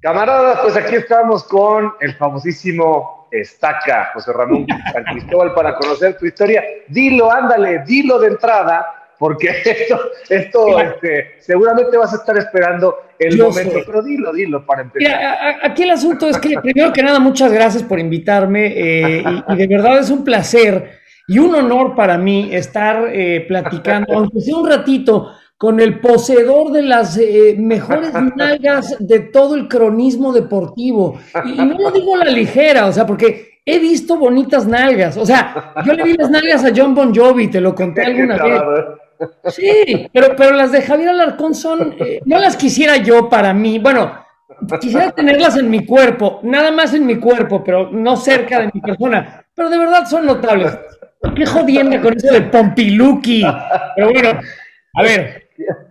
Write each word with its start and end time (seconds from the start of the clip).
Camaradas, 0.00 0.60
pues 0.62 0.76
aquí 0.76 0.96
estamos 0.96 1.44
con 1.44 1.92
el 2.00 2.14
famosísimo 2.14 3.28
Estaca, 3.30 4.10
José 4.14 4.32
Ramón 4.32 4.66
San 4.92 5.04
Cristóbal, 5.04 5.52
para 5.52 5.74
conocer 5.76 6.16
tu 6.16 6.24
historia. 6.24 6.64
Dilo, 6.88 7.30
ándale, 7.30 7.82
dilo 7.86 8.18
de 8.18 8.28
entrada, 8.28 8.86
porque 9.18 9.48
esto, 9.64 10.00
esto 10.30 10.80
este, 10.80 11.34
seguramente 11.40 11.98
vas 11.98 12.14
a 12.14 12.16
estar 12.16 12.36
esperando 12.38 12.96
el 13.18 13.36
momento, 13.36 13.78
pero 13.84 14.02
dilo, 14.02 14.32
dilo 14.32 14.64
para 14.64 14.80
empezar. 14.80 15.36
aquí 15.62 15.82
el 15.82 15.90
asunto 15.90 16.26
es 16.28 16.38
que, 16.38 16.58
primero 16.58 16.94
que 16.94 17.02
nada, 17.02 17.20
muchas 17.20 17.52
gracias 17.52 17.82
por 17.82 17.98
invitarme 17.98 18.68
eh, 18.68 19.22
y, 19.48 19.56
de 19.56 19.66
verdad 19.66 19.98
es 19.98 20.08
un 20.08 20.24
placer 20.24 20.98
y 21.28 21.38
un 21.38 21.54
honor 21.54 21.94
para 21.94 22.16
mí 22.16 22.48
estar 22.54 23.10
eh, 23.12 23.44
platicando, 23.46 24.14
aunque 24.14 24.40
sea 24.40 24.56
un 24.56 24.66
ratito, 24.66 25.30
con 25.60 25.78
el 25.78 26.00
poseedor 26.00 26.72
de 26.72 26.80
las 26.80 27.18
eh, 27.18 27.54
mejores 27.58 28.14
nalgas 28.34 28.96
de 28.98 29.20
todo 29.20 29.56
el 29.56 29.68
cronismo 29.68 30.32
deportivo. 30.32 31.20
Y, 31.44 31.52
no 31.52 31.78
lo 31.78 31.90
digo 31.90 32.14
a 32.16 32.24
la 32.24 32.30
ligera, 32.30 32.86
o 32.86 32.92
sea, 32.92 33.04
porque 33.04 33.60
he 33.66 33.78
visto 33.78 34.16
bonitas 34.16 34.66
nalgas. 34.66 35.18
O 35.18 35.26
sea, 35.26 35.74
yo 35.84 35.92
le 35.92 36.02
vi 36.02 36.14
las 36.14 36.30
nalgas 36.30 36.64
a 36.64 36.72
John 36.74 36.94
Bon 36.94 37.14
Jovi, 37.14 37.48
te 37.48 37.60
lo 37.60 37.74
conté 37.74 38.02
alguna 38.06 38.42
vez. 38.42 38.62
Sí, 39.48 40.08
pero, 40.10 40.34
pero 40.34 40.56
las 40.56 40.72
de 40.72 40.80
Javier 40.80 41.10
Alarcón 41.10 41.54
son, 41.54 41.94
eh, 41.98 42.22
no 42.24 42.38
las 42.38 42.56
quisiera 42.56 42.96
yo 42.96 43.28
para 43.28 43.52
mí. 43.52 43.78
Bueno, 43.78 44.14
quisiera 44.80 45.10
tenerlas 45.10 45.58
en 45.58 45.68
mi 45.68 45.84
cuerpo, 45.84 46.40
nada 46.42 46.70
más 46.70 46.94
en 46.94 47.04
mi 47.04 47.16
cuerpo, 47.16 47.62
pero 47.62 47.90
no 47.90 48.16
cerca 48.16 48.60
de 48.60 48.70
mi 48.72 48.80
persona. 48.80 49.44
Pero 49.54 49.68
de 49.68 49.76
verdad 49.76 50.06
son 50.06 50.24
notables. 50.24 50.72
Qué 51.36 51.44
jodiendo 51.44 52.00
con 52.00 52.16
eso 52.16 52.32
de 52.32 52.40
Pompiluki. 52.40 53.44
Pero 53.94 54.10
bueno, 54.10 54.40
a 54.94 55.02
ver, 55.02 55.39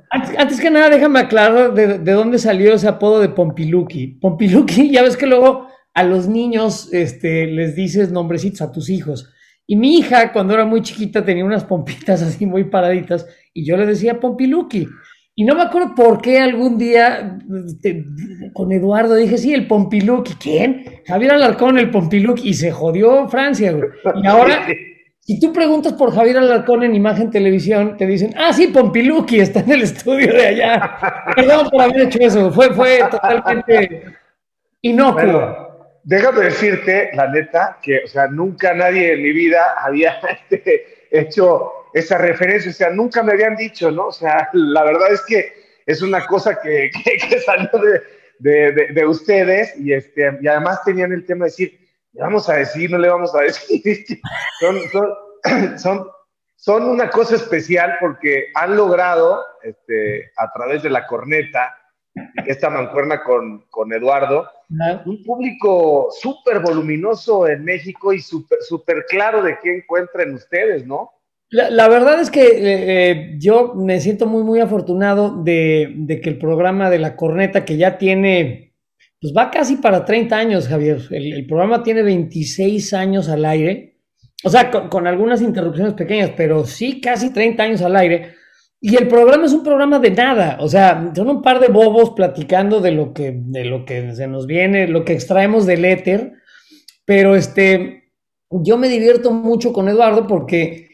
antes, 0.10 0.60
que 0.60 0.72
nada, 0.72 0.90
déjame 0.90 1.20
aclarar 1.20 1.74
de, 1.74 2.14
dónde 2.14 2.40
salió 2.40 2.74
ese 2.74 2.88
apodo 2.88 3.20
de 3.20 3.30
Pompiluki. 3.30 4.08
Pompiluki, 4.20 4.90
ya 4.92 5.04
ves 5.04 5.18
que 5.18 5.28
luego 5.28 5.68
a 5.94 6.04
los 6.04 6.28
niños 6.28 6.90
este, 6.94 7.48
les 7.48 7.76
dices 7.76 8.12
nombrecitos 8.12 8.62
a 8.62 8.72
tus 8.72 8.90
hijos. 8.90 9.32
Y 9.68 9.76
mi 9.76 9.98
hija, 9.98 10.32
cuando 10.34 10.56
era 10.56 10.66
muy 10.66 10.82
chiquita, 10.82 11.24
tenía 11.24 11.46
unas 11.46 11.64
pompitas 11.64 12.22
así 12.24 12.46
muy 12.46 12.66
paraditas 12.66 13.28
y 13.54 13.66
yo 13.66 13.78
le 13.78 13.86
decía 13.86 14.20
Pompiluki. 14.20 14.88
Y 15.36 15.46
no 15.46 15.56
me 15.56 15.62
acuerdo 15.62 15.96
por 15.96 16.22
qué 16.22 16.40
algún 16.40 16.78
día 16.78 17.40
este, 17.66 18.04
con 18.52 18.72
Eduardo 18.74 19.16
dije, 19.16 19.38
sí, 19.38 19.54
el 19.54 19.68
Pompiluki. 19.68 20.34
¿Quién? 20.34 20.84
Javier 21.08 21.32
Alarcón, 21.32 21.78
el 21.78 21.92
Pompiluki. 21.92 22.50
Y 22.50 22.54
se 22.56 22.72
jodió 22.72 23.30
Francia, 23.30 23.74
Y 24.22 24.28
ahora 24.28 24.68
si 25.30 25.40
tú 25.40 25.54
preguntas 25.54 25.94
por 25.94 26.12
Javier 26.12 26.40
Alarcón 26.40 26.82
en 26.82 26.96
Imagen 26.96 27.30
Televisión, 27.30 27.98
te 27.98 28.08
dicen, 28.08 28.34
ah, 28.36 28.52
sí, 28.52 28.66
Pompiluki 28.66 29.40
está 29.40 29.60
en 29.60 29.74
el 29.74 29.82
estudio 29.84 30.34
de 30.34 30.48
allá. 30.48 30.98
Perdón 31.36 31.70
por 31.70 31.84
haber 31.84 32.02
hecho 32.08 32.18
eso, 32.20 32.52
fue, 32.52 32.74
fue 32.74 33.02
totalmente 33.12 34.06
inocuo. 34.82 36.00
déjame 36.04 36.46
decirte, 36.46 37.12
la 37.14 37.28
neta, 37.28 37.78
que, 37.80 38.00
o 38.06 38.08
sea, 38.08 38.26
nunca 38.26 38.74
nadie 38.74 39.14
en 39.14 39.22
mi 39.22 39.32
vida 39.32 39.76
había 39.78 40.20
este, 40.50 41.06
hecho 41.12 41.74
esa 41.94 42.18
referencia, 42.18 42.72
o 42.72 42.74
sea, 42.74 42.90
nunca 42.90 43.22
me 43.22 43.34
habían 43.34 43.56
dicho, 43.56 43.92
¿no? 43.92 44.08
O 44.08 44.12
sea, 44.12 44.50
la 44.54 44.84
verdad 44.84 45.14
es 45.14 45.22
que 45.28 45.54
es 45.86 46.02
una 46.02 46.26
cosa 46.26 46.60
que, 46.60 46.90
salió 47.46 47.70
de, 48.40 48.72
de, 48.72 48.88
de, 48.94 49.06
ustedes 49.06 49.80
y, 49.80 49.94
este, 49.94 50.40
y 50.42 50.48
además 50.48 50.84
tenían 50.84 51.12
el 51.12 51.24
tema 51.24 51.46
de 51.46 51.52
decir, 51.52 51.89
le 52.14 52.22
vamos 52.22 52.50
a 52.50 52.56
decir, 52.56 52.90
no 52.92 52.98
le 52.98 53.10
vamos 53.10 53.34
a 53.36 53.42
decir. 53.42 53.82
son, 55.78 56.08
son, 56.56 56.84
una 56.84 57.10
cosa 57.10 57.36
especial 57.36 57.96
porque 58.00 58.48
han 58.56 58.76
logrado, 58.76 59.42
este, 59.64 60.32
a 60.38 60.52
través 60.52 60.84
de 60.84 60.90
la 60.90 61.08
corneta, 61.08 61.76
esta 62.46 62.70
mancuerna 62.70 63.24
con, 63.24 63.66
con 63.70 63.94
Eduardo, 63.94 64.50
un 65.06 65.24
público 65.24 66.10
súper 66.12 66.60
voluminoso 66.60 67.48
en 67.48 67.64
México 67.64 68.12
y 68.12 68.20
súper 68.20 68.60
super 68.62 69.06
claro 69.08 69.42
de 69.42 69.58
qué 69.62 69.78
encuentran 69.78 70.34
ustedes, 70.34 70.86
¿no? 70.86 71.12
La, 71.52 71.88
verdad 71.88 72.20
es 72.20 72.30
que 72.30 72.46
eh, 72.46 73.10
eh, 73.10 73.36
yo 73.40 73.74
me 73.74 74.00
siento 74.00 74.28
muy, 74.28 74.44
muy 74.44 74.60
afortunado 74.60 75.42
de, 75.44 75.92
de, 75.96 76.22
que 76.22 76.30
el 76.30 76.38
programa 76.38 76.92
de 76.92 77.00
la 77.00 77.16
corneta, 77.16 77.66
que 77.66 77.78
ya 77.78 77.98
tiene 77.98 78.69
pues 79.22 79.34
va 79.36 79.52
casi 79.52 79.76
para 79.78 80.06
30 80.06 80.38
años, 80.38 80.68
Javier. 80.68 81.02
El, 81.12 81.46
programa 81.46 81.84
tiene 81.84 82.04
26 82.04 82.94
años 82.94 83.28
al 83.28 83.44
aire. 83.46 83.98
O 84.44 84.50
sea, 84.50 84.72
con, 84.72 85.08
algunas 85.08 85.42
interrupciones 85.42 85.94
pequeñas, 85.94 86.32
pero 86.38 86.66
sí 86.66 87.02
casi 87.02 87.34
30 87.34 87.64
años 87.64 87.82
al 87.82 87.98
aire. 87.98 88.36
Y 88.80 88.96
el 88.96 89.10
programa 89.10 89.46
es 89.46 89.52
un 89.52 89.64
programa 89.64 90.00
de 90.00 90.12
nada. 90.12 90.58
O 90.62 90.70
sea, 90.70 91.12
son 91.14 91.30
un 91.30 91.42
par 91.42 91.60
de 91.60 91.68
bobos 91.68 92.12
platicando 92.12 92.80
de 92.80 92.92
lo 92.92 93.14
que, 93.14 93.34
de 93.36 93.66
lo 93.66 93.84
que 93.84 94.16
se 94.16 94.28
nos 94.28 94.48
viene, 94.48 94.88
lo 94.88 95.04
que 95.04 95.14
extraemos 95.14 95.66
del 95.66 95.84
éter. 95.84 96.34
Pero 97.04 97.36
este, 97.36 98.14
yo 98.50 98.78
me 98.78 98.88
divierto 98.88 99.32
mucho 99.32 99.74
con 99.74 99.90
Eduardo 99.90 100.28
porque 100.28 100.89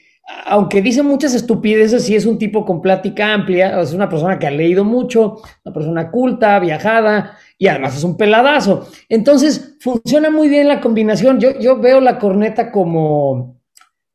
aunque 0.46 0.82
dice 0.82 1.04
muchas 1.04 1.34
estupideces, 1.34 2.06
sí 2.06 2.16
es 2.16 2.26
un 2.26 2.38
tipo 2.38 2.66
con 2.66 2.82
plática 2.82 3.34
amplia, 3.34 3.80
es 3.80 3.94
una 3.94 4.10
persona 4.10 4.40
que 4.40 4.48
ha 4.48 4.52
leído 4.52 4.84
mucho, 4.84 5.38
una 5.64 5.74
persona 5.74 6.10
culta, 6.10 6.60
viajada, 6.60 7.38
y 7.58 7.68
además 7.68 7.96
es 7.96 8.04
un 8.04 8.18
peladazo. 8.18 8.88
Entonces, 9.08 9.76
funciona 9.80 10.30
muy 10.30 10.50
bien 10.50 10.68
la 10.68 10.82
combinación. 10.82 11.40
Yo, 11.40 11.60
yo 11.60 11.80
veo 11.80 12.02
la 12.02 12.18
corneta 12.18 12.72
como, 12.72 13.60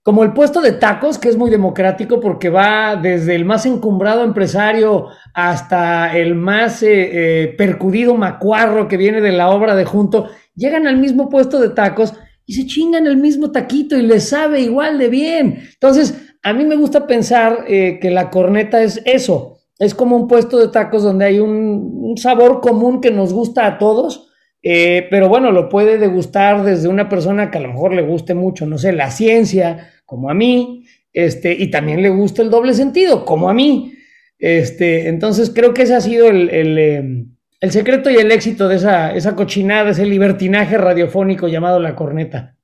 como 0.03 0.25
el 0.25 0.33
puesto 0.33 0.61
de 0.61 0.73
tacos, 0.73 1.19
que 1.19 1.29
es 1.29 1.37
muy 1.37 1.51
democrático 1.51 2.21
porque 2.21 2.51
va 2.51 2.97
desde 2.97 3.37
el 3.37 3.45
más 3.45 3.65
encumbrado 3.65 4.25
empresario 4.25 5.07
hasta 5.33 6.17
el 6.17 6.35
más 6.35 6.83
eh, 6.83 7.45
eh, 7.45 7.55
percudido 7.57 8.17
macuarro 8.17 8.89
que 8.89 8.97
viene 8.97 9.21
de 9.21 9.33
la 9.33 9.51
obra 9.51 9.77
de 9.77 9.85
junto, 9.85 10.29
llegan 10.57 10.89
al 10.89 10.97
mismo 10.97 11.29
puesto 11.29 11.61
de 11.61 11.71
tacos 11.71 12.15
y 12.51 12.53
se 12.53 12.67
chingan 12.67 13.07
el 13.07 13.17
mismo 13.17 13.53
taquito 13.53 13.97
y 13.97 14.03
les 14.03 14.31
sabe 14.31 14.61
igual 14.61 14.99
de 14.99 15.09
bien. 15.09 15.61
Entonces, 15.73 16.33
a 16.43 16.53
mí 16.53 16.65
me 16.65 16.75
gusta 16.75 17.07
pensar 17.07 17.65
eh, 17.69 18.01
que 18.03 18.11
la 18.11 18.29
corneta 18.29 18.83
es 18.83 19.01
eso, 19.05 19.61
es 19.79 19.95
como 19.95 20.17
un 20.17 20.27
puesto 20.27 20.59
de 20.59 20.67
tacos 20.67 21.05
donde 21.05 21.27
hay 21.27 21.39
un, 21.39 22.17
sabor 22.17 22.61
común 22.61 23.01
que 23.01 23.13
nos 23.13 23.33
gusta 23.33 23.67
a 23.67 23.79
todos, 23.79 24.33
eh, 24.65 25.07
pero 25.11 25.29
bueno, 25.29 25.53
lo 25.53 25.69
puede 25.69 25.97
degustar 25.97 26.65
desde 26.65 26.89
una 26.89 27.09
persona 27.09 27.53
que 27.53 27.59
a 27.59 27.61
lo 27.61 27.69
mejor 27.69 27.95
le 27.95 28.03
guste 28.03 28.35
mucho, 28.35 28.67
no 28.67 28.79
sé, 28.79 28.93
la 28.93 29.13
ciencia, 29.13 29.93
como 30.05 30.29
a 30.29 30.35
mí, 30.35 30.87
este, 31.13 31.53
y 31.53 31.71
también 31.71 32.03
le 32.03 32.11
gusta 32.11 32.43
el 32.43 32.51
doble 32.51 32.75
sentido, 32.75 33.25
como 33.25 33.49
a 33.49 33.55
mí. 33.55 33.93
Este, 34.41 35.07
entonces 35.07 35.53
creo 35.55 35.73
que 35.73 35.83
ese 35.83 35.95
ha 35.95 36.01
sido 36.01 36.27
el, 36.29 36.79
em, 36.79 37.30
el 37.61 37.71
secreto 37.71 38.09
y 38.11 38.17
el 38.17 38.33
éxito 38.33 38.69
de 38.69 38.77
esa, 38.77 39.13
esa 39.13 39.37
cochinada, 39.37 39.91
ese 39.91 40.07
libertinaje 40.07 40.79
radiofónico 40.79 41.47
llamado 41.47 41.79
La 41.79 41.95
Corneta. 41.95 42.57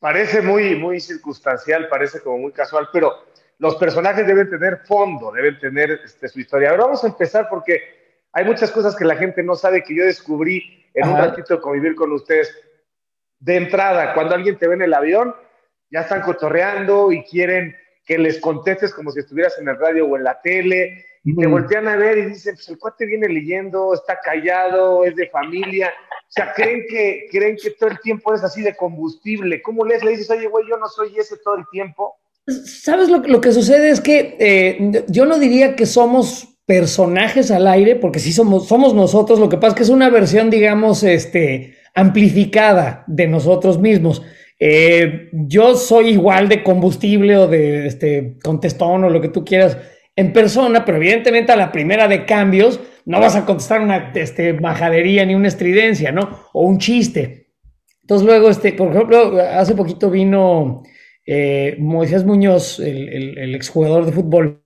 Parece 0.00 0.42
muy, 0.42 0.74
muy 0.74 1.00
circunstancial, 1.00 1.88
parece 1.88 2.20
como 2.20 2.38
muy 2.38 2.52
casual, 2.52 2.88
pero 2.92 3.24
los 3.58 3.76
personajes 3.76 4.26
deben 4.26 4.50
tener 4.50 4.78
fondo, 4.84 5.30
deben 5.32 5.58
tener 5.58 6.00
este, 6.04 6.28
su 6.28 6.40
historia. 6.40 6.70
Ahora 6.70 6.84
vamos 6.84 7.04
a 7.04 7.06
empezar 7.06 7.48
porque 7.48 7.80
hay 8.32 8.44
muchas 8.44 8.70
cosas 8.72 8.96
que 8.96 9.04
la 9.04 9.16
gente 9.16 9.42
no 9.42 9.54
sabe 9.54 9.84
que 9.84 9.94
yo 9.94 10.04
descubrí 10.04 10.84
en 10.92 11.08
un 11.08 11.16
ratito 11.16 11.54
de 11.54 11.60
convivir 11.60 11.94
con 11.94 12.12
ustedes. 12.12 12.52
De 13.38 13.56
entrada, 13.56 14.12
cuando 14.12 14.34
alguien 14.34 14.58
te 14.58 14.66
ve 14.66 14.74
en 14.74 14.82
el 14.82 14.94
avión, 14.94 15.34
ya 15.90 16.00
están 16.00 16.22
cotorreando 16.22 17.12
y 17.12 17.22
quieren 17.22 17.76
que 18.04 18.18
les 18.18 18.40
contestes 18.40 18.92
como 18.92 19.12
si 19.12 19.20
estuvieras 19.20 19.58
en 19.58 19.68
el 19.68 19.78
radio 19.78 20.06
o 20.06 20.16
en 20.16 20.24
la 20.24 20.40
tele 20.40 21.06
y 21.24 21.34
te 21.34 21.46
voltean 21.46 21.88
a 21.88 21.96
ver 21.96 22.18
y 22.18 22.26
dicen, 22.26 22.54
pues 22.54 22.68
el 22.68 22.78
cuate 22.78 23.06
viene 23.06 23.28
leyendo, 23.28 23.94
está 23.94 24.18
callado, 24.22 25.06
es 25.06 25.16
de 25.16 25.28
familia. 25.30 25.88
O 25.88 26.32
sea, 26.34 26.52
creen 26.54 26.84
que, 26.86 27.26
creen 27.30 27.56
que 27.56 27.70
todo 27.70 27.88
el 27.88 27.98
tiempo 28.00 28.34
es 28.34 28.44
así 28.44 28.60
de 28.60 28.76
combustible. 28.76 29.62
¿Cómo 29.62 29.86
les 29.86 30.04
le 30.04 30.10
dices, 30.10 30.30
oye, 30.30 30.46
güey, 30.48 30.66
yo 30.68 30.76
no 30.76 30.86
soy 30.86 31.18
ese 31.18 31.36
todo 31.42 31.56
el 31.56 31.64
tiempo? 31.72 32.14
¿Sabes 32.46 33.08
lo, 33.08 33.20
lo 33.20 33.40
que 33.40 33.52
sucede? 33.52 33.88
Es 33.88 34.02
que 34.02 34.36
eh, 34.38 35.04
yo 35.08 35.24
no 35.24 35.38
diría 35.38 35.76
que 35.76 35.86
somos 35.86 36.58
personajes 36.66 37.50
al 37.50 37.68
aire, 37.68 37.96
porque 37.96 38.18
sí 38.18 38.30
somos, 38.30 38.68
somos 38.68 38.92
nosotros. 38.92 39.38
Lo 39.38 39.48
que 39.48 39.56
pasa 39.56 39.68
es 39.68 39.74
que 39.76 39.82
es 39.84 39.88
una 39.88 40.10
versión, 40.10 40.50
digamos, 40.50 41.02
este, 41.04 41.76
amplificada 41.94 43.04
de 43.06 43.28
nosotros 43.28 43.78
mismos. 43.78 44.20
Eh, 44.58 45.30
yo 45.32 45.74
soy 45.74 46.10
igual 46.10 46.50
de 46.50 46.62
combustible 46.62 47.38
o 47.38 47.48
de 47.48 47.86
este, 47.86 48.36
contestón 48.42 49.04
o 49.04 49.10
lo 49.10 49.22
que 49.22 49.28
tú 49.28 49.42
quieras 49.42 49.78
en 50.16 50.32
persona, 50.32 50.84
pero 50.84 50.98
evidentemente 50.98 51.52
a 51.52 51.56
la 51.56 51.72
primera 51.72 52.08
de 52.08 52.24
cambios 52.24 52.80
no 53.04 53.20
vas 53.20 53.36
a 53.36 53.44
contestar 53.44 53.80
una 53.80 54.12
este, 54.14 54.52
majadería 54.54 55.24
ni 55.26 55.34
una 55.34 55.48
estridencia, 55.48 56.12
¿no? 56.12 56.40
O 56.52 56.66
un 56.66 56.78
chiste. 56.78 57.48
Entonces 58.02 58.26
luego, 58.26 58.50
este, 58.50 58.72
por 58.72 58.90
ejemplo, 58.90 59.38
hace 59.40 59.74
poquito 59.74 60.10
vino 60.10 60.82
eh, 61.26 61.76
Moisés 61.78 62.24
Muñoz, 62.24 62.78
el, 62.80 63.38
el, 63.38 63.54
exjugador 63.54 64.04
de 64.04 64.12
fútbol, 64.12 64.62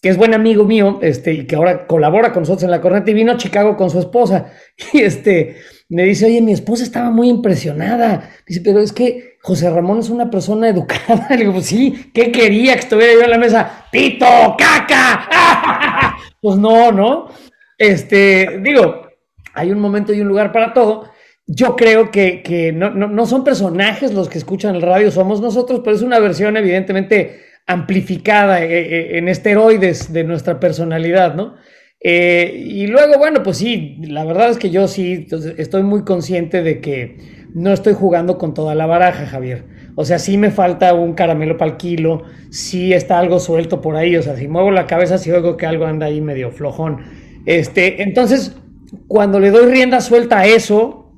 que 0.00 0.08
es 0.08 0.16
buen 0.16 0.34
amigo 0.34 0.64
mío, 0.64 1.00
este, 1.02 1.32
y 1.32 1.46
que 1.46 1.56
ahora 1.56 1.86
colabora 1.86 2.32
con 2.32 2.42
nosotros 2.42 2.62
en 2.62 2.70
la 2.70 2.80
corneta, 2.80 3.10
y 3.10 3.14
vino 3.14 3.32
a 3.32 3.36
Chicago 3.36 3.76
con 3.76 3.90
su 3.90 3.98
esposa. 3.98 4.52
Y 4.92 5.00
este, 5.00 5.56
me 5.88 6.04
dice, 6.04 6.26
oye, 6.26 6.40
mi 6.40 6.52
esposa 6.52 6.84
estaba 6.84 7.10
muy 7.10 7.28
impresionada. 7.28 8.30
Dice, 8.46 8.60
pero 8.60 8.80
es 8.80 8.92
que 8.92 9.35
José 9.46 9.70
Ramón 9.70 10.00
es 10.00 10.10
una 10.10 10.28
persona 10.28 10.68
educada. 10.70 11.28
Le 11.30 11.36
digo, 11.36 11.52
pues 11.52 11.66
sí, 11.66 12.10
¿qué 12.12 12.32
quería 12.32 12.74
que 12.74 12.80
estuviera 12.80 13.12
yo 13.14 13.22
en 13.22 13.30
la 13.30 13.38
mesa? 13.38 13.86
¡Tito, 13.92 14.26
caca! 14.58 16.16
pues 16.40 16.58
no, 16.58 16.90
¿no? 16.90 17.28
Este, 17.78 18.58
digo, 18.60 19.06
hay 19.54 19.70
un 19.70 19.78
momento 19.78 20.12
y 20.12 20.20
un 20.20 20.26
lugar 20.26 20.50
para 20.50 20.72
todo. 20.72 21.10
Yo 21.46 21.76
creo 21.76 22.10
que, 22.10 22.72
no, 22.74 23.26
son 23.26 23.44
personajes 23.44 24.12
los 24.12 24.28
que 24.28 24.38
escuchan 24.38 24.74
el 24.74 24.82
radio, 24.82 25.12
somos 25.12 25.40
nosotros, 25.40 25.80
pero 25.84 25.94
es 25.94 26.02
una 26.02 26.18
versión 26.18 26.56
evidentemente 26.56 27.42
amplificada 27.68 28.64
eh, 28.64 28.66
eh, 28.68 29.18
en 29.18 29.28
esteroides 29.28 30.12
de 30.12 30.24
nuestra 30.24 30.58
personalidad, 30.58 31.36
¿no? 31.36 31.54
Eh, 32.00 32.52
y 32.66 32.88
luego, 32.88 33.16
bueno, 33.18 33.44
pues 33.44 33.58
sí, 33.58 33.98
la 34.08 34.24
verdad 34.24 34.50
es 34.50 34.58
que 34.58 34.70
yo 34.70 34.88
sí 34.88 35.28
estoy 35.56 35.84
muy 35.84 36.02
consciente 36.02 36.62
de 36.64 36.80
que 36.80 37.45
no 37.56 37.72
estoy 37.72 37.94
jugando 37.94 38.36
con 38.36 38.52
toda 38.52 38.74
la 38.74 38.84
baraja, 38.84 39.24
Javier. 39.24 39.64
O 39.94 40.04
sea, 40.04 40.18
sí 40.18 40.36
me 40.36 40.50
falta 40.50 40.92
un 40.92 41.14
caramelo 41.14 41.56
para 41.56 41.70
el 41.70 41.76
kilo, 41.78 42.24
sí 42.50 42.92
está 42.92 43.18
algo 43.18 43.40
suelto 43.40 43.80
por 43.80 43.96
ahí, 43.96 44.14
o 44.14 44.22
sea, 44.22 44.36
si 44.36 44.46
muevo 44.46 44.70
la 44.70 44.86
cabeza, 44.86 45.16
sí 45.16 45.30
oigo 45.30 45.56
que 45.56 45.64
algo 45.64 45.86
anda 45.86 46.04
ahí 46.04 46.20
medio 46.20 46.50
flojón. 46.50 46.98
Este, 47.46 48.02
entonces, 48.02 48.54
cuando 49.08 49.40
le 49.40 49.50
doy 49.50 49.72
rienda 49.72 50.02
suelta 50.02 50.40
a 50.40 50.46
eso, 50.46 51.14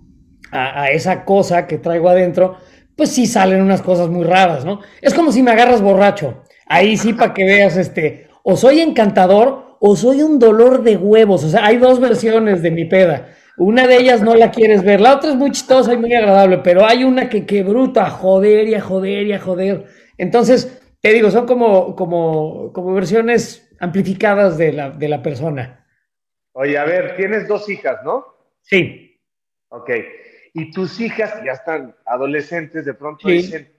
a, 0.53 0.93
esa 0.93 1.25
cosa 1.25 1.67
que 1.67 1.77
traigo 1.77 2.09
adentro, 2.09 2.55
pues 2.95 3.11
sí 3.11 3.27
salen 3.27 3.61
unas 3.61 3.83
cosas 3.83 4.09
muy 4.09 4.23
raras, 4.23 4.65
¿no? 4.65 4.79
Es 5.03 5.15
como 5.15 5.33
si 5.33 5.43
me 5.43 5.51
agarras 5.51 5.83
borracho. 5.83 6.45
Ahí 6.67 6.97
sí, 6.97 7.15
para 7.15 7.35
que 7.35 7.45
veas, 7.47 7.77
este, 7.77 8.29
o 8.45 8.57
soy 8.57 8.79
encantador 8.79 9.77
o 9.81 9.97
soy 9.97 10.23
un 10.23 10.39
dolor 10.39 10.85
de 10.85 10.97
huevos. 10.97 11.43
O 11.43 11.49
sea, 11.49 11.67
hay 11.67 11.79
dos 11.79 11.99
versiones 11.99 12.63
de 12.63 12.71
mi 12.71 12.85
peda. 12.85 13.27
Una 13.59 13.89
de 13.89 13.97
ellas 13.97 14.23
no 14.23 14.37
la 14.37 14.53
quieres 14.53 14.85
ver, 14.85 15.01
la 15.01 15.17
otra 15.17 15.31
es 15.31 15.37
muy 15.37 15.51
chistosa 15.51 15.93
y 15.93 15.97
muy 15.97 16.15
agradable, 16.15 16.59
pero 16.59 16.87
hay 16.87 17.03
una 17.03 17.29
que, 17.29 17.45
que 17.45 17.65
bruta, 17.65 18.09
joder 18.09 18.69
y 18.69 18.75
a 18.75 18.81
joder 18.81 19.27
y 19.27 19.33
a 19.33 19.41
joder. 19.41 19.85
Entonces, 20.17 20.81
te 21.01 21.13
digo, 21.13 21.29
son 21.33 21.45
como, 21.47 21.97
como, 21.97 22.73
como 22.73 22.95
versiones 22.95 23.69
amplificadas 23.81 24.59
de 24.59 24.73
la, 24.73 24.91
de 24.91 25.09
la 25.09 25.23
persona. 25.23 25.85
Oye, 26.53 26.79
a 26.79 26.85
ver, 26.85 27.17
tienes 27.17 27.49
dos 27.49 27.69
hijas, 27.69 27.99
¿no? 28.05 28.27
Sí. 28.63 29.21
Ok. 29.71 29.91
Y 30.55 30.71
tus 30.71 31.01
hijas 31.01 31.43
ya 31.45 31.53
están 31.53 31.97
adolescentes, 32.07 32.85
de 32.85 32.95
pronto 32.95 33.29
dicen, 33.29 33.73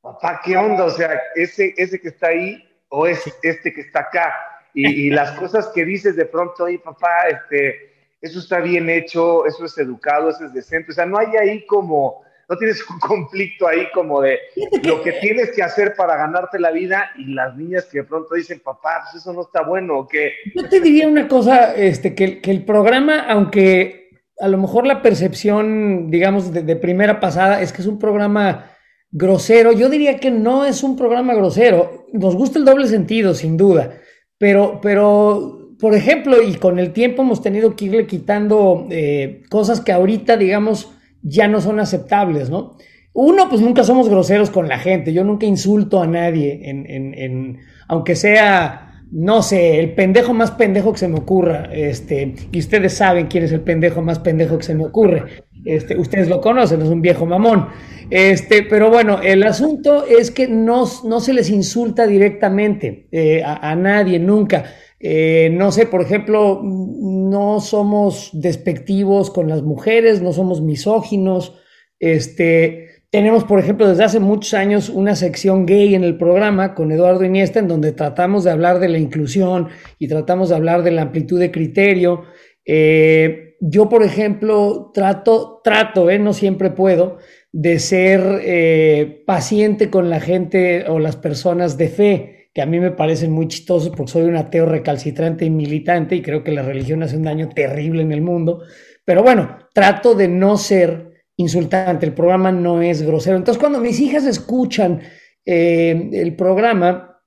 papá, 0.00 0.40
¿qué 0.42 0.56
onda? 0.56 0.84
O 0.84 0.90
sea, 0.90 1.20
ese, 1.34 1.74
ese 1.76 2.00
que 2.00 2.08
está 2.08 2.28
ahí 2.28 2.62
o 2.88 3.06
es 3.06 3.22
este 3.42 3.72
que 3.72 3.82
está 3.82 4.00
acá. 4.00 4.34
Y, 4.72 5.08
y 5.08 5.10
las 5.10 5.32
cosas 5.32 5.68
que 5.74 5.84
dices 5.84 6.16
de 6.16 6.24
pronto, 6.24 6.64
oye, 6.64 6.78
papá, 6.78 7.28
este, 7.28 7.89
eso 8.20 8.38
está 8.38 8.60
bien 8.60 8.90
hecho, 8.90 9.46
eso 9.46 9.64
es 9.64 9.76
educado, 9.78 10.30
eso 10.30 10.44
es 10.44 10.52
decente. 10.52 10.92
O 10.92 10.94
sea, 10.94 11.06
no 11.06 11.18
hay 11.18 11.36
ahí 11.36 11.66
como, 11.66 12.22
no 12.48 12.56
tienes 12.56 12.84
un 12.90 12.98
conflicto 12.98 13.66
ahí 13.66 13.88
como 13.92 14.20
de 14.20 14.38
lo 14.84 15.02
que 15.02 15.12
tienes 15.12 15.50
que 15.52 15.62
hacer 15.62 15.94
para 15.96 16.16
ganarte 16.16 16.58
la 16.58 16.70
vida 16.70 17.10
y 17.16 17.32
las 17.32 17.56
niñas 17.56 17.86
que 17.86 17.98
de 17.98 18.04
pronto 18.04 18.34
dicen, 18.34 18.60
papá, 18.60 19.04
pues 19.04 19.22
eso 19.22 19.32
no 19.32 19.42
está 19.42 19.62
bueno, 19.62 20.00
o 20.00 20.08
qué. 20.08 20.32
Yo 20.54 20.68
te 20.68 20.80
diría 20.80 21.08
una 21.08 21.28
cosa, 21.28 21.74
este, 21.74 22.14
que, 22.14 22.40
que 22.40 22.50
el 22.50 22.64
programa, 22.64 23.20
aunque 23.20 24.10
a 24.38 24.48
lo 24.48 24.58
mejor 24.58 24.86
la 24.86 25.02
percepción, 25.02 26.10
digamos, 26.10 26.52
de, 26.52 26.62
de 26.62 26.76
primera 26.76 27.20
pasada 27.20 27.62
es 27.62 27.72
que 27.72 27.82
es 27.82 27.88
un 27.88 27.98
programa 27.98 28.70
grosero, 29.10 29.72
yo 29.72 29.88
diría 29.88 30.18
que 30.18 30.30
no 30.30 30.64
es 30.64 30.82
un 30.82 30.96
programa 30.96 31.34
grosero. 31.34 32.06
Nos 32.12 32.36
gusta 32.36 32.58
el 32.58 32.64
doble 32.64 32.86
sentido, 32.86 33.34
sin 33.34 33.56
duda, 33.56 33.98
pero, 34.38 34.80
pero 34.80 35.59
por 35.80 35.94
ejemplo, 35.94 36.42
y 36.42 36.54
con 36.54 36.78
el 36.78 36.92
tiempo 36.92 37.22
hemos 37.22 37.42
tenido 37.42 37.74
que 37.74 37.86
irle 37.86 38.06
quitando 38.06 38.86
eh, 38.90 39.42
cosas 39.48 39.80
que 39.80 39.92
ahorita, 39.92 40.36
digamos, 40.36 40.92
ya 41.22 41.48
no 41.48 41.60
son 41.60 41.80
aceptables, 41.80 42.50
¿no? 42.50 42.76
Uno, 43.12 43.48
pues 43.48 43.60
nunca 43.60 43.82
somos 43.82 44.08
groseros 44.08 44.50
con 44.50 44.68
la 44.68 44.78
gente. 44.78 45.12
Yo 45.12 45.24
nunca 45.24 45.46
insulto 45.46 46.00
a 46.00 46.06
nadie, 46.06 46.60
en, 46.64 46.88
en, 46.88 47.14
en, 47.14 47.58
aunque 47.88 48.14
sea, 48.14 49.02
no 49.10 49.42
sé, 49.42 49.80
el 49.80 49.94
pendejo 49.94 50.32
más 50.32 50.52
pendejo 50.52 50.92
que 50.92 50.98
se 50.98 51.08
me 51.08 51.18
ocurra. 51.18 51.68
Este, 51.72 52.34
y 52.52 52.58
ustedes 52.58 52.94
saben 52.94 53.26
quién 53.26 53.44
es 53.44 53.52
el 53.52 53.62
pendejo 53.62 54.02
más 54.02 54.20
pendejo 54.20 54.58
que 54.58 54.64
se 54.64 54.74
me 54.74 54.84
ocurre. 54.84 55.44
Este, 55.64 55.98
ustedes 55.98 56.28
lo 56.28 56.40
conocen, 56.40 56.82
es 56.82 56.88
un 56.88 57.02
viejo 57.02 57.26
mamón. 57.26 57.68
Este, 58.10 58.62
pero 58.62 58.90
bueno, 58.90 59.20
el 59.22 59.42
asunto 59.42 60.04
es 60.06 60.30
que 60.30 60.46
no, 60.46 60.86
se 60.86 61.32
les 61.32 61.50
insulta 61.50 62.06
directamente 62.06 63.08
eh, 63.10 63.42
a 63.44 63.74
nadie, 63.74 64.18
nunca. 64.18 64.64
Eh, 65.02 65.48
no 65.54 65.72
sé, 65.72 65.86
por 65.86 66.02
ejemplo, 66.02 66.60
no 66.62 67.60
somos 67.60 68.30
despectivos 68.34 69.30
con 69.30 69.48
las 69.48 69.62
mujeres, 69.62 70.20
no 70.20 70.32
somos 70.34 70.60
misóginos. 70.60 71.58
Este, 71.98 73.04
tenemos, 73.08 73.44
por 73.44 73.58
ejemplo, 73.58 73.88
desde 73.88 74.04
hace 74.04 74.20
muchos 74.20 74.52
años 74.52 74.90
una 74.90 75.16
sección 75.16 75.64
gay 75.64 75.94
en 75.94 76.04
el 76.04 76.18
programa 76.18 76.74
con 76.74 76.92
Eduardo 76.92 77.24
Iniesta, 77.24 77.60
en 77.60 77.68
donde 77.68 77.92
tratamos 77.92 78.44
de 78.44 78.50
hablar 78.50 78.78
de 78.78 78.90
la 78.90 78.98
inclusión 78.98 79.68
y 79.98 80.06
tratamos 80.06 80.50
de 80.50 80.56
hablar 80.56 80.82
de 80.82 80.90
la 80.90 81.02
amplitud 81.02 81.40
de 81.40 81.50
criterio. 81.50 82.24
Eh, 82.66 83.56
yo, 83.60 83.88
por 83.88 84.02
ejemplo, 84.02 84.90
trato, 84.92 85.62
trato, 85.64 86.10
eh, 86.10 86.18
no 86.18 86.34
siempre 86.34 86.70
puedo, 86.70 87.16
de 87.52 87.78
ser 87.78 89.24
paciente 89.26 89.90
con 89.90 90.08
la 90.08 90.20
gente 90.20 90.84
o 90.88 91.00
las 91.00 91.16
personas 91.16 91.76
de 91.76 91.88
fe 91.88 92.39
a 92.60 92.66
mí 92.66 92.80
me 92.80 92.90
parecen 92.90 93.32
muy 93.32 93.48
chistosos 93.48 93.90
porque 93.90 94.12
soy 94.12 94.22
un 94.22 94.36
ateo 94.36 94.66
recalcitrante 94.66 95.44
y 95.44 95.50
militante 95.50 96.16
y 96.16 96.22
creo 96.22 96.44
que 96.44 96.52
la 96.52 96.62
religión 96.62 97.02
hace 97.02 97.16
un 97.16 97.24
daño 97.24 97.48
terrible 97.48 98.02
en 98.02 98.12
el 98.12 98.22
mundo. 98.22 98.62
Pero 99.04 99.22
bueno, 99.22 99.58
trato 99.74 100.14
de 100.14 100.28
no 100.28 100.56
ser 100.56 101.24
insultante, 101.36 102.06
el 102.06 102.12
programa 102.12 102.52
no 102.52 102.82
es 102.82 103.02
grosero. 103.02 103.36
Entonces 103.36 103.60
cuando 103.60 103.80
mis 103.80 103.98
hijas 104.00 104.24
escuchan 104.24 105.00
eh, 105.44 106.10
el 106.12 106.36
programa 106.36 107.20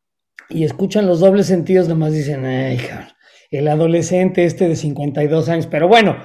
y 0.49 0.63
escuchan 0.63 1.07
los 1.07 1.19
dobles 1.19 1.47
sentidos, 1.47 1.87
nomás 1.87 2.13
dicen, 2.13 2.45
ay, 2.45 2.79
el 3.51 3.67
adolescente 3.67 4.45
este 4.45 4.67
de 4.67 4.75
52 4.75 5.49
años, 5.49 5.67
pero 5.67 5.87
bueno, 5.87 6.17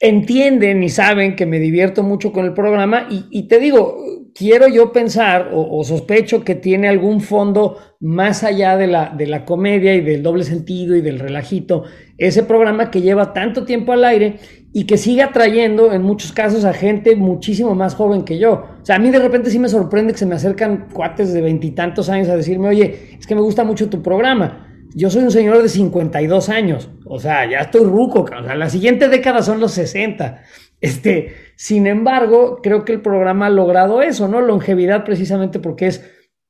entienden 0.00 0.82
y 0.82 0.88
saben 0.88 1.36
que 1.36 1.46
me 1.46 1.58
divierto 1.58 2.02
mucho 2.02 2.32
con 2.32 2.44
el 2.44 2.52
programa 2.52 3.06
y, 3.10 3.48
te 3.48 3.58
digo, 3.58 3.96
quiero 4.34 4.68
yo 4.68 4.92
pensar 4.92 5.50
o, 5.52 5.82
sospecho 5.84 6.44
que 6.44 6.54
tiene 6.54 6.88
algún 6.88 7.20
fondo 7.20 7.78
más 8.00 8.42
allá 8.42 8.76
de 8.76 8.86
la, 8.86 9.10
de 9.16 9.26
la 9.26 9.44
comedia 9.44 9.94
y 9.94 10.00
del 10.00 10.22
doble 10.22 10.44
sentido 10.44 10.96
y 10.96 11.00
del 11.00 11.18
relajito, 11.18 11.84
ese 12.18 12.42
programa 12.42 12.90
que 12.90 13.00
lleva 13.00 13.32
tanto 13.32 13.64
tiempo 13.64 13.92
al 13.92 14.04
aire 14.04 14.36
y 14.72 14.84
que 14.84 14.98
sigue 14.98 15.22
atrayendo 15.22 15.92
en 15.92 16.02
muchos 16.02 16.32
casos 16.32 16.64
a 16.64 16.72
gente 16.72 17.14
muchísimo 17.14 17.74
más 17.76 17.94
joven 17.94 18.24
que 18.24 18.38
yo. 18.38 18.64
O 18.82 18.84
sea, 18.84 18.96
a 18.96 18.98
mí 18.98 19.10
de 19.10 19.20
repente 19.20 19.50
sí 19.50 19.58
me 19.58 19.68
sorprende 19.68 20.12
que 20.12 20.18
se 20.18 20.26
me 20.26 20.34
acercan 20.34 20.88
cuates 20.92 21.32
de 21.32 21.40
veintitantos 21.40 22.08
años 22.08 22.28
a 22.28 22.36
decirme, 22.36 22.68
oye, 22.68 23.16
es 23.18 23.26
que 23.26 23.36
me 23.36 23.40
gusta 23.40 23.62
mucho 23.62 23.88
tu 23.88 24.02
programa. 24.02 24.68
Yo 24.96 25.10
soy 25.10 25.22
un 25.24 25.30
señor 25.30 25.60
de 25.62 25.68
52 25.68 26.48
años, 26.50 26.88
o 27.04 27.18
sea, 27.18 27.50
ya 27.50 27.58
estoy 27.58 27.84
ruco, 27.84 28.20
o 28.20 28.44
sea, 28.44 28.54
la 28.54 28.70
siguiente 28.70 29.08
década 29.08 29.42
son 29.42 29.58
los 29.58 29.72
60. 29.72 30.42
Este, 30.84 31.34
sin 31.56 31.86
embargo, 31.86 32.60
creo 32.62 32.84
que 32.84 32.92
el 32.92 33.00
programa 33.00 33.46
ha 33.46 33.50
logrado 33.50 34.02
eso, 34.02 34.28
¿no? 34.28 34.42
Longevidad 34.42 35.02
precisamente 35.02 35.58
porque 35.58 35.86
es 35.86 36.04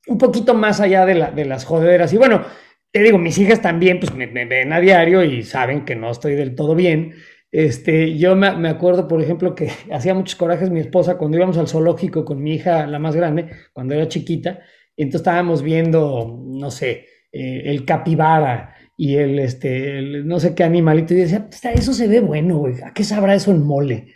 un 0.07 0.17
poquito 0.17 0.53
más 0.53 0.81
allá 0.81 1.05
de, 1.05 1.15
la, 1.15 1.31
de 1.31 1.45
las 1.45 1.63
joderas. 1.63 2.11
Y 2.11 2.17
bueno, 2.17 2.43
te 2.91 2.99
digo, 3.01 3.17
mis 3.17 3.37
hijas 3.37 3.61
también, 3.61 3.97
pues 3.97 4.13
me, 4.13 4.25
ven 4.27 4.73
a 4.73 4.81
diario 4.81 5.23
y 5.23 5.43
saben 5.43 5.85
que 5.85 5.95
no 5.95 6.11
estoy 6.11 6.35
del 6.35 6.53
todo 6.53 6.75
bien. 6.75 7.13
Este, 7.49 8.17
yo 8.17 8.35
me, 8.35 8.53
me, 8.57 8.67
acuerdo, 8.67 9.07
por 9.07 9.21
ejemplo, 9.21 9.55
que 9.55 9.69
hacía 9.93 10.13
muchos 10.13 10.35
corajes 10.35 10.69
mi 10.69 10.81
esposa 10.81 11.17
cuando 11.17 11.37
íbamos 11.37 11.57
al 11.57 11.69
zoológico 11.69 12.25
con 12.25 12.43
mi 12.43 12.55
hija, 12.55 12.87
la 12.87 12.99
más 12.99 13.15
grande, 13.15 13.49
cuando 13.71 13.93
era 13.93 14.09
chiquita, 14.09 14.59
y 14.97 15.03
entonces 15.03 15.21
estábamos 15.21 15.61
viendo, 15.61 16.43
no 16.45 16.71
sé, 16.71 17.05
eh, 17.31 17.63
el 17.67 17.85
capibara 17.85 18.75
y 18.97 19.15
el, 19.15 19.39
este, 19.39 20.01
no 20.25 20.41
sé 20.41 20.53
qué 20.53 20.65
animalito. 20.65 21.13
Y 21.13 21.17
decía, 21.17 21.47
eso 21.73 21.93
se 21.93 22.09
ve 22.09 22.19
bueno, 22.19 22.57
güey. 22.57 22.81
¿A 22.83 22.93
qué 22.93 23.05
sabrá 23.05 23.33
eso 23.33 23.51
en 23.51 23.63
mole? 23.63 24.13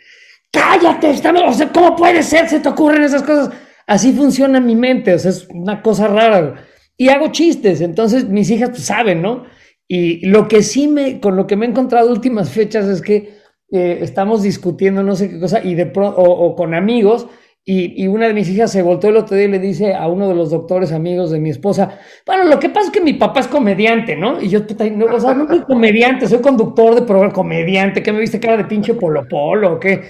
¡Cállate! 0.52 1.10
o 1.10 1.52
sea, 1.52 1.72
¿cómo 1.72 1.96
puede 1.96 2.22
ser? 2.22 2.48
¿Se 2.48 2.60
te 2.60 2.68
ocurren 2.68 3.02
esas 3.02 3.22
cosas? 3.22 3.50
Así 3.86 4.12
funciona 4.12 4.60
mi 4.60 4.76
mente, 4.76 5.14
o 5.14 5.18
sea, 5.18 5.30
es 5.30 5.48
una 5.48 5.82
cosa 5.82 6.08
rara. 6.08 6.66
Y 6.96 7.08
hago 7.08 7.32
chistes, 7.32 7.80
entonces 7.80 8.28
mis 8.28 8.50
hijas 8.50 8.70
pues, 8.70 8.84
saben, 8.84 9.22
¿no? 9.22 9.44
Y 9.88 10.26
lo 10.26 10.46
que 10.48 10.62
sí 10.62 10.86
me, 10.86 11.20
con 11.20 11.36
lo 11.36 11.46
que 11.46 11.56
me 11.56 11.66
he 11.66 11.68
encontrado 11.70 12.10
últimas 12.10 12.50
fechas 12.50 12.86
es 12.86 13.00
que 13.02 13.40
eh, 13.72 13.98
estamos 14.02 14.42
discutiendo 14.42 15.02
no 15.02 15.16
sé 15.16 15.30
qué 15.30 15.40
cosa 15.40 15.62
y 15.62 15.74
de 15.74 15.92
o 15.94 16.54
con 16.56 16.74
amigos 16.74 17.26
y, 17.64 18.08
una 18.08 18.26
de 18.26 18.34
mis 18.34 18.48
hijas 18.48 18.72
se 18.72 18.82
volteó 18.82 19.10
el 19.10 19.18
otro 19.18 19.36
día 19.36 19.44
y 19.44 19.50
le 19.50 19.58
dice 19.58 19.94
a 19.94 20.08
uno 20.08 20.28
de 20.28 20.34
los 20.34 20.50
doctores 20.50 20.92
amigos 20.92 21.30
de 21.30 21.38
mi 21.38 21.50
esposa, 21.50 21.98
bueno, 22.26 22.44
lo 22.44 22.58
que 22.58 22.70
pasa 22.70 22.86
es 22.86 22.92
que 22.92 23.00
mi 23.00 23.12
papá 23.12 23.40
es 23.40 23.48
comediante, 23.48 24.16
¿no? 24.16 24.40
Y 24.40 24.48
yo, 24.48 24.60
no, 24.92 25.04
o 25.06 25.20
sea, 25.20 25.34
no 25.34 25.46
soy 25.46 25.60
comediante, 25.60 26.26
soy 26.26 26.40
conductor 26.40 26.94
de 26.94 27.02
programa, 27.02 27.32
comediante, 27.32 28.02
¿qué 28.02 28.12
me 28.12 28.20
viste 28.20 28.40
cara 28.40 28.56
de 28.56 28.64
pinche 28.64 28.94
Polo 28.94 29.28
Polo? 29.28 29.74
¿O 29.74 29.78
qué? 29.78 30.02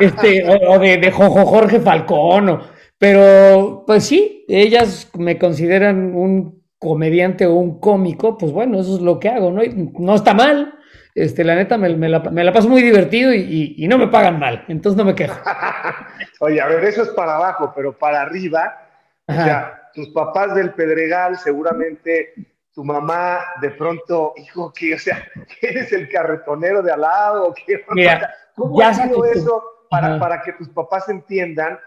Este, 0.00 0.44
o, 0.66 0.78
de, 0.78 0.98
de 0.98 1.10
Jojo 1.10 1.46
Jorge 1.46 1.80
Falcón, 1.80 2.60
pero 2.98 3.84
pues 3.86 4.04
sí, 4.04 4.44
ellas 4.48 5.10
me 5.16 5.38
consideran 5.38 6.14
un 6.14 6.62
comediante 6.78 7.46
o 7.46 7.54
un 7.54 7.78
cómico, 7.80 8.36
pues 8.36 8.52
bueno, 8.52 8.80
eso 8.80 8.96
es 8.96 9.00
lo 9.00 9.18
que 9.18 9.28
hago, 9.28 9.50
¿no? 9.50 9.62
Y 9.62 9.92
no 9.98 10.14
está 10.14 10.34
mal, 10.34 10.74
este, 11.22 11.44
la 11.44 11.54
neta 11.54 11.76
me, 11.78 12.08
la, 12.08 12.52
paso 12.52 12.68
muy 12.68 12.82
divertido 12.82 13.32
y, 13.34 13.86
no 13.88 13.98
me 13.98 14.08
pagan 14.08 14.38
mal, 14.38 14.64
entonces 14.68 14.96
no 14.96 15.04
me 15.04 15.14
quejo. 15.14 15.38
Oye, 16.40 16.60
a 16.60 16.66
ver, 16.66 16.84
eso 16.84 17.02
es 17.02 17.08
para 17.10 17.36
abajo, 17.36 17.72
pero 17.74 17.96
para 17.96 18.22
arriba, 18.22 18.88
o 19.26 19.32
sea, 19.32 19.90
tus 19.94 20.08
papás 20.10 20.54
del 20.54 20.72
Pedregal 20.72 21.36
seguramente 21.38 22.34
tu 22.72 22.84
mamá 22.84 23.40
de 23.60 23.70
pronto, 23.70 24.34
hijo, 24.36 24.72
que, 24.72 24.94
o 24.94 24.98
sea, 24.98 25.26
¿eres 25.62 25.92
el 25.92 26.08
carretonero 26.08 26.82
de 26.82 26.92
al 26.92 27.00
lado? 27.00 27.54
¿Qué? 27.66 27.84
Mira, 27.90 28.32
¿Cómo 28.54 28.80
ha 28.80 28.94
sido 28.94 29.24
eso 29.24 29.62
para, 29.90 30.18
para, 30.18 30.42
que 30.42 30.52
tus 30.52 30.68
papás 30.68 31.08
entiendan 31.08 31.78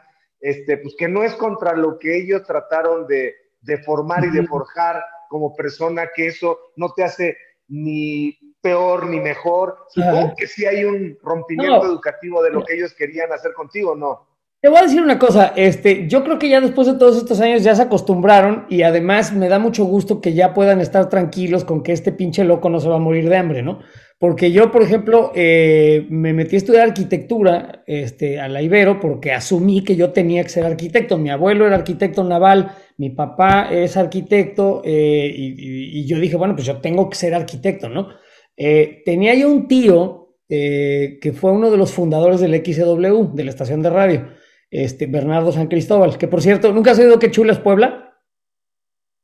este, 0.42 0.78
pues 0.78 0.96
que 0.98 1.08
no 1.08 1.24
es 1.24 1.36
contra 1.36 1.74
lo 1.74 2.00
que 2.00 2.18
ellos 2.18 2.44
trataron 2.44 3.08
de, 3.08 3.36
de 3.62 3.78
formar 3.84 4.26
y 4.26 4.32
de 4.32 4.46
forjar 4.48 5.04
como 5.30 5.56
persona, 5.56 6.10
que 6.14 6.28
eso 6.28 6.60
no 6.76 6.92
te 6.94 7.04
hace 7.04 7.38
ni 7.68 8.38
peor 8.62 9.08
ni 9.08 9.20
mejor. 9.20 9.78
Supongo 9.90 10.34
que 10.38 10.48
sí 10.48 10.66
hay 10.66 10.84
un 10.86 11.18
rompimiento 11.22 11.86
educativo 11.86 12.42
de 12.44 12.52
lo 12.52 12.64
que 12.64 12.76
ellos 12.76 12.94
querían 12.94 13.32
hacer 13.32 13.54
contigo, 13.54 13.96
¿no? 13.96 14.28
Te 14.62 14.70
voy 14.70 14.78
a 14.78 14.84
decir 14.84 15.02
una 15.02 15.18
cosa, 15.18 15.54
este, 15.56 16.08
yo 16.08 16.24
creo 16.24 16.38
que 16.38 16.48
ya 16.48 16.62
después 16.62 16.86
de 16.86 16.94
todos 16.94 17.18
estos 17.18 17.42
años 17.42 17.64
ya 17.64 17.74
se 17.74 17.82
acostumbraron 17.82 18.68
y 18.70 18.84
además 18.84 19.34
me 19.34 19.50
da 19.50 19.58
mucho 19.58 19.86
gusto 19.86 20.22
que 20.22 20.34
ya 20.36 20.54
puedan 20.54 20.82
estar 20.82 21.10
tranquilos 21.10 21.66
con 21.66 21.82
que 21.82 21.94
este 21.94 22.12
pinche 22.12 22.44
loco 22.44 22.70
no 22.70 22.80
se 22.80 22.88
va 22.88 22.98
a 22.98 23.00
morir 23.00 23.28
de 23.28 23.38
hambre, 23.38 23.64
¿no? 23.64 23.80
Porque 24.20 24.52
yo, 24.52 24.72
por 24.72 24.84
ejemplo, 24.84 25.32
eh, 25.34 26.06
me 26.12 26.32
metí 26.32 26.56
a 26.56 26.58
estudiar 26.60 26.88
arquitectura 26.88 27.82
este, 27.88 28.40
a 28.40 28.48
la 28.48 28.62
Ibero 28.62 29.00
porque 29.00 29.32
asumí 29.32 29.84
que 29.84 29.96
yo 29.96 30.12
tenía 30.12 30.44
que 30.44 30.50
ser 30.50 30.64
arquitecto. 30.64 31.18
Mi 31.18 31.32
abuelo 31.32 31.66
era 31.66 31.76
arquitecto 31.76 32.24
naval, 32.24 32.72
mi 32.98 33.10
papá 33.10 33.70
es 33.72 33.98
arquitecto 33.98 34.84
eh, 34.86 35.34
y, 35.36 36.06
yo 36.06 36.20
dije, 36.20 36.36
bueno, 36.36 36.54
pues 36.54 36.68
yo 36.68 36.80
tengo 36.82 37.10
que 37.10 37.16
ser 37.16 37.34
arquitecto, 37.34 37.90
¿no? 37.90 38.10
Eh, 38.58 39.02
tenía 39.06 39.34
yo 39.36 39.50
un 39.50 39.68
tío 39.68 40.18
que 40.50 41.34
fue 41.34 41.54
uno 41.54 41.72
de 41.72 41.78
los 41.78 41.94
fundadores 41.94 42.42
del 42.42 42.54
XW, 42.54 43.34
de 43.34 43.44
la 43.46 43.52
estación 43.52 43.82
de 43.82 43.90
radio 43.90 44.28
este, 44.72 45.06
Bernardo 45.06 45.52
San 45.52 45.68
Cristóbal, 45.68 46.18
que 46.18 46.28
por 46.28 46.42
cierto, 46.42 46.72
¿nunca 46.72 46.92
has 46.92 47.00
oído 47.00 47.20
que 47.20 47.30
Chula 47.30 47.52
es 47.52 47.60
Puebla? 47.60 48.16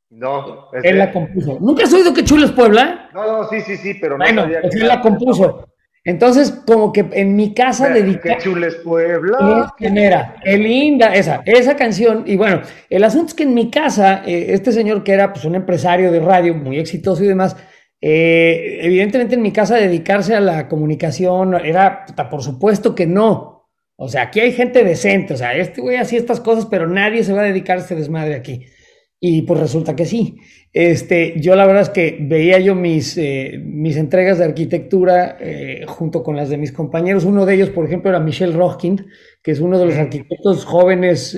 No. 0.10 0.70
Él 0.84 0.98
la 0.98 1.12
compuso. 1.12 1.58
¿Nunca 1.60 1.86
has 1.86 1.94
oído 1.94 2.14
que 2.14 2.24
Chula 2.24 2.46
es 2.46 2.52
Puebla? 2.52 3.10
No, 3.14 3.26
no, 3.26 3.50
sí, 3.50 3.62
sí, 3.62 3.78
sí, 3.78 3.94
pero 3.96 4.18
no 4.18 4.26
bueno, 4.26 4.46
pues 4.62 4.76
él 4.76 4.88
la 4.88 5.02
compuso. 5.02 5.70
Entonces, 6.04 6.52
como 6.66 6.94
que 6.94 7.06
en 7.12 7.36
mi 7.36 7.54
casa 7.54 7.90
dedica... 7.90 8.38
¿Qué 8.38 8.50
es 8.50 8.76
Puebla? 8.76 9.74
¿Quién 9.78 9.98
era? 9.98 10.36
Qué 10.42 10.58
linda, 10.58 11.14
esa, 11.14 11.42
esa 11.46 11.76
canción. 11.76 12.24
Y 12.26 12.38
bueno, 12.38 12.62
el 12.90 13.04
asunto 13.04 13.28
es 13.28 13.34
que 13.34 13.44
en 13.44 13.54
mi 13.54 13.70
casa, 13.70 14.24
eh, 14.26 14.48
este 14.50 14.72
señor 14.72 15.04
que 15.04 15.12
era 15.12 15.34
pues 15.34 15.44
un 15.44 15.56
empresario 15.56 16.10
de 16.10 16.22
radio 16.22 16.54
muy 16.54 16.80
exitoso 16.80 17.24
y 17.26 17.28
demás, 17.28 17.58
eh, 18.00 18.80
evidentemente 18.82 19.36
en 19.36 19.42
mi 19.42 19.51
casa 19.51 19.75
dedicarse 19.75 20.36
a 20.36 20.39
la 20.39 20.68
comunicación 20.68 21.56
era, 21.56 22.06
por 22.30 22.44
supuesto 22.44 22.94
que 22.94 23.08
no. 23.08 23.70
O 23.96 24.08
sea, 24.08 24.24
aquí 24.24 24.39
hay 24.39 24.51
gente 24.51 24.84
decente, 24.84 25.34
o 25.34 25.38
sea, 25.38 25.56
este 25.56 25.82
güey 25.82 25.98
hacía 25.98 26.20
estas 26.20 26.39
cosas, 26.39 26.68
pero 26.68 26.88
nadie 26.88 27.24
se 27.24 27.34
va 27.34 27.42
a 27.42 27.46
dedicar 27.46 27.77
a 27.77 27.82
este 27.82 27.96
desmadre 27.96 28.36
aquí. 28.36 28.66
Y 29.20 29.42
pues 29.42 29.60
resulta 29.60 29.96
que 29.96 30.06
sí. 30.06 30.38
Este, 30.72 31.34
yo 31.39 31.56
la 31.56 31.66
verdad 31.66 31.82
es 31.82 31.89
que 31.89 32.20
veía 32.22 32.60
yo 32.60 32.75
mis, 32.75 33.18
eh, 33.18 33.60
mis 33.63 33.98
entregas 33.98 34.38
de 34.38 34.46
arquitectura 34.46 35.38
eh, 35.39 35.84
junto 35.88 36.22
con 36.22 36.36
las 36.36 36.50
de 36.50 36.58
mis 36.58 36.72
compañeros. 36.72 37.25
Uno 37.25 37.48
de 37.48 37.56
ellos, 37.56 37.72
por 37.72 37.86
ejemplo, 37.86 38.12
era 38.12 38.20
Michel 38.20 38.54
Rochkind, 38.54 39.08
que 39.42 39.50
es 39.50 39.60
uno 39.60 39.80
de 39.80 39.88
los 39.88 39.96
arquitectos 39.96 40.66
jóvenes 40.66 41.36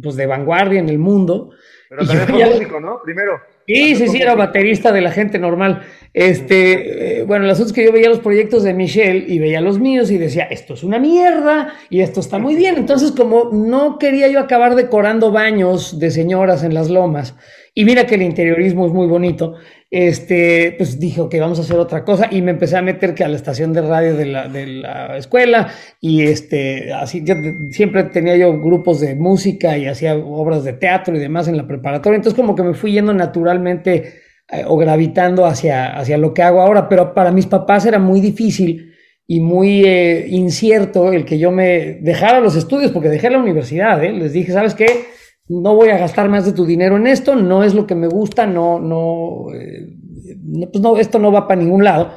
pues 0.00 0.14
de 0.14 0.26
vanguardia 0.26 0.78
en 0.78 0.88
el 0.88 1.00
mundo. 1.00 1.50
Pero 1.88 2.06
también 2.06 2.28
fue 2.28 2.50
músico, 2.50 2.78
¿no? 2.78 3.00
Primero. 3.02 3.40
Sí, 3.66 3.96
sí, 3.96 4.06
sí, 4.06 4.18
era 4.18 4.36
baterista 4.36 4.92
de 4.92 5.00
la 5.00 5.10
gente 5.10 5.40
normal. 5.40 5.82
Este, 6.14 7.20
eh, 7.20 7.24
bueno, 7.24 7.44
el 7.46 7.50
asunto 7.50 7.70
es 7.70 7.72
que 7.72 7.84
yo 7.84 7.90
veía 7.92 8.08
los 8.08 8.20
proyectos 8.20 8.62
de 8.62 8.72
Michelle 8.72 9.24
y 9.26 9.40
veía 9.40 9.60
los 9.60 9.80
míos 9.80 10.10
y 10.12 10.18
decía, 10.18 10.44
esto 10.44 10.74
es 10.74 10.84
una 10.84 11.00
mierda 11.00 11.74
y 11.90 12.00
esto 12.00 12.20
está 12.20 12.38
muy 12.38 12.54
bien. 12.54 12.76
Entonces, 12.76 13.10
como 13.10 13.50
no 13.52 13.98
quería 13.98 14.28
yo 14.28 14.38
acabar 14.38 14.76
decorando 14.76 15.32
baños 15.32 15.98
de 15.98 16.12
señoras 16.12 16.62
en 16.62 16.74
las 16.74 16.90
lomas, 16.90 17.34
y 17.78 17.84
mira 17.84 18.06
que 18.06 18.14
el 18.14 18.22
interiorismo 18.22 18.86
es 18.86 18.92
muy 18.92 19.06
bonito, 19.06 19.56
este, 19.90 20.74
pues 20.78 20.98
dije, 20.98 21.20
que 21.30 21.38
vamos 21.38 21.58
a 21.58 21.62
hacer 21.62 21.76
otra 21.76 22.04
cosa 22.04 22.26
y 22.30 22.40
me 22.40 22.52
empecé 22.52 22.78
a 22.78 22.80
meter 22.80 23.14
que 23.14 23.22
a 23.22 23.28
la 23.28 23.36
estación 23.36 23.74
de 23.74 23.82
radio 23.82 24.16
de 24.16 24.24
la, 24.24 24.48
de 24.48 24.66
la 24.66 25.18
escuela 25.18 25.68
y 26.00 26.22
este, 26.22 26.90
así, 26.94 27.22
siempre 27.70 28.04
tenía 28.04 28.34
yo 28.34 28.58
grupos 28.58 29.00
de 29.00 29.14
música 29.14 29.76
y 29.76 29.86
hacía 29.86 30.16
obras 30.16 30.64
de 30.64 30.72
teatro 30.72 31.14
y 31.14 31.18
demás 31.18 31.48
en 31.48 31.58
la 31.58 31.68
preparatoria, 31.68 32.16
entonces 32.16 32.34
como 32.34 32.54
que 32.54 32.62
me 32.62 32.72
fui 32.72 32.92
yendo 32.92 33.12
naturalmente 33.12 34.22
eh, 34.50 34.64
o 34.66 34.78
gravitando 34.78 35.44
hacia, 35.44 35.98
hacia 35.98 36.16
lo 36.16 36.32
que 36.32 36.42
hago 36.42 36.62
ahora, 36.62 36.88
pero 36.88 37.12
para 37.12 37.30
mis 37.30 37.46
papás 37.46 37.84
era 37.84 37.98
muy 37.98 38.22
difícil 38.22 38.94
y 39.26 39.40
muy 39.40 39.84
eh, 39.84 40.24
incierto 40.30 41.12
el 41.12 41.26
que 41.26 41.38
yo 41.38 41.50
me 41.50 41.98
dejara 42.00 42.40
los 42.40 42.56
estudios, 42.56 42.90
porque 42.90 43.10
dejé 43.10 43.28
la 43.28 43.38
universidad, 43.38 44.02
¿eh? 44.02 44.12
les 44.12 44.32
dije, 44.32 44.50
¿sabes 44.52 44.74
qué? 44.74 44.86
No 45.48 45.74
voy 45.74 45.90
a 45.90 45.98
gastar 45.98 46.28
más 46.28 46.44
de 46.44 46.52
tu 46.52 46.66
dinero 46.66 46.96
en 46.96 47.06
esto, 47.06 47.36
no 47.36 47.62
es 47.62 47.74
lo 47.74 47.86
que 47.86 47.94
me 47.94 48.08
gusta, 48.08 48.46
no, 48.46 48.80
no, 48.80 49.46
pues 50.72 50.82
no, 50.82 50.96
esto 50.96 51.18
no 51.18 51.30
va 51.30 51.46
para 51.46 51.60
ningún 51.60 51.84
lado. 51.84 52.14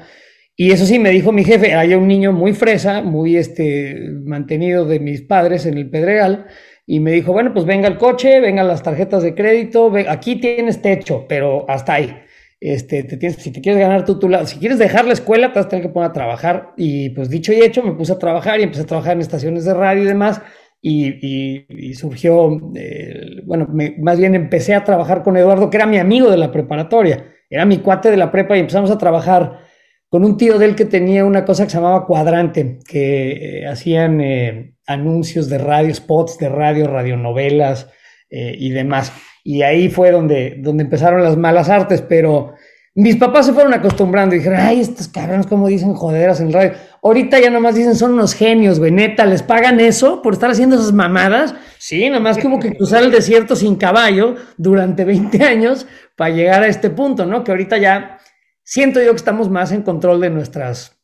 Y 0.55 0.71
eso 0.71 0.86
sí, 0.86 1.00
me 1.00 1.12
dijo 1.12 1.31
mi 1.31 1.43
jefe, 1.43 1.74
hay 1.74 1.93
un 1.93 2.07
niño 2.07 2.33
muy 2.33 2.53
fresa, 2.53 3.01
muy 3.01 3.38
este, 3.38 4.09
mantenido 4.24 4.86
de 4.86 5.00
mis 5.00 5.21
padres 5.21 5.65
en 5.65 5.77
el 5.77 5.89
Pedregal, 5.89 6.48
y 6.86 7.00
me 7.00 7.12
dijo, 7.12 7.31
bueno, 7.31 7.53
pues 7.53 7.65
venga 7.65 7.88
el 7.88 7.98
coche, 7.98 8.39
vengan 8.39 8.67
las 8.67 8.81
tarjetas 8.81 9.24
de 9.24 9.36
crédito, 9.36 9.93
aquí 10.09 10.38
tienes 10.38 10.81
techo, 10.81 11.25
pero 11.29 11.69
hasta 11.69 11.93
ahí. 11.93 12.13
Este, 12.62 13.03
te 13.03 13.15
tienes, 13.15 13.38
si 13.38 13.51
te 13.51 13.62
quieres 13.62 13.79
ganar 13.79 14.03
tú, 14.03 14.19
tu 14.19 14.27
lado, 14.27 14.45
si 14.45 14.57
quieres 14.57 14.79
dejar 14.79 15.05
la 15.05 15.13
escuela, 15.13 15.53
te 15.53 15.59
vas 15.59 15.67
a 15.67 15.69
tener 15.69 15.86
que 15.86 15.93
poner 15.93 16.09
a 16.09 16.13
trabajar. 16.13 16.74
Y 16.75 17.09
pues 17.12 17.29
dicho 17.29 17.53
y 17.53 17.62
hecho, 17.62 17.83
me 17.83 17.93
puse 17.93 18.12
a 18.12 18.19
trabajar 18.19 18.59
y 18.59 18.63
empecé 18.63 18.81
a 18.81 18.88
trabajar 18.88 19.13
en 19.13 19.21
estaciones 19.21 19.65
de 19.65 19.74
radio 19.74 20.03
y 20.03 20.07
demás. 20.07 20.41
Y, 20.81 21.93
surgió, 21.95 22.71
eh, 22.75 23.41
bueno, 23.45 23.67
más 24.00 24.17
bien 24.17 24.36
empecé 24.36 24.74
a 24.74 24.83
trabajar 24.83 25.24
con 25.24 25.36
Eduardo, 25.36 25.69
que 25.69 25.77
era 25.77 25.86
mi 25.86 25.98
amigo 25.98 26.31
de 26.31 26.38
la 26.38 26.51
preparatoria, 26.51 27.25
era 27.50 27.65
mi 27.65 27.79
cuate 27.79 28.12
de 28.12 28.17
la 28.17 28.31
prepa 28.31 28.55
y 28.55 28.62
empezamos 28.62 28.89
a 28.89 28.98
trabajar 28.98 29.59
con 30.07 30.24
un 30.24 30.38
tío 30.38 30.57
de 30.57 30.65
él 30.65 30.75
que 30.75 30.86
tenía 30.86 31.25
una 31.25 31.43
cosa 31.43 31.65
que 31.65 31.71
se 31.71 31.77
llamaba 31.77 32.05
Cuadrante, 32.05 32.79
que 32.88 33.31
eh, 33.62 33.67
hacían 33.67 34.21
eh, 34.21 34.74
anuncios 34.88 35.50
de 35.50 35.57
radio, 35.57 35.93
spots 35.93 36.38
de 36.38 36.50
radio, 36.50 36.88
radionovelas 36.88 37.89
y 38.31 38.69
demás. 38.69 39.12
Y 39.43 39.63
ahí 39.63 39.89
fue 39.89 40.12
donde, 40.12 40.57
donde 40.59 40.83
empezaron 40.83 41.24
las 41.24 41.36
malas 41.36 41.67
artes, 41.67 42.03
pero 42.03 42.53
mis 42.95 43.15
papás 43.15 43.45
se 43.45 43.53
fueron 43.53 43.74
acostumbrando 43.74 44.36
y 44.36 44.39
dijeron, 44.39 44.59
ay, 44.62 44.81
estos 44.81 45.07
cabrones, 45.07 45.48
como 45.48 45.67
dicen 45.67 45.93
joderas 45.93 46.41
en 46.41 46.51
radio. 46.51 46.74
Ahorita 47.01 47.39
ya 47.39 47.50
nomás 47.50 47.75
dicen, 47.75 47.96
son 47.96 48.13
unos 48.13 48.34
genios, 48.34 48.79
güey, 48.79 48.91
neta, 48.91 49.25
¿les 49.25 49.41
pagan 49.41 49.79
eso 49.79 50.22
por 50.22 50.34
estar 50.34 50.51
haciendo 50.51 50.75
esas 50.75 50.91
mamadas? 50.91 51.56
Sí, 51.77 52.10
nomás 52.10 52.38
como 52.38 52.60
que 52.60 52.75
cruzar 52.75 53.03
el 53.03 53.12
desierto 53.12 53.56
sin 53.56 53.75
caballo 53.75 54.36
durante 54.58 55.06
20 55.06 55.44
años 55.44 55.88
para 56.15 56.36
llegar 56.36 56.63
a 56.63 56.68
este 56.68 56.89
punto, 56.89 57.25
¿no? 57.25 57.44
Que 57.44 57.51
ahorita 57.51 57.77
ya 57.77 58.20
siento 58.63 59.01
yo 59.01 59.12
que 59.12 59.18
estamos 59.18 59.50
más 59.50 59.72
en 59.72 59.82
control 59.82 60.20
de 60.20 60.29
nuestras, 60.29 61.00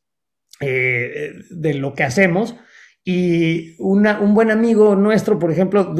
eh, 0.60 1.34
de 1.50 1.74
lo 1.75 1.94
que 1.94 2.04
hacemos. 2.04 2.56
Y 3.04 3.75
una, 3.80 4.20
un 4.20 4.34
buen 4.34 4.52
amigo 4.52 4.96
nuestro, 4.96 5.40
por 5.40 5.52
ejemplo, 5.52 5.94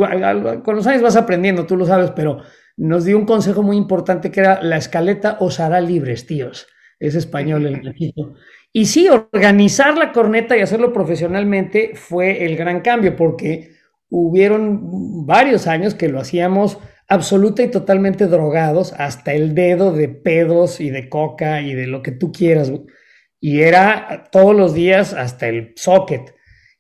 con 0.64 0.76
los 0.76 0.88
años 0.88 1.04
vas 1.04 1.16
aprendiendo, 1.16 1.66
tú 1.66 1.78
lo 1.78 1.86
sabes, 1.86 2.12
pero 2.12 2.42
nos 2.78 3.06
dio 3.06 3.18
un 3.18 3.26
consejo 3.26 3.64
muy 3.64 3.78
importante 3.78 4.32
que 4.32 4.42
era 4.42 4.62
la 4.62 4.78
escaleta 4.78 5.38
os 5.40 5.60
hará 5.60 5.80
libres, 5.80 6.26
tíos. 6.26 6.68
Es 7.00 7.16
español 7.16 7.66
el 7.66 7.88
equipo. 7.88 8.34
Y 8.78 8.88
sí, 8.88 9.08
organizar 9.08 9.98
la 9.98 10.12
corneta 10.12 10.58
y 10.58 10.60
hacerlo 10.60 10.92
profesionalmente 10.92 11.92
fue 11.96 12.44
el 12.44 12.58
gran 12.58 12.82
cambio, 12.82 13.16
porque 13.16 13.72
hubieron 14.10 15.26
varios 15.26 15.66
años 15.66 15.96
que 15.96 16.10
lo 16.10 16.20
hacíamos 16.20 16.78
absoluta 17.08 17.64
y 17.64 17.72
totalmente 17.72 18.28
drogados 18.28 18.92
hasta 18.98 19.32
el 19.32 19.56
dedo 19.56 19.94
de 19.94 20.10
pedos 20.10 20.82
y 20.82 20.90
de 20.90 21.08
coca 21.08 21.62
y 21.62 21.74
de 21.74 21.88
lo 21.88 22.02
que 22.02 22.12
tú 22.12 22.34
quieras. 22.34 22.70
Y 23.40 23.62
era 23.62 24.28
todos 24.30 24.54
los 24.54 24.74
días 24.74 25.14
hasta 25.14 25.48
el 25.48 25.72
socket. 25.78 26.36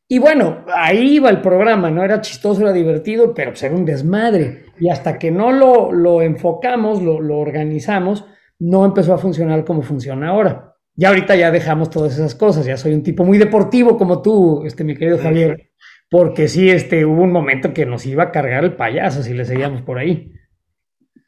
Y 0.06 0.20
bueno, 0.20 0.66
ahí 0.76 1.16
iba 1.16 1.30
el 1.30 1.40
programa, 1.40 1.92
¿no? 1.92 2.04
Era 2.04 2.20
chistoso, 2.20 2.60
era 2.60 2.74
divertido, 2.74 3.34
pero 3.34 3.52
pues 3.52 3.64
era 3.64 3.74
un 3.74 3.86
desmadre. 3.86 4.66
Y 4.82 4.90
hasta 4.90 5.18
que 5.18 5.32
no 5.32 5.54
lo, 5.54 5.94
lo 5.94 6.22
enfocamos, 6.22 7.02
lo, 7.02 7.22
lo, 7.22 7.38
organizamos, 7.38 8.26
no 8.60 8.84
empezó 8.84 9.14
a 9.14 9.18
funcionar 9.18 9.64
como 9.64 9.82
funciona 9.82 10.28
ahora. 10.28 10.75
Ya 10.96 11.10
ahorita 11.10 11.36
ya 11.36 11.52
dejamos 11.52 11.90
todas 11.90 12.14
esas 12.14 12.36
cosas, 12.36 12.66
ya 12.66 12.78
soy 12.78 12.94
un 12.94 13.04
tipo 13.04 13.26
muy 13.26 13.38
deportivo 13.38 13.98
como 13.98 14.22
tú, 14.22 14.64
este, 14.66 14.84
mi 14.84 14.96
querido 14.96 15.18
Javier 15.18 15.72
porque 16.10 16.48
sí, 16.48 16.70
este, 16.70 17.06
hubo 17.06 17.24
un 17.24 17.32
momento 17.32 17.74
que 17.74 17.86
nos 17.86 18.06
iba 18.06 18.24
a 18.24 18.32
cargar 18.32 18.64
el 18.64 18.76
payaso 18.76 19.24
si 19.24 19.34
le 19.34 19.46
seguíamos 19.46 19.82
por 19.82 19.98
ahí. 19.98 20.32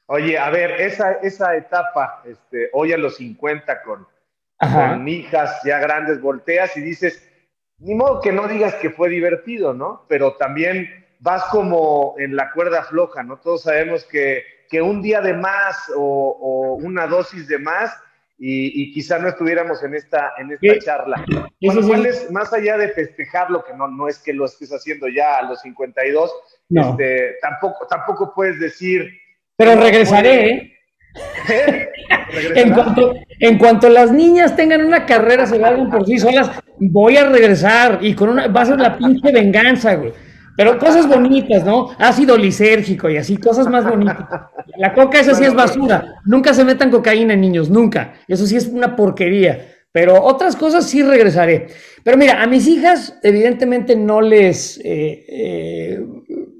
Oye, 0.05 0.37
a 0.37 0.49
ver, 0.49 0.79
esa, 0.79 1.13
esa 1.13 1.55
etapa, 1.55 2.23
este, 2.25 2.69
hoy 2.73 2.93
a 2.93 2.97
los 2.97 3.17
50 3.17 3.81
con, 3.81 4.07
con 4.57 5.07
hijas 5.07 5.59
ya 5.65 5.79
grandes, 5.79 6.21
volteas 6.21 6.77
y 6.77 6.81
dices, 6.81 7.29
ni 7.79 7.95
modo 7.95 8.21
que 8.21 8.31
no 8.31 8.47
digas 8.47 8.75
que 8.75 8.89
fue 8.89 9.09
divertido, 9.09 9.73
¿no? 9.73 10.05
Pero 10.07 10.35
también 10.37 11.05
vas 11.19 11.43
como 11.51 12.15
en 12.17 12.35
la 12.35 12.51
cuerda 12.53 12.83
floja, 12.83 13.23
¿no? 13.23 13.37
Todos 13.37 13.63
sabemos 13.63 14.05
que, 14.05 14.43
que 14.69 14.81
un 14.81 15.01
día 15.01 15.19
de 15.19 15.33
más 15.33 15.91
o, 15.95 16.37
o 16.39 16.75
una 16.75 17.07
dosis 17.07 17.47
de 17.47 17.59
más 17.59 17.91
y, 18.39 18.91
quizá 18.93 19.17
no 19.17 19.29
estuviéramos 19.29 19.83
en 19.83 19.95
esta, 19.95 20.33
en 20.37 20.51
esta 20.51 20.79
charla. 20.79 21.25
más 22.31 22.53
allá 22.53 22.77
de 22.77 22.89
festejarlo, 22.89 23.63
que 23.63 23.73
no, 23.73 23.87
no 23.87 24.07
es 24.07 24.19
que 24.19 24.33
lo 24.33 24.45
estés 24.45 24.71
haciendo 24.71 25.07
ya 25.07 25.37
a 25.37 25.43
los 25.43 25.61
52, 25.61 26.31
este, 26.69 27.35
tampoco, 27.41 27.87
tampoco 27.87 28.33
puedes 28.35 28.59
decir... 28.59 29.09
Pero 29.55 29.75
regresaré, 29.75 30.51
¿eh? 30.51 30.73
en, 32.55 32.73
cuanto, 32.73 33.15
en 33.39 33.57
cuanto 33.57 33.89
las 33.89 34.11
niñas 34.11 34.55
tengan 34.55 34.85
una 34.85 35.05
carrera, 35.05 35.47
se 35.47 35.57
valgan 35.57 35.89
por 35.89 36.05
sí 36.05 36.19
solas, 36.19 36.51
voy 36.77 37.17
a 37.17 37.27
regresar 37.27 37.99
y 38.01 38.13
con 38.13 38.29
una, 38.29 38.47
va 38.47 38.61
a 38.61 38.65
ser 38.65 38.79
la 38.79 38.97
pinche 38.97 39.31
venganza, 39.31 39.95
güey. 39.95 40.13
Pero 40.57 40.79
cosas 40.79 41.07
bonitas, 41.07 41.63
¿no? 41.63 41.91
Ácido 41.99 42.35
lisérgico 42.35 43.07
y 43.11 43.17
así, 43.17 43.37
cosas 43.37 43.69
más 43.69 43.87
bonitas. 43.87 44.17
La 44.77 44.91
coca, 44.91 45.19
esa 45.19 45.35
sí 45.35 45.43
es 45.43 45.53
basura. 45.53 46.15
Nunca 46.25 46.51
se 46.51 46.65
metan 46.65 46.89
cocaína, 46.89 47.35
niños, 47.35 47.69
nunca. 47.69 48.15
Eso 48.27 48.47
sí 48.47 48.57
es 48.57 48.67
una 48.67 48.95
porquería. 48.95 49.75
Pero 49.91 50.21
otras 50.23 50.55
cosas 50.55 50.89
sí 50.89 51.03
regresaré. 51.03 51.67
Pero 52.03 52.17
mira, 52.17 52.41
a 52.41 52.47
mis 52.47 52.67
hijas, 52.67 53.19
evidentemente 53.21 53.95
no 53.95 54.19
les. 54.19 54.79
Eh, 54.83 55.25
eh, 55.27 56.01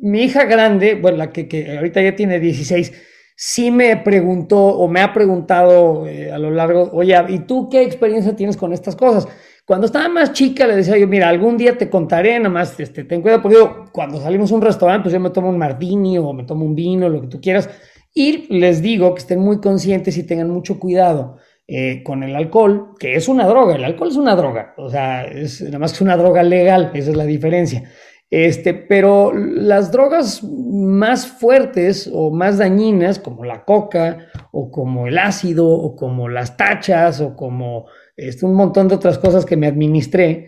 mi 0.02 0.22
hija 0.22 0.46
grande, 0.46 0.94
bueno, 0.94 1.18
la 1.18 1.32
que, 1.32 1.48
que, 1.48 1.78
ahorita 1.78 2.00
ya 2.02 2.16
tiene 2.16 2.40
16, 2.40 2.94
sí 3.36 3.72
me 3.72 3.98
preguntó 3.98 4.60
o 4.60 4.88
me 4.88 5.02
ha 5.02 5.12
preguntado 5.12 6.08
eh, 6.08 6.32
a 6.32 6.38
lo 6.38 6.52
largo, 6.52 6.92
oye, 6.94 7.16
¿y 7.30 7.40
tú 7.40 7.68
qué 7.70 7.82
experiencia 7.82 8.36
tienes 8.36 8.58
con 8.58 8.74
estas 8.74 8.96
cosas? 8.96 9.28
Cuando 9.68 9.86
estaba 9.86 10.08
más 10.08 10.32
chica 10.32 10.66
le 10.66 10.78
decía 10.78 10.98
yo, 10.98 11.10
mira, 11.10 11.28
algún 11.28 11.58
día 11.58 11.78
te 11.78 11.90
contaré, 11.90 12.40
nada 12.40 12.50
más 12.50 12.80
este, 12.80 13.04
ten 13.04 13.22
cuidado, 13.22 13.42
porque 13.42 13.58
yo, 13.58 13.84
cuando 13.92 14.18
salimos 14.18 14.50
a 14.50 14.56
un 14.56 14.62
restaurante, 14.62 15.04
pues 15.04 15.14
yo 15.14 15.20
me 15.20 15.30
tomo 15.30 15.50
un 15.50 15.58
martini 15.58 16.18
o 16.18 16.32
me 16.32 16.46
tomo 16.46 16.64
un 16.64 16.74
vino, 16.74 17.10
lo 17.10 17.20
que 17.20 17.28
tú 17.28 17.42
quieras, 17.42 17.70
y 18.14 18.48
les 18.58 18.82
digo 18.82 19.14
que 19.14 19.20
estén 19.20 19.40
muy 19.40 19.60
conscientes 19.60 20.18
y 20.18 20.24
tengan 20.24 20.50
mucho 20.50 20.80
cuidado 20.80 21.36
eh, 21.68 22.02
con 22.02 22.24
el 22.24 22.34
alcohol, 22.38 22.94
que 22.98 23.16
es 23.16 23.28
una 23.28 23.46
droga, 23.46 23.76
el 23.76 23.84
alcohol 23.84 24.08
es 24.08 24.16
una 24.16 24.38
droga, 24.38 24.74
o 24.78 24.90
sea, 24.90 25.26
es 25.26 25.62
nada 25.62 25.80
más 25.80 25.92
que 25.92 25.96
es 25.96 26.02
una 26.02 26.16
droga 26.16 26.44
legal, 26.44 26.92
esa 26.94 27.12
es 27.12 27.18
la 27.18 27.26
diferencia. 27.26 27.92
Este, 28.30 28.74
pero 28.74 29.34
las 29.34 29.92
drogas 29.92 30.44
más 30.44 31.28
fuertes 31.28 32.10
o 32.14 32.32
más 32.32 32.58
dañinas, 32.58 33.20
como 33.20 33.44
la 33.44 33.66
coca, 33.66 34.28
o 34.52 34.72
como 34.72 35.08
el 35.08 35.18
ácido, 35.18 35.70
o 35.70 35.96
como 35.98 36.30
las 36.30 36.56
tachas, 36.56 37.20
o 37.20 37.36
como 37.36 37.86
este, 38.18 38.46
un 38.46 38.56
montón 38.56 38.88
de 38.88 38.96
otras 38.96 39.20
cosas 39.20 39.46
que 39.46 39.56
me 39.56 39.68
administré, 39.68 40.48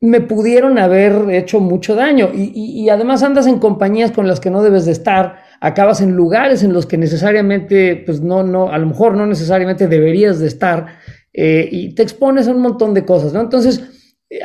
me 0.00 0.20
pudieron 0.20 0.78
haber 0.78 1.28
hecho 1.30 1.60
mucho 1.60 1.94
daño. 1.94 2.30
Y, 2.32 2.88
además 2.88 3.22
andas 3.22 3.46
en 3.46 3.58
compañías 3.58 4.12
con 4.12 4.26
las 4.26 4.40
que 4.40 4.50
no 4.50 4.62
debes 4.62 4.86
de 4.86 4.92
estar, 4.92 5.40
acabas 5.60 6.00
en 6.00 6.12
lugares 6.12 6.62
en 6.62 6.72
los 6.72 6.86
que 6.86 6.96
necesariamente, 6.96 7.96
pues 8.06 8.22
no, 8.22 8.42
no, 8.42 8.70
a 8.70 8.78
lo 8.78 8.86
mejor 8.86 9.16
no 9.16 9.26
necesariamente 9.26 9.88
deberías 9.88 10.38
de 10.38 10.46
estar, 10.46 10.86
eh, 11.34 11.68
y 11.70 11.94
te 11.94 12.02
expones 12.02 12.48
a 12.48 12.52
un 12.52 12.62
montón 12.62 12.94
de 12.94 13.04
cosas, 13.04 13.32
¿no? 13.32 13.40
Entonces, 13.40 13.82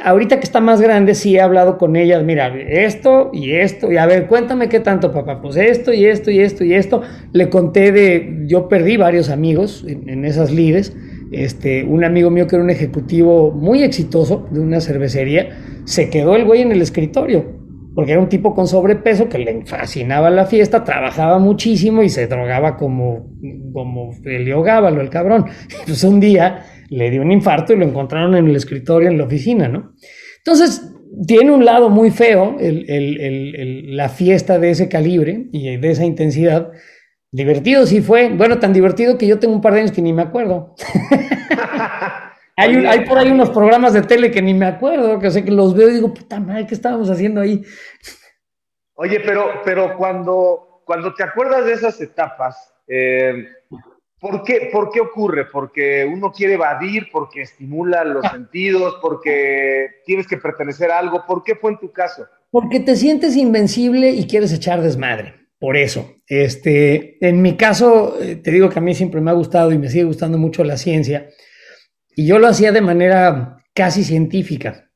ahorita 0.03 0.37
que 0.37 0.43
está 0.43 0.59
más 0.59 0.81
grande, 0.81 1.15
sí 1.15 1.35
he 1.35 1.41
hablado 1.41 1.77
con 1.77 1.95
ella, 1.95 2.19
mira, 2.19 2.53
esto 2.57 3.29
y 3.31 3.53
esto, 3.53 3.91
y 3.91 3.97
a 3.97 4.05
ver, 4.07 4.27
cuéntame 4.27 4.67
qué 4.67 4.81
tanto, 4.81 5.13
papá, 5.13 5.41
pues 5.41 5.55
esto 5.55 5.93
y 5.93 6.05
esto 6.05 6.31
y 6.31 6.39
esto 6.39 6.63
y 6.65 6.73
esto. 6.73 7.01
Le 7.31 7.49
conté 7.49 7.91
de, 7.91 8.43
yo 8.47 8.67
perdí 8.67 8.97
varios 8.97 9.29
amigos 9.29 9.85
en, 9.87 10.09
en 10.09 10.25
esas 10.25 10.51
lides 10.51 10.93
este, 11.31 11.83
un 11.83 12.03
amigo 12.03 12.29
mío 12.29 12.47
que 12.47 12.55
era 12.55 12.63
un 12.63 12.69
ejecutivo 12.69 13.51
muy 13.51 13.83
exitoso 13.83 14.47
de 14.51 14.59
una 14.59 14.81
cervecería, 14.81 15.57
se 15.85 16.09
quedó 16.09 16.35
el 16.35 16.45
güey 16.45 16.61
en 16.61 16.71
el 16.71 16.81
escritorio, 16.81 17.55
porque 17.93 18.11
era 18.11 18.21
un 18.21 18.29
tipo 18.29 18.53
con 18.53 18.67
sobrepeso 18.67 19.29
que 19.29 19.39
le 19.39 19.65
fascinaba 19.65 20.29
la 20.29 20.45
fiesta, 20.45 20.83
trabajaba 20.83 21.39
muchísimo 21.39 22.03
y 22.03 22.09
se 22.09 22.27
drogaba 22.27 22.75
como, 22.75 23.31
como 23.73 24.11
Heliogábalo, 24.23 25.01
el 25.01 25.09
cabrón. 25.09 25.45
Pues 25.85 26.03
un 26.03 26.19
día 26.19 26.65
le 26.89 27.09
dio 27.09 27.21
un 27.21 27.31
infarto 27.31 27.73
y 27.73 27.77
lo 27.77 27.85
encontraron 27.85 28.35
en 28.35 28.47
el 28.47 28.55
escritorio 28.55 29.09
en 29.09 29.17
la 29.17 29.23
oficina, 29.23 29.67
¿no? 29.67 29.93
Entonces, 30.37 30.91
tiene 31.25 31.51
un 31.51 31.65
lado 31.65 31.89
muy 31.89 32.11
feo 32.11 32.57
la 32.59 34.09
fiesta 34.09 34.59
de 34.59 34.71
ese 34.71 34.89
calibre 34.89 35.47
y 35.51 35.77
de 35.77 35.89
esa 35.89 36.05
intensidad, 36.05 36.71
Divertido 37.35 37.85
sí 37.85 38.01
fue. 38.01 38.29
Bueno, 38.29 38.59
tan 38.59 38.71
divertido 38.71 39.17
que 39.17 39.27
yo 39.27 39.37
tengo 39.37 39.53
un 39.53 39.59
par 39.59 39.73
de 39.73 39.81
años 39.81 39.91
que 39.91 40.01
ni 40.01 40.13
me 40.13 40.21
acuerdo. 40.21 40.73
hay, 42.55 42.75
hay, 42.85 43.05
por 43.05 43.17
ahí 43.17 43.29
unos 43.29 43.49
programas 43.49 43.91
de 43.91 44.03
tele 44.03 44.31
que 44.31 44.41
ni 44.41 44.53
me 44.53 44.65
acuerdo, 44.65 45.19
que 45.19 45.29
sé 45.29 45.43
que 45.43 45.51
los 45.51 45.75
veo 45.75 45.89
y 45.89 45.95
digo, 45.95 46.13
puta 46.13 46.39
madre, 46.39 46.65
¿qué 46.65 46.73
estábamos 46.73 47.09
haciendo 47.09 47.41
ahí? 47.41 47.61
Oye, 48.93 49.19
pero, 49.19 49.49
pero 49.65 49.97
cuando, 49.97 50.81
cuando 50.85 51.13
te 51.13 51.23
acuerdas 51.23 51.65
de 51.65 51.73
esas 51.73 51.99
etapas, 51.99 52.73
eh, 52.87 53.49
¿por, 54.17 54.41
qué, 54.43 54.69
¿por 54.71 54.89
qué 54.89 55.01
ocurre? 55.01 55.43
¿Porque 55.43 56.09
uno 56.09 56.31
quiere 56.31 56.53
evadir, 56.53 57.09
porque 57.11 57.41
estimula 57.41 58.05
los 58.05 58.25
sentidos, 58.31 58.97
porque 59.01 59.89
tienes 60.05 60.25
que 60.25 60.37
pertenecer 60.37 60.89
a 60.89 60.99
algo? 60.99 61.25
¿Por 61.27 61.43
qué 61.43 61.55
fue 61.55 61.71
en 61.71 61.79
tu 61.79 61.91
caso? 61.91 62.25
Porque 62.49 62.79
te 62.79 62.95
sientes 62.95 63.35
invencible 63.35 64.11
y 64.11 64.25
quieres 64.25 64.53
echar 64.53 64.79
desmadre 64.79 65.44
por 65.59 65.77
eso. 65.77 66.15
Este, 66.27 67.17
en 67.25 67.41
mi 67.41 67.55
caso, 67.55 68.17
eh, 68.21 68.35
te 68.35 68.51
digo 68.51 68.69
que 68.69 68.79
a 68.79 68.81
mí 68.81 68.93
siempre 68.93 69.21
me 69.21 69.31
ha 69.31 69.35
gustado 69.35 69.71
y 69.71 69.77
me 69.77 69.89
sigue 69.89 70.03
gustando 70.03 70.37
mucho 70.37 70.63
la 70.63 70.77
ciencia, 70.77 71.29
y 72.15 72.27
yo 72.27 72.39
lo 72.39 72.47
hacía 72.47 72.71
de 72.71 72.81
manera 72.81 73.57
casi 73.73 74.03
científica. 74.03 74.89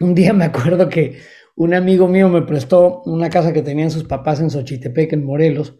Un 0.00 0.14
día 0.14 0.32
me 0.32 0.44
acuerdo 0.44 0.88
que 0.88 1.18
un 1.56 1.72
amigo 1.72 2.08
mío 2.08 2.28
me 2.28 2.42
prestó 2.42 3.02
una 3.04 3.30
casa 3.30 3.52
que 3.52 3.62
tenían 3.62 3.90
sus 3.90 4.04
papás 4.04 4.40
en 4.40 4.50
Xochitepec, 4.50 5.12
en 5.12 5.24
Morelos, 5.24 5.76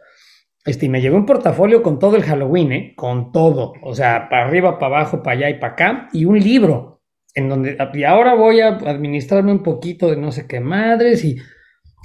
este, 0.64 0.86
y 0.86 0.88
me 0.88 1.00
llevó 1.00 1.16
un 1.16 1.26
portafolio 1.26 1.82
con 1.82 1.98
todo 1.98 2.16
el 2.16 2.22
Halloween, 2.22 2.72
¿eh? 2.72 2.94
con 2.96 3.32
todo, 3.32 3.74
o 3.82 3.94
sea, 3.94 4.28
para 4.30 4.46
arriba, 4.46 4.78
para 4.78 4.98
abajo, 4.98 5.22
para 5.22 5.36
allá 5.36 5.50
y 5.50 5.58
para 5.58 5.72
acá, 5.74 6.08
y 6.12 6.24
un 6.24 6.38
libro, 6.38 7.02
en 7.34 7.48
donde, 7.48 7.76
y 7.92 8.04
ahora 8.04 8.34
voy 8.34 8.60
a 8.60 8.68
administrarme 8.68 9.52
un 9.52 9.62
poquito 9.62 10.08
de 10.08 10.16
no 10.16 10.32
sé 10.32 10.46
qué 10.46 10.60
madres, 10.60 11.24
y, 11.24 11.36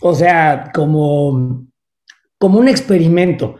o 0.02 0.14
sea, 0.14 0.72
como 0.74 1.69
como 2.40 2.58
un 2.58 2.68
experimento. 2.68 3.58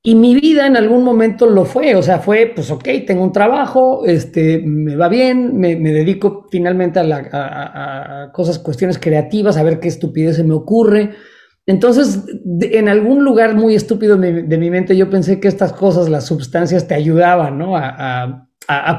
Y 0.00 0.14
mi 0.14 0.34
vida 0.34 0.66
en 0.66 0.76
algún 0.76 1.02
momento 1.02 1.46
lo 1.46 1.64
fue, 1.64 1.96
o 1.96 2.02
sea, 2.02 2.20
fue, 2.20 2.52
pues 2.54 2.70
ok, 2.70 2.86
tengo 3.04 3.24
un 3.24 3.32
trabajo, 3.32 4.04
este, 4.06 4.62
me 4.64 4.94
va 4.94 5.08
bien, 5.08 5.58
me, 5.58 5.74
dedico 5.76 6.46
finalmente 6.50 7.00
a, 7.00 8.30
cosas, 8.32 8.60
cuestiones 8.60 8.98
creativas, 8.98 9.56
a 9.56 9.64
ver 9.64 9.80
qué 9.80 9.88
estupidez 9.88 10.36
se 10.36 10.44
me 10.44 10.54
ocurre. 10.54 11.10
Entonces, 11.66 12.24
en 12.60 12.88
algún 12.88 13.24
lugar 13.24 13.54
muy 13.54 13.74
estúpido 13.74 14.16
de 14.16 14.58
mi, 14.58 14.70
mente, 14.70 14.96
yo 14.96 15.10
pensé 15.10 15.40
que 15.40 15.48
estas 15.48 15.72
cosas, 15.72 16.08
las 16.08 16.26
sustancias, 16.26 16.86
te 16.86 16.94
ayudaban, 16.94 17.58
¿no? 17.58 17.76
A, 17.76 18.44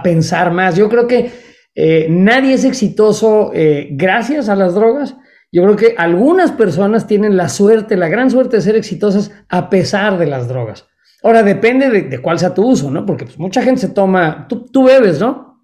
pensar 0.04 0.52
más. 0.52 0.76
Yo 0.76 0.90
creo 0.90 1.08
que 1.08 1.32
eh, 1.76 2.08
nadie 2.10 2.56
es 2.56 2.66
exitoso 2.66 3.52
eh, 3.54 3.90
gracias 3.92 4.50
a 4.50 4.56
las 4.56 4.74
drogas 4.74 5.16
yo 5.52 5.64
creo 5.64 5.76
que 5.76 5.96
algunas 5.98 6.52
personas 6.52 7.08
tienen 7.08 7.36
la 7.36 7.50
suerte, 7.50 7.98
la 7.98 8.08
gran 8.08 8.30
suerte 8.30 8.58
de 8.58 8.62
ser 8.62 8.76
exitosas 8.76 9.32
a 9.50 9.70
pesar 9.70 10.18
de 10.18 10.28
las 10.28 10.48
drogas. 10.48 10.88
Ahora 11.24 11.44
depende 11.44 11.90
de, 11.90 12.22
cuál 12.22 12.40
sea 12.40 12.54
tu 12.54 12.66
uso, 12.66 12.90
¿no? 12.92 13.06
Porque 13.06 13.26
pues, 13.26 13.38
mucha 13.40 13.62
gente 13.62 13.82
se 13.82 13.90
toma, 13.90 14.48
tú, 14.48 14.84
bebes, 14.84 15.20
¿no? 15.20 15.64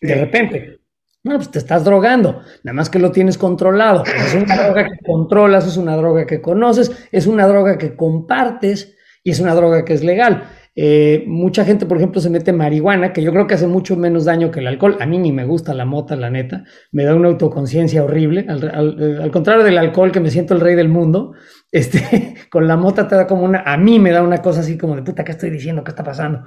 De 0.00 0.14
repente, 0.14 0.80
no, 1.24 1.36
pues 1.36 1.50
te 1.50 1.58
estás 1.58 1.84
drogando, 1.84 2.42
nada 2.62 2.74
más 2.74 2.90
que 2.90 2.98
lo 2.98 3.10
tienes 3.10 3.38
controlado. 3.38 4.04
es 4.04 4.34
una 4.34 4.62
droga 4.62 4.84
que 4.84 5.04
controlas, 5.04 5.66
es 5.66 5.76
una 5.78 5.96
droga 5.96 6.26
que 6.26 6.42
conoces, 6.42 6.92
es 7.10 7.26
una 7.26 7.46
droga 7.46 7.78
que 7.78 7.96
compartes 7.96 8.94
y 9.24 9.30
es 9.30 9.40
una 9.40 9.54
droga 9.54 9.84
que 9.84 9.94
es 9.94 10.04
legal. 10.04 10.44
Eh, 10.76 11.22
mucha 11.28 11.64
gente, 11.64 11.86
por 11.86 11.98
ejemplo, 11.98 12.20
se 12.20 12.30
mete 12.30 12.52
marihuana, 12.52 13.12
que 13.12 13.22
yo 13.22 13.30
creo 13.30 13.46
que 13.46 13.54
hace 13.54 13.68
mucho 13.68 13.96
menos 13.96 14.24
daño 14.24 14.50
que 14.50 14.60
el 14.60 14.66
alcohol. 14.66 14.96
A 15.00 15.06
mí 15.06 15.18
ni 15.18 15.32
me 15.32 15.44
gusta 15.44 15.72
la 15.72 15.84
mota, 15.84 16.16
la 16.16 16.30
neta. 16.30 16.64
Me 16.90 17.04
da 17.04 17.14
una 17.14 17.28
autoconciencia 17.28 18.02
horrible. 18.02 18.46
Al, 18.48 19.30
contrario 19.30 19.64
del 19.64 19.78
alcohol, 19.78 20.10
que 20.10 20.20
me 20.20 20.30
siento 20.30 20.54
el 20.54 20.60
rey 20.60 20.74
del 20.74 20.88
mundo, 20.88 21.32
este, 21.70 22.34
con 22.50 22.66
la 22.66 22.76
mota 22.76 23.06
te 23.06 23.14
da 23.14 23.26
como 23.26 23.44
una, 23.44 23.60
a 23.60 23.76
mí 23.76 23.98
me 23.98 24.10
da 24.10 24.22
una 24.22 24.38
cosa 24.38 24.60
así 24.60 24.76
como 24.76 24.96
de 24.96 25.02
puta, 25.02 25.24
¿qué 25.24 25.32
estoy 25.32 25.50
diciendo? 25.50 25.84
¿Qué 25.84 25.90
está 25.90 26.04
pasando? 26.04 26.44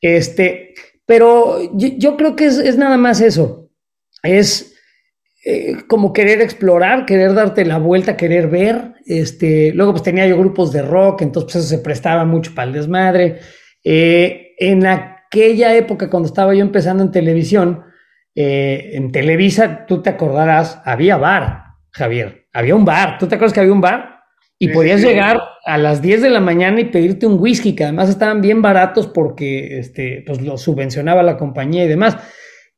Este, 0.00 0.74
pero 1.06 1.58
yo, 1.74 2.16
creo 2.16 2.36
que 2.36 2.46
es, 2.46 2.78
nada 2.78 2.96
más 2.96 3.20
eso. 3.20 3.70
Es 4.22 4.74
eh, 5.44 5.78
como 5.88 6.12
querer 6.12 6.40
explorar, 6.40 7.04
querer 7.04 7.34
darte 7.34 7.64
la 7.64 7.78
vuelta, 7.78 8.16
querer 8.16 8.48
ver. 8.48 8.94
Este, 9.04 9.72
luego 9.74 9.92
pues 9.92 10.02
tenía 10.02 10.26
yo 10.26 10.38
grupos 10.38 10.72
de 10.72 10.82
rock, 10.82 11.22
entonces 11.22 11.52
pues, 11.52 11.64
eso 11.64 11.76
se 11.76 11.82
prestaba 11.82 12.24
mucho 12.24 12.54
para 12.54 12.68
el 12.68 12.74
desmadre. 12.74 13.40
Eh, 13.84 14.54
en 14.58 14.86
aquella 14.86 15.76
época, 15.76 16.10
cuando 16.10 16.26
estaba 16.26 16.54
yo 16.54 16.62
empezando 16.62 17.02
en 17.02 17.12
televisión, 17.12 17.84
eh, 18.34 18.90
en 18.94 19.12
Televisa, 19.12 19.84
tú 19.86 20.02
te 20.02 20.10
acordarás, 20.10 20.80
había 20.84 21.16
bar, 21.16 21.64
Javier, 21.90 22.46
había 22.52 22.74
un 22.74 22.84
bar. 22.84 23.18
¿Tú 23.18 23.28
te 23.28 23.36
acuerdas 23.36 23.52
que 23.52 23.60
había 23.60 23.72
un 23.72 23.80
bar? 23.80 24.14
Y 24.58 24.68
podías 24.68 25.02
llegar 25.02 25.40
a 25.66 25.76
las 25.76 26.00
10 26.00 26.22
de 26.22 26.30
la 26.30 26.40
mañana 26.40 26.80
y 26.80 26.86
pedirte 26.86 27.26
un 27.26 27.38
whisky, 27.38 27.74
que 27.74 27.84
además 27.84 28.08
estaban 28.08 28.40
bien 28.40 28.62
baratos 28.62 29.06
porque 29.06 29.78
este, 29.78 30.22
pues, 30.26 30.40
lo 30.40 30.56
subvencionaba 30.56 31.22
la 31.22 31.36
compañía 31.36 31.84
y 31.84 31.88
demás. 31.88 32.16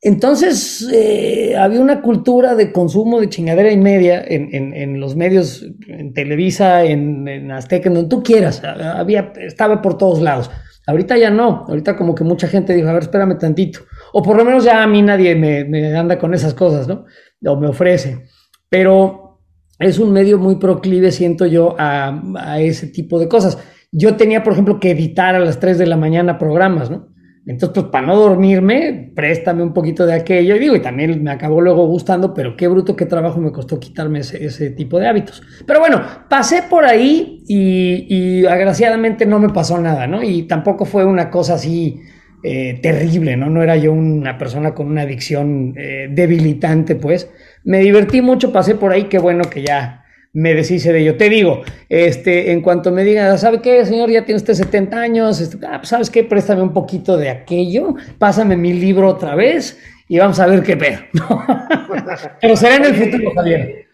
Entonces, 0.02 0.88
eh, 0.92 1.54
había 1.56 1.80
una 1.80 2.02
cultura 2.02 2.54
de 2.54 2.72
consumo 2.72 3.20
de 3.20 3.28
chingadera 3.28 3.70
y 3.70 3.76
media 3.76 4.22
en, 4.26 5.00
los 5.00 5.16
medios, 5.16 5.64
en 5.86 6.12
Televisa, 6.12 6.84
en, 6.84 7.26
en, 7.28 7.50
Azteca, 7.50 7.88
en 7.88 7.94
donde 7.94 8.10
tú 8.10 8.22
quieras. 8.22 8.62
Había, 8.64 9.32
estaba 9.36 9.80
por 9.80 9.96
todos 9.96 10.20
lados. 10.20 10.50
Ahorita 10.86 11.16
ya 11.18 11.30
no, 11.30 11.64
ahorita 11.66 11.96
como 11.96 12.14
que 12.14 12.22
mucha 12.22 12.46
gente 12.46 12.72
dijo, 12.72 12.88
a 12.88 12.92
ver, 12.92 13.02
espérame 13.02 13.36
tantito. 13.38 13.80
O 14.12 14.22
por 14.22 14.36
lo 14.36 14.44
menos 14.44 14.64
ya 14.64 14.82
a 14.82 14.86
mí 14.86 15.02
nadie 15.02 15.34
me, 15.34 15.96
anda 15.96 16.18
con 16.18 16.32
esas 16.32 16.54
cosas, 16.54 16.86
¿no? 16.86 17.04
O 17.44 17.56
me 17.56 17.66
ofrece. 17.66 18.26
Pero 18.68 19.40
es 19.80 19.98
un 19.98 20.12
medio 20.12 20.38
muy 20.38 20.56
proclive, 20.56 21.10
siento 21.10 21.46
yo, 21.46 21.74
a, 21.76 22.60
ese 22.60 22.86
tipo 22.86 23.18
de 23.18 23.28
cosas. 23.28 23.58
yo 23.90 24.16
tenía, 24.16 24.44
por 24.44 24.52
ejemplo, 24.52 24.78
que 24.78 24.92
editar 24.92 25.34
a 25.34 25.40
las 25.40 25.58
3 25.58 25.78
de 25.78 25.86
la 25.86 25.96
mañana 25.96 26.38
programas, 26.38 26.88
¿no? 26.88 27.08
Entonces, 27.46 27.74
pues 27.74 27.86
para 27.92 28.08
no 28.08 28.16
dormirme, 28.16 29.12
préstame 29.14 29.62
un 29.62 29.72
poquito 29.72 30.04
de 30.04 30.14
aquello. 30.14 30.56
Y 30.56 30.58
digo, 30.58 30.74
y 30.74 30.80
también 30.80 31.22
me 31.22 31.30
acabó 31.30 31.60
luego 31.60 31.86
gustando, 31.86 32.34
pero 32.34 32.56
qué 32.56 32.66
bruto, 32.66 32.96
qué 32.96 33.06
trabajo 33.06 33.40
me 33.40 33.52
costó 33.52 33.78
quitarme 33.78 34.18
ese, 34.18 34.70
tipo 34.70 34.98
de 34.98 35.06
hábitos. 35.06 35.42
Pero 35.64 35.78
bueno, 35.78 36.02
pasé 36.28 36.64
por 36.68 36.84
ahí 36.84 37.44
y, 37.46 38.44
agraciadamente 38.46 39.26
no 39.26 39.38
me 39.38 39.50
pasó 39.50 39.78
nada, 39.78 40.08
¿no? 40.08 40.24
Y 40.24 40.42
tampoco 40.42 40.84
fue 40.84 41.04
una 41.04 41.30
cosa 41.30 41.54
así 41.54 42.00
eh, 42.42 42.80
terrible, 42.82 43.36
¿no? 43.36 43.48
No 43.48 43.62
era 43.62 43.76
yo 43.76 43.92
una 43.92 44.38
persona 44.38 44.74
con 44.74 44.88
una 44.88 45.02
adicción 45.02 45.74
eh, 45.76 46.08
debilitante, 46.10 46.96
pues. 46.96 47.30
Me 47.62 47.78
divertí 47.78 48.22
mucho, 48.22 48.52
pasé 48.52 48.74
por 48.74 48.90
ahí, 48.90 49.04
qué 49.04 49.20
bueno 49.20 49.44
que 49.44 49.62
ya 49.62 50.02
me 50.36 50.52
deshice 50.52 50.92
de 50.92 51.00
ello. 51.00 51.16
Te 51.16 51.30
digo, 51.30 51.62
este, 51.88 52.52
en 52.52 52.60
cuanto 52.60 52.92
me 52.92 53.04
digan, 53.04 53.38
¿sabe 53.38 53.62
qué, 53.62 53.86
señor? 53.86 54.10
Ya 54.10 54.26
tiene 54.26 54.36
usted 54.36 54.52
70 54.52 55.00
años, 55.00 55.40
este, 55.40 55.66
ah, 55.66 55.78
pues, 55.78 55.88
¿sabes 55.88 56.10
qué? 56.10 56.24
Préstame 56.24 56.60
un 56.60 56.74
poquito 56.74 57.16
de 57.16 57.30
aquello, 57.30 57.94
pásame 58.18 58.54
mi 58.54 58.74
libro 58.74 59.08
otra 59.08 59.34
vez 59.34 59.80
y 60.08 60.18
vamos 60.18 60.38
a 60.38 60.46
ver 60.46 60.62
qué 60.62 60.76
pedo. 60.76 60.98
Pero 62.42 62.54
será 62.54 62.76
en 62.76 62.84
el 62.84 62.94
futuro, 62.94 63.32
Javier. 63.34 63.86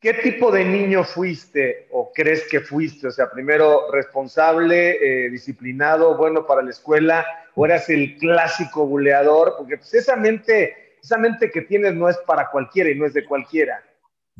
¿Qué 0.00 0.14
tipo 0.14 0.50
de 0.50 0.64
niño 0.64 1.04
fuiste 1.04 1.88
o 1.90 2.10
crees 2.14 2.48
que 2.50 2.60
fuiste? 2.60 3.08
O 3.08 3.10
sea, 3.10 3.30
primero 3.30 3.92
responsable, 3.92 4.96
eh, 5.26 5.28
disciplinado, 5.28 6.16
bueno 6.16 6.46
para 6.46 6.62
la 6.62 6.70
escuela, 6.70 7.26
o 7.54 7.66
eras 7.66 7.90
el 7.90 8.16
clásico 8.16 8.86
buleador, 8.86 9.56
porque 9.58 9.76
pues 9.76 9.92
esa 9.92 10.16
mente, 10.16 10.96
esa 11.02 11.18
mente 11.18 11.50
que 11.50 11.60
tienes 11.60 11.92
no 11.94 12.08
es 12.08 12.16
para 12.26 12.48
cualquiera 12.50 12.88
y 12.88 12.94
no 12.94 13.04
es 13.04 13.12
de 13.12 13.26
cualquiera. 13.26 13.82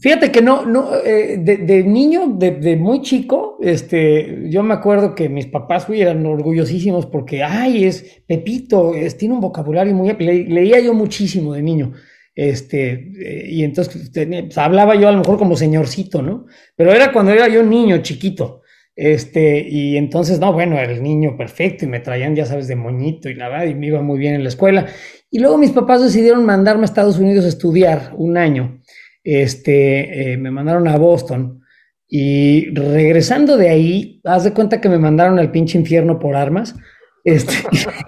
Fíjate 0.01 0.33
que 0.33 0.41
no, 0.41 0.65
no, 0.65 0.97
eh, 1.05 1.37
de, 1.39 1.85
niño, 1.85 2.35
de, 2.39 2.77
muy 2.77 3.03
chico, 3.03 3.59
este, 3.61 4.49
yo 4.49 4.63
me 4.63 4.73
acuerdo 4.73 5.15
que 5.15 5.29
mis 5.29 5.47
papás 5.47 5.87
eran 5.91 6.25
orgullosísimos 6.25 7.05
porque, 7.05 7.43
ay, 7.43 7.85
es 7.85 8.23
Pepito, 8.27 8.95
es, 8.95 9.19
tiene 9.19 9.35
un 9.35 9.41
vocabulario 9.41 9.95
muy, 9.95 10.11
leía 10.15 10.81
yo 10.81 10.95
muchísimo 10.95 11.53
de 11.53 11.63
niño, 11.63 11.93
este, 12.35 12.93
eh, 12.93 13.47
y 13.51 13.63
entonces 13.63 14.11
pues, 14.11 14.57
hablaba 14.57 14.95
yo 14.95 15.07
a 15.07 15.13
lo 15.13 15.19
mejor 15.19 15.37
como 15.37 15.55
señorcito, 15.55 16.23
¿no? 16.23 16.47
Pero 16.77 16.93
era 16.93 17.13
cuando 17.13 17.33
era 17.33 17.49
yo 17.49 17.63
niño 17.63 17.99
chiquito, 17.99 18.63
este, 18.97 19.67
y 19.69 19.99
entonces, 19.99 20.41
no, 20.41 20.55
bueno, 20.55 20.79
era 20.79 20.93
el 20.93 21.03
niño 21.03 21.37
perfecto 21.37 21.85
y 21.85 21.89
me 21.89 22.01
traían, 22.01 22.35
ya 22.35 22.47
sabes, 22.47 22.69
de 22.69 22.77
moñito 22.77 23.29
y 23.29 23.35
nada, 23.35 23.67
y 23.67 23.75
me 23.75 23.89
iba 23.89 24.01
muy 24.01 24.19
bien 24.19 24.35
en 24.35 24.45
la 24.45 24.49
escuela. 24.49 24.87
Y 25.31 25.41
luego 25.41 25.59
mis 25.59 25.71
papás 25.71 26.03
decidieron 26.03 26.45
mandarme 26.47 26.83
a 26.83 26.85
Estados 26.87 27.19
Unidos 27.19 27.45
a 27.45 27.49
estudiar 27.49 28.13
un 28.17 28.37
año 28.37 28.81
este, 29.25 30.33
eh, 30.33 30.37
me 30.37 30.51
mandaron 30.51 30.89
a 30.89 30.97
Boston 30.97 31.61
y 32.09 32.75
regresando 32.75 33.57
de 33.57 33.69
ahí, 33.69 34.21
haz 34.25 34.45
de 34.45 34.53
cuenta 34.53 34.81
que 34.81 34.89
me 34.89 34.99
mandaron 34.99 35.39
al 35.39 35.53
pinche 35.53 35.79
infierno 35.79 36.19
por 36.19 36.35
armas. 36.35 36.75
Este, 37.23 37.55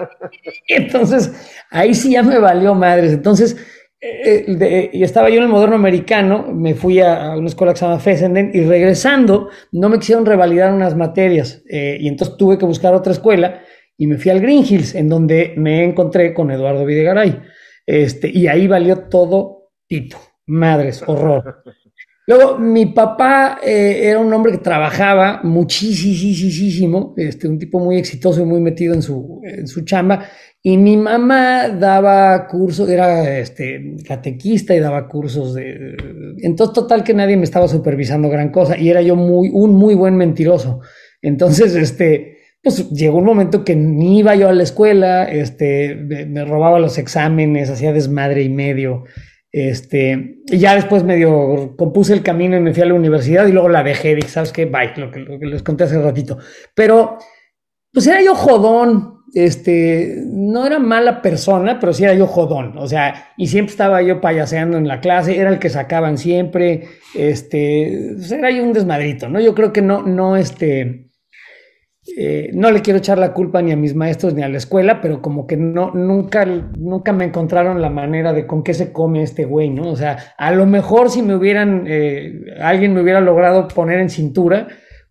entonces, 0.69 1.33
ahí 1.71 1.95
sí 1.95 2.13
ya 2.13 2.23
me 2.23 2.39
valió 2.39 2.75
madres. 2.75 3.13
Entonces, 3.13 3.57
eh, 4.05 4.91
y 4.93 5.05
estaba 5.05 5.31
yo 5.31 5.37
en 5.37 5.45
el 5.45 5.49
moderno 5.49 5.77
americano, 5.77 6.49
me 6.53 6.75
fui 6.75 6.99
a, 6.99 7.37
una 7.37 7.47
escuela 7.47 7.73
que 7.73 7.79
se 7.79 7.85
llama 7.85 8.01
Fessenden 8.01 8.51
y 8.53 8.63
regresando 8.63 9.49
no 9.71 9.89
me 9.89 10.01
quisieron 10.01 10.27
revalidar 10.27 10.73
unas 10.73 10.97
materias 10.97 11.63
eh, 11.71 11.99
y 12.01 12.09
entonces 12.09 12.37
tuve 12.37 12.59
que 12.59 12.67
buscar 12.67 12.95
otra 12.95 13.13
escuela 13.13 13.63
y 13.97 14.09
me 14.09 14.19
fui 14.19 14.33
al 14.33 14.41
Green 14.41 14.65
Hills 14.69 14.97
en 14.97 15.09
donde 15.09 15.55
me 15.57 15.85
encontré 15.85 16.35
con 16.35 16.51
Eduardo 16.51 16.85
Videgaray. 16.85 17.41
Este, 17.87 18.29
y 18.29 18.49
ahí 18.49 18.67
valió 18.67 19.09
todo 19.09 19.71
Tito. 19.87 20.19
Madres, 20.47 21.03
horror. 21.07 21.63
Luego, 22.25 22.57
mi 22.57 22.87
papá 22.87 23.59
eh, 23.65 24.03
era 24.05 24.21
un 24.21 24.33
hombre 24.33 24.53
que 24.53 24.59
trabajaba 24.59 25.41
muchísimo, 25.43 27.15
este, 27.17 27.49
un 27.49 27.59
tipo 27.59 27.81
muy 27.81 27.99
exitoso 27.99 28.43
y 28.43 28.45
muy 28.45 28.61
metido 28.61 28.95
en 28.95 29.03
su, 29.03 29.41
en 29.43 29.67
su 29.67 29.85
chamba. 29.85 30.25
Y 30.63 30.77
mi 30.77 30.97
mamá 30.97 31.69
daba 31.69 32.47
cursos, 32.47 32.89
era 32.89 33.39
este, 33.39 33.97
catequista 34.07 34.73
y 34.73 34.79
daba 34.79 35.09
cursos 35.09 35.55
de... 35.55 35.97
Entonces, 36.43 36.73
total 36.73 37.03
que 37.03 37.15
nadie 37.15 37.37
me 37.37 37.43
estaba 37.43 37.67
supervisando 37.67 38.29
gran 38.29 38.51
cosa 38.51 38.79
y 38.79 38.89
era 38.89 39.03
yo 39.03 39.17
muy, 39.17 39.51
un 39.53 39.75
muy 39.75 39.97
buen 39.97 40.17
mentiroso. 40.17 40.81
Entonces, 41.21 41.75
este, 41.75 42.37
pues 42.63 42.89
llegó 42.91 43.19
un 43.19 43.25
momento 43.25 43.65
que 43.65 43.75
ni 43.75 44.21
iba 44.21 44.37
yo 44.37 44.49
a 44.49 44.53
la 44.53 44.63
escuela, 44.63 45.25
este, 45.25 45.97
me 45.97 46.45
robaba 46.45 46.79
los 46.79 46.97
exámenes, 46.97 47.69
hacía 47.69 47.93
desmadre 47.93 48.45
y 48.45 48.49
medio. 48.49 49.03
Este, 49.53 50.39
y 50.47 50.57
ya 50.57 50.75
después 50.75 51.05
medio 51.05 51.77
compuse 51.77 52.15
el 52.15 52.23
camino 52.23 52.57
y 52.57 52.61
me 52.61 52.73
fui 52.73 52.83
a 52.83 52.87
la 52.87 52.95
universidad 52.95 53.47
y 53.47 53.53
luego 53.53 53.69
la 53.69 53.83
dejé, 53.83 54.15
dije, 54.15 54.29
¿sabes 54.29 54.51
qué? 54.51 54.65
Bye, 54.65 54.95
lo 54.97 55.11
que, 55.11 55.21
les 55.21 55.63
conté 55.63 55.85
hace 55.85 56.01
ratito. 56.01 56.39
Pero, 56.75 57.19
pues 57.93 58.07
era 58.07 58.23
yo 58.23 58.35
jodón, 58.35 59.19
este, 59.35 60.23
no 60.27 60.67
era 60.67 60.79
mala 60.79 61.21
persona, 61.21 61.79
pero 61.79 61.93
sí 61.93 62.03
era 62.03 62.15
yo 62.15 62.27
jodón, 62.27 62.79
o 62.79 62.89
sea, 62.89 63.33
y 63.37 63.47
siempre 63.49 63.73
estaba 63.73 64.01
yo 64.01 64.23
payaseando 64.23 64.79
en 64.79 64.89
la 64.89 65.01
clase, 65.01 65.39
era 65.39 65.51
el 65.51 65.59
que 65.59 65.69
sacaban 65.69 66.17
siempre, 66.17 66.89
este, 67.15 68.13
pues 68.17 68.33
era 68.33 68.51
yo 68.51 68.63
un 68.63 68.73
desmadrito, 68.73 69.29
¿no? 69.29 69.39
Yo 69.39 69.55
creo 69.55 69.71
que 69.71 69.83
no, 69.83 70.03
no, 70.03 70.37
este, 70.37 71.12
eh, 72.17 72.51
no 72.53 72.71
le 72.71 72.83
quiero 72.83 72.99
echar 72.99 73.19
la 73.19 73.33
culpa 73.33 73.63
ni 73.63 73.73
a 73.73 73.77
mis 73.77 73.95
maestros 73.95 74.35
ni 74.35 74.43
a 74.43 74.49
la 74.49 74.59
escuela, 74.59 75.01
pero 75.01 75.23
como 75.23 75.47
que 75.47 75.57
no, 75.57 75.93
nunca, 75.93 76.45
nunca 76.45 77.13
me 77.13 77.25
encontraron 77.25 77.81
la 77.81 77.91
manera 77.91 78.33
de 78.33 78.47
con 78.47 78.63
qué 78.63 78.75
se 78.75 78.93
come 78.93 79.23
este 79.23 79.45
güey, 79.45 79.71
¿no? 79.71 79.91
O 79.91 79.97
sea, 79.97 80.35
a 80.37 80.53
lo 80.53 80.67
mejor 80.67 81.11
si 81.11 81.23
me 81.23 81.35
hubieran, 81.35 81.85
eh, 81.87 82.45
alguien 82.61 82.93
me 82.93 83.01
hubiera 83.01 83.21
logrado 83.21 83.69
poner 83.69 83.99
en 84.01 84.11
cintura, 84.11 84.69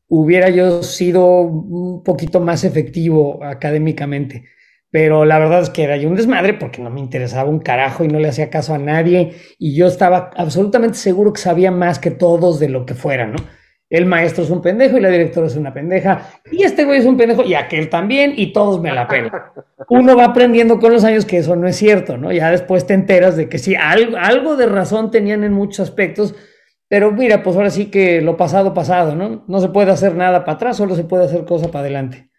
hubiera 0.08 0.50
yo 0.50 0.84
sido 0.84 1.42
un 1.42 2.04
poquito 2.04 2.40
más 2.40 2.64
efectivo 2.64 3.44
académicamente. 3.44 4.46
Pero 4.92 5.24
la 5.24 5.40
verdad 5.40 5.62
es 5.62 5.70
que 5.70 5.84
era 5.84 5.96
yo 5.96 6.10
un 6.10 6.16
desmadre 6.16 6.54
porque 6.54 6.82
no 6.82 6.90
me 6.90 7.00
interesaba 7.00 7.50
un 7.50 7.60
carajo 7.60 8.04
y 8.04 8.10
no 8.10 8.20
le 8.20 8.28
hacía 8.28 8.50
caso 8.50 8.74
a 8.74 8.78
nadie 8.78 9.32
y 9.58 9.74
yo 9.74 9.88
estaba 9.88 10.32
absolutamente 10.36 10.98
seguro 10.98 11.32
que 11.32 11.40
sabía 11.40 11.72
más 11.72 11.98
que 11.98 12.12
todos 12.12 12.60
de 12.60 12.68
lo 12.68 12.86
que 12.86 12.94
fuera, 12.94 13.26
¿no? 13.26 13.38
El 13.92 14.06
maestro 14.06 14.46
es 14.46 14.50
un 14.50 14.62
pendejo 14.62 14.98
y 14.98 15.02
la 15.02 15.10
directora 15.10 15.48
es 15.48 15.58
una 15.58 15.74
pendeja, 15.74 16.30
y 16.50 16.64
este 16.64 16.86
güey 16.86 17.00
es 17.00 17.06
un 17.06 17.18
pendejo 17.18 17.44
y 17.44 17.56
aquel 17.56 17.90
también, 17.90 18.34
y 18.38 18.54
todos 18.54 18.82
me 18.82 18.92
la 18.94 19.06
pelan. 19.06 19.32
Uno 19.90 20.16
va 20.16 20.26
aprendiendo 20.26 20.80
con 20.80 20.94
los 20.94 21.04
años 21.04 21.26
que 21.26 21.40
eso 21.40 21.58
no 21.58 21.68
es 21.68 21.76
cierto, 21.76 22.18
¿no? 22.18 22.32
Ya 22.32 22.50
después 22.50 22.88
te 22.88 22.94
enteras 22.94 23.36
de 23.36 23.50
que 23.50 23.60
sí, 23.60 23.76
algo, 23.76 24.16
algo 24.18 24.56
de 24.56 24.66
razón 24.68 25.12
tenían 25.12 25.44
en 25.44 25.52
muchos 25.52 25.82
aspectos, 25.82 26.34
pero 26.88 27.12
mira, 27.12 27.44
pues 27.44 27.58
ahora 27.58 27.70
sí 27.70 27.92
que 27.92 28.22
lo 28.22 28.38
pasado, 28.38 28.74
pasado, 28.74 29.14
¿no? 29.14 29.44
No 29.48 29.60
se 29.60 29.68
puede 29.68 29.92
hacer 29.92 30.16
nada 30.16 30.46
para 30.46 30.56
atrás, 30.56 30.78
solo 30.78 30.96
se 30.96 31.04
puede 31.04 31.26
hacer 31.26 31.44
cosa 31.44 31.68
para 31.68 31.82
adelante. 31.82 32.30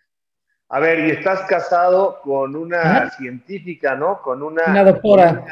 A 0.71 0.81
ver, 0.81 1.01
y 1.01 1.11
estás 1.11 1.43
casado 1.43 2.21
con 2.23 2.57
una 2.57 3.11
científica, 3.11 3.95
¿no? 3.95 4.23
Con 4.23 4.43
una, 4.43 4.63
una 4.69 4.85
doctora. 4.85 5.45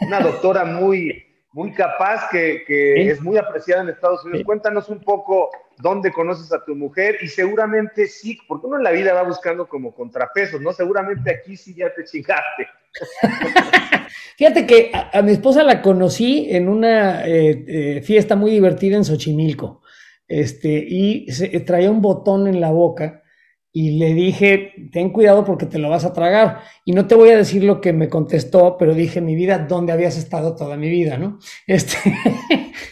una 0.00 0.18
doctora 0.18 0.64
muy 0.64 1.27
muy 1.58 1.72
capaz, 1.72 2.28
que, 2.30 2.62
es 3.10 3.20
muy 3.20 3.36
apreciada 3.36 3.82
en 3.82 3.88
Estados 3.88 4.24
Unidos. 4.24 4.44
Cuéntanos 4.46 4.88
un 4.88 5.00
poco 5.00 5.50
dónde 5.78 6.12
conoces 6.12 6.52
a 6.52 6.64
tu 6.64 6.76
mujer 6.76 7.16
y 7.20 7.26
seguramente 7.26 8.06
sí, 8.06 8.38
porque 8.46 8.68
uno 8.68 8.76
en 8.76 8.84
la 8.84 8.92
vida 8.92 9.12
va 9.12 9.24
buscando 9.24 9.68
como 9.68 9.92
contrapesos, 9.92 10.60
¿no? 10.60 10.72
Seguramente 10.72 11.32
aquí 11.32 11.56
sí 11.56 11.74
ya 11.74 11.92
te 11.92 12.04
chingaste. 12.04 12.68
Fíjate 14.36 14.66
que 14.68 14.92
a, 14.92 15.20
mi 15.22 15.32
esposa 15.32 15.64
la 15.64 15.82
conocí 15.82 16.46
en 16.48 16.68
una 16.68 17.26
eh, 17.26 17.64
eh, 17.66 18.02
fiesta 18.02 18.36
muy 18.36 18.52
divertida 18.52 18.96
en 18.96 19.04
Xochimilco, 19.04 19.82
este, 20.28 20.68
y 20.68 21.28
se, 21.32 21.48
traía 21.60 21.90
un 21.90 22.00
botón 22.00 22.46
en 22.46 22.60
la 22.60 22.70
boca 22.70 23.24
y 23.80 23.92
le 23.92 24.12
dije, 24.12 24.72
ten 24.90 25.10
cuidado 25.10 25.44
porque 25.44 25.64
te 25.64 25.78
lo 25.78 25.88
vas 25.88 26.04
a 26.04 26.12
tragar. 26.12 26.62
Y 26.84 26.94
no 26.94 27.06
te 27.06 27.14
voy 27.14 27.28
a 27.28 27.36
decir 27.36 27.62
lo 27.62 27.80
que 27.80 27.92
me 27.92 28.08
contestó, 28.08 28.74
pero 28.76 28.92
dije, 28.92 29.20
mi 29.20 29.36
vida, 29.36 29.66
¿dónde 29.68 29.92
habías 29.92 30.18
estado 30.18 30.56
toda 30.56 30.76
mi 30.76 30.90
vida? 30.90 31.16
¿no? 31.16 31.38
Este, 31.68 31.96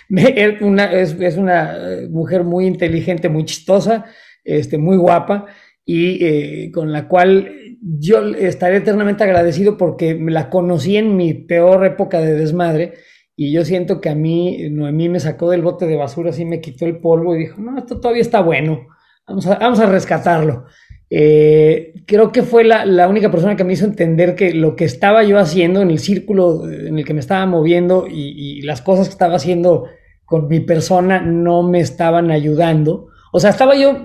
es, 0.09 1.37
una 1.37 1.75
eh, 1.75 2.09
mujer 2.09 2.45
muy 2.45 2.67
inteligente, 2.67 3.29
muy 3.29 3.45
chistosa, 3.45 4.05
este, 4.45 4.79
muy 4.79 4.97
guapa 4.97 5.47
y 5.85 6.25
eh, 6.25 6.71
con 6.73 6.93
la 6.93 7.09
cual 7.09 7.51
yo 7.83 8.25
estaré 8.37 8.77
eternamente 8.77 9.25
agradecido 9.25 9.77
porque 9.77 10.15
me 10.15 10.31
la 10.31 10.49
conocí 10.51 10.97
en 10.97 11.17
mi 11.17 11.35
peor 11.35 11.85
época 11.85 12.21
de 12.21 12.35
desmadre. 12.35 12.95
Y 13.35 13.53
yo 13.53 13.65
siento 13.65 14.01
que 14.01 14.09
a 14.09 14.15
mí, 14.15 14.69
Noemí 14.71 15.09
me 15.09 15.19
sacó 15.19 15.51
del 15.51 15.63
bote 15.63 15.87
de 15.87 15.97
basura, 15.97 16.31
así 16.31 16.45
me 16.45 16.61
quitó 16.61 16.87
el 16.87 16.99
polvo 17.01 17.35
y 17.35 17.41
dijo, 17.41 17.61
no, 17.61 17.77
esto 17.77 17.99
todavía 17.99 18.23
está 18.23 18.41
bueno 18.41 18.87
Vamos 19.29 19.81
a, 19.81 19.87
rescatarlo. 19.87 20.67
Eh, 21.11 21.95
creo 22.07 22.31
que 22.31 22.43
fue 22.43 22.63
la, 22.63 23.09
única 23.09 23.31
persona 23.31 23.57
que 23.57 23.65
me 23.65 23.73
hizo 23.73 23.85
entender 23.85 24.37
que 24.37 24.53
lo 24.55 24.77
que 24.77 24.85
estaba 24.85 25.25
yo 25.25 25.39
haciendo 25.39 25.83
en 25.83 25.91
el 25.91 25.99
círculo 25.99 26.69
en 26.69 26.99
el 26.99 27.05
que 27.05 27.15
me 27.15 27.21
estaba 27.21 27.45
moviendo 27.47 28.07
y, 28.09 28.63
las 28.63 28.83
cosas 28.83 29.09
que 29.09 29.13
estaba 29.13 29.37
haciendo 29.37 29.87
con 30.25 30.49
mi 30.49 30.61
persona 30.61 31.21
no 31.21 31.65
me 31.65 31.81
estaban 31.81 32.31
ayudando. 32.31 33.09
O 33.33 33.41
sea, 33.41 33.51
estaba 33.51 33.75
yo, 33.75 34.03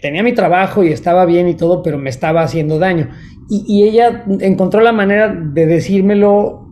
tenía 0.00 0.22
mi 0.22 0.32
trabajo 0.32 0.84
y 0.84 0.92
estaba 0.92 1.26
bien 1.26 1.48
y 1.48 1.54
todo, 1.54 1.82
pero 1.82 1.98
me 1.98 2.10
estaba 2.10 2.42
haciendo 2.42 2.78
daño. 2.78 3.10
Y, 3.50 3.82
ella 3.82 4.24
encontró 4.40 4.80
la 4.80 4.92
manera 4.92 5.28
de 5.28 5.66
decírmelo 5.66 6.68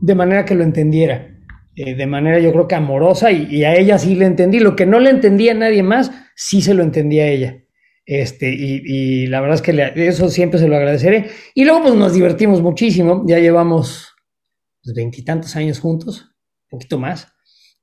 de 0.00 0.14
manera 0.16 0.44
que 0.44 0.56
lo 0.56 0.64
entendiera. 0.64 1.35
Eh, 1.76 1.94
de 1.94 2.06
manera 2.06 2.38
yo 2.38 2.52
creo 2.52 2.66
que 2.66 2.74
amorosa 2.74 3.30
y, 3.30 3.62
a 3.64 3.76
ella 3.76 3.98
sí 3.98 4.14
le 4.14 4.24
entendí. 4.24 4.60
Lo 4.60 4.74
que 4.74 4.86
no 4.86 4.98
le 4.98 5.10
entendía 5.10 5.52
a 5.52 5.56
nadie 5.56 5.82
más, 5.82 6.10
sí 6.34 6.62
se 6.62 6.72
lo 6.72 6.82
entendía 6.82 7.24
a 7.24 7.28
ella. 7.28 7.62
Este, 8.06 8.48
y, 8.48 9.26
la 9.26 9.40
verdad 9.40 9.56
es 9.56 9.62
que 9.62 9.92
eso 10.08 10.30
siempre 10.30 10.58
se 10.58 10.68
lo 10.68 10.76
agradeceré. 10.76 11.26
Y 11.54 11.64
luego 11.64 11.82
pues 11.82 11.94
nos 11.94 12.14
divertimos 12.14 12.62
muchísimo, 12.62 13.24
ya 13.26 13.38
llevamos 13.38 14.14
pues, 14.82 14.94
veintitantos 14.94 15.54
años 15.56 15.78
juntos, 15.78 16.22
un 16.22 16.78
poquito 16.78 16.98
más, 16.98 17.28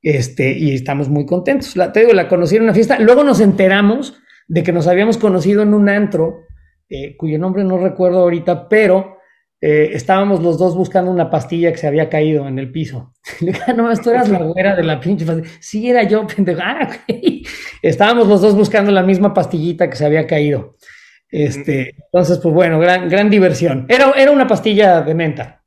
este, 0.02 0.58
y 0.58 0.74
estamos 0.74 1.10
muy 1.10 1.26
contentos. 1.26 1.76
La, 1.76 1.92
te 1.92 2.00
digo, 2.00 2.14
la 2.14 2.28
conocí 2.28 2.56
en 2.56 2.64
una 2.64 2.74
fiesta, 2.74 2.98
luego 3.00 3.24
nos 3.24 3.42
enteramos 3.42 4.16
de 4.48 4.64
que 4.64 4.72
nos 4.72 4.88
habíamos 4.88 5.18
conocido 5.18 5.62
en 5.62 5.74
un 5.74 5.88
antro, 5.88 6.46
eh, 6.90 7.16
cuyo 7.18 7.38
nombre 7.38 7.64
no 7.64 7.78
recuerdo 7.78 8.20
ahorita, 8.20 8.70
pero 8.70 9.18
eh, 9.66 9.96
estábamos 9.96 10.44
los 10.44 10.58
dos 10.58 10.76
buscando 10.76 11.10
una 11.10 11.30
pastilla 11.30 11.72
que 11.72 11.78
se 11.78 11.88
había 11.88 12.10
caído 12.10 12.50
en 12.50 12.60
el 12.60 12.70
piso. 12.70 13.14
Le 13.40 13.54
dije, 13.54 13.64
ah, 13.66 13.72
no, 13.72 13.96
tú 13.96 14.10
eras 14.10 14.28
la 14.28 14.40
güera 14.40 14.76
de 14.76 14.84
la 14.84 15.00
pinche 15.00 15.26
pastilla. 15.26 15.50
Sí, 15.62 15.90
era 15.90 16.04
yo, 16.04 16.28
pendejo. 16.36 16.60
Ah, 16.62 16.90
Estábamos 17.82 18.28
los 18.28 18.42
dos 18.42 18.56
buscando 18.56 18.92
la 18.92 19.04
misma 19.04 19.34
pastillita 19.34 19.90
que 19.90 19.96
se 19.96 20.06
había 20.06 20.28
caído. 20.28 20.76
Este, 21.30 21.96
entonces, 21.96 22.40
pues 22.40 22.54
bueno, 22.54 22.78
gran, 22.78 23.08
gran 23.08 23.30
diversión. 23.30 23.86
Era, 23.88 24.12
era 24.18 24.32
una 24.32 24.48
pastilla 24.48 25.00
de 25.02 25.16
menta. 25.16 25.64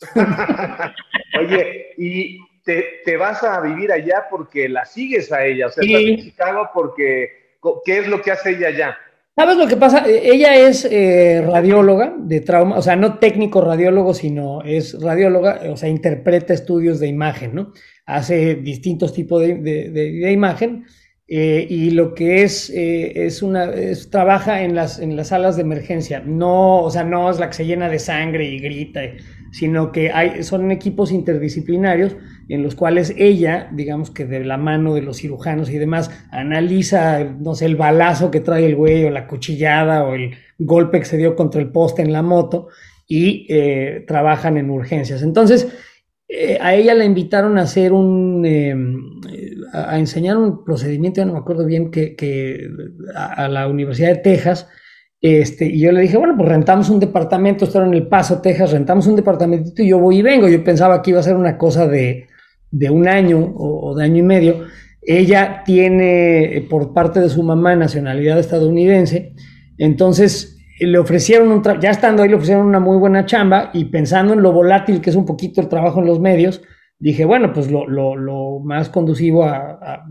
Oye, 1.38 1.94
y 1.98 2.40
te, 2.64 3.16
vas 3.16 3.44
a 3.44 3.60
vivir 3.60 3.92
allá 3.92 4.26
porque 4.28 4.68
la 4.68 4.84
sigues 4.84 5.30
a 5.30 5.44
ella, 5.44 5.68
o 5.68 5.70
sea, 5.70 5.84
estás 5.84 6.02
en 6.02 6.16
Chicago 6.16 6.68
porque, 6.74 7.58
¿qué 7.84 7.98
es 7.98 8.08
lo 8.08 8.20
que 8.20 8.32
hace 8.32 8.50
ella 8.50 8.68
allá? 8.68 8.98
¿Sabes 9.38 9.58
lo 9.58 9.66
que 9.68 9.76
pasa? 9.76 10.08
E, 10.08 10.30
ella 10.32 10.56
es 10.56 10.86
eh, 10.86 11.44
radióloga 11.46 12.14
de 12.18 12.40
trauma, 12.40 12.78
o 12.78 12.82
sea, 12.82 12.96
no 12.96 13.18
técnico 13.18 13.60
radiólogo, 13.60 14.14
sino 14.14 14.62
es 14.62 14.98
radióloga, 14.98 15.60
o 15.70 15.76
sea, 15.76 15.90
interpreta 15.90 16.54
estudios 16.54 17.00
de 17.00 17.08
imagen, 17.08 17.54
¿no? 17.54 17.72
Hace 18.06 18.54
distintos 18.54 19.12
tipos 19.12 19.42
de, 19.42 20.32
imagen 20.32 20.86
eh, 21.28 21.66
y 21.68 21.90
lo 21.90 22.14
que 22.14 22.44
es, 22.44 22.70
eh, 22.70 23.26
es 23.26 23.42
una, 23.42 23.70
trabaja 24.10 24.62
en 24.62 24.74
las, 24.74 25.00
en 25.00 25.16
las 25.16 25.28
salas 25.28 25.56
de 25.56 25.62
emergencia. 25.62 26.20
No, 26.24 26.80
o 26.82 26.90
sea, 26.90 27.04
no 27.04 27.28
es 27.30 27.38
la 27.38 27.48
que 27.48 27.56
se 27.56 27.66
llena 27.66 27.90
de 27.90 27.98
sangre 27.98 28.46
y 28.46 28.58
grita, 28.58 29.02
sino 29.52 29.92
que 29.92 30.12
hay, 30.12 30.44
son 30.44 30.70
equipos 30.70 31.12
interdisciplinarios 31.12 32.16
en 32.48 32.62
los 32.62 32.74
cuales 32.74 33.12
ella, 33.16 33.68
digamos 33.72 34.10
que 34.10 34.24
de 34.24 34.44
la 34.44 34.56
mano 34.56 34.94
de 34.94 35.02
los 35.02 35.18
cirujanos 35.18 35.70
y 35.70 35.78
demás, 35.78 36.10
analiza, 36.30 37.24
no 37.24 37.54
sé, 37.54 37.66
el 37.66 37.76
balazo 37.76 38.30
que 38.30 38.40
trae 38.40 38.66
el 38.66 38.76
güey 38.76 39.04
o 39.04 39.10
la 39.10 39.26
cuchillada 39.26 40.04
o 40.04 40.14
el 40.14 40.34
golpe 40.58 41.00
que 41.00 41.06
se 41.06 41.16
dio 41.16 41.34
contra 41.34 41.60
el 41.60 41.70
poste 41.70 42.02
en 42.02 42.12
la 42.12 42.22
moto 42.22 42.68
y 43.06 43.46
eh, 43.48 44.04
trabajan 44.06 44.56
en 44.56 44.70
urgencias. 44.70 45.22
Entonces, 45.22 45.68
eh, 46.28 46.58
a 46.60 46.74
ella 46.74 46.94
la 46.94 47.04
invitaron 47.04 47.58
a 47.58 47.62
hacer 47.62 47.92
un, 47.92 48.44
em, 48.44 49.20
a, 49.72 49.98
enseñar 49.98 50.36
un 50.36 50.64
procedimiento, 50.64 51.20
ya 51.20 51.24
no 51.24 51.34
me 51.34 51.38
acuerdo 51.38 51.64
bien, 51.64 51.90
que, 51.90 52.68
a, 53.14 53.48
la 53.48 53.68
Universidad 53.68 54.08
de 54.08 54.16
Texas, 54.16 54.68
este, 55.20 55.66
y 55.66 55.80
yo 55.80 55.92
le 55.92 56.02
dije, 56.02 56.16
bueno, 56.16 56.34
pues 56.36 56.48
rentamos 56.48 56.90
un 56.90 57.00
departamento, 57.00 57.64
esto 57.64 57.78
era 57.78 57.86
en 57.86 57.94
El 57.94 58.06
Paso, 58.08 58.40
Texas, 58.40 58.72
rentamos 58.72 59.06
un 59.06 59.16
departamentito 59.16 59.82
y 59.82 59.88
yo 59.88 59.98
voy 59.98 60.18
y 60.18 60.22
vengo. 60.22 60.48
Yo 60.48 60.62
pensaba 60.62 61.02
que 61.02 61.10
iba 61.10 61.20
a 61.20 61.22
ser 61.22 61.36
una 61.36 61.56
cosa 61.56 61.86
de, 61.88 62.25
de 62.70 62.90
un 62.90 63.08
año 63.08 63.54
o, 63.56 63.94
de 63.96 64.04
año 64.04 64.18
y 64.18 64.22
medio, 64.22 64.66
ella 65.02 65.62
tiene 65.64 66.56
eh, 66.56 66.66
por 66.68 66.92
parte 66.92 67.20
de 67.20 67.28
su 67.28 67.42
mamá 67.42 67.76
nacionalidad 67.76 68.38
estadounidense, 68.38 69.34
entonces 69.78 70.58
eh, 70.80 70.86
le 70.86 70.98
ofrecieron, 70.98 71.48
un 71.48 71.62
ya 71.80 71.90
estando 71.90 72.22
ahí, 72.22 72.28
le 72.28 72.34
ofrecieron 72.34 72.66
una 72.66 72.80
muy 72.80 72.98
buena 72.98 73.24
chamba 73.26 73.70
y 73.72 73.86
pensando 73.86 74.32
en 74.34 74.42
lo 74.42 74.52
volátil 74.52 75.00
que 75.00 75.10
es 75.10 75.16
un 75.16 75.26
poquito 75.26 75.60
el 75.60 75.68
trabajo 75.68 76.00
en 76.00 76.06
los 76.06 76.20
medios, 76.20 76.62
dije, 76.98 77.24
bueno, 77.24 77.52
pues 77.52 77.70
lo, 77.70 77.86
lo, 77.86 78.58
más 78.60 78.88
conducivo 78.88 79.44
a, 79.44 80.04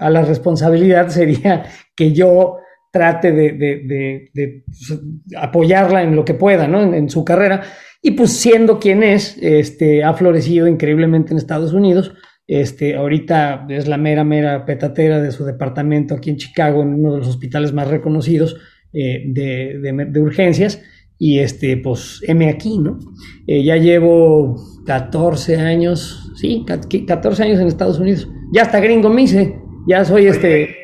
a, 0.00 0.10
la 0.10 0.22
responsabilidad 0.22 1.08
sería 1.08 1.64
que 1.96 2.12
yo 2.12 2.58
trate 2.92 3.32
de, 3.32 3.52
de, 3.52 4.30
de, 4.34 4.64
pues, 4.66 5.00
apoyarla 5.36 6.02
en 6.02 6.16
lo 6.16 6.24
que 6.24 6.34
pueda, 6.34 6.66
¿no? 6.66 6.82
En, 6.82 6.94
en, 6.94 7.08
su 7.08 7.24
carrera. 7.24 7.62
Y 8.02 8.12
pues 8.12 8.32
siendo 8.32 8.78
quien 8.78 9.02
es, 9.02 9.36
este, 9.40 10.04
ha 10.04 10.14
florecido 10.14 10.66
increíblemente 10.66 11.32
en 11.32 11.38
Estados 11.38 11.72
Unidos. 11.72 12.14
Este, 12.46 12.96
ahorita 12.96 13.66
es 13.68 13.86
la 13.86 13.96
mera, 13.96 14.24
mera 14.24 14.64
petatera 14.64 15.20
de 15.20 15.30
su 15.32 15.44
departamento 15.44 16.14
aquí 16.14 16.30
en 16.30 16.36
Chicago, 16.36 16.82
en 16.82 16.94
uno 16.94 17.12
de 17.12 17.18
los 17.18 17.28
hospitales 17.28 17.72
más 17.72 17.88
reconocidos 17.88 18.56
eh, 18.92 19.24
de, 19.26 19.78
de, 20.08 20.20
urgencias. 20.20 20.82
Y 21.18 21.38
este, 21.40 21.76
pues, 21.76 22.22
M 22.26 22.48
aquí, 22.48 22.78
¿no? 22.78 22.98
Eh, 23.46 23.62
ya 23.62 23.76
llevo 23.76 24.56
14 24.86 25.56
años, 25.56 26.32
sí, 26.36 26.64
14 26.66 27.42
años 27.42 27.60
en 27.60 27.66
Estados 27.66 27.98
Unidos. 27.98 28.28
Ya 28.52 28.62
hasta 28.62 28.80
gringo 28.80 29.10
me 29.10 29.26
ya 29.86 30.04
soy 30.04 30.26
este 30.26 30.79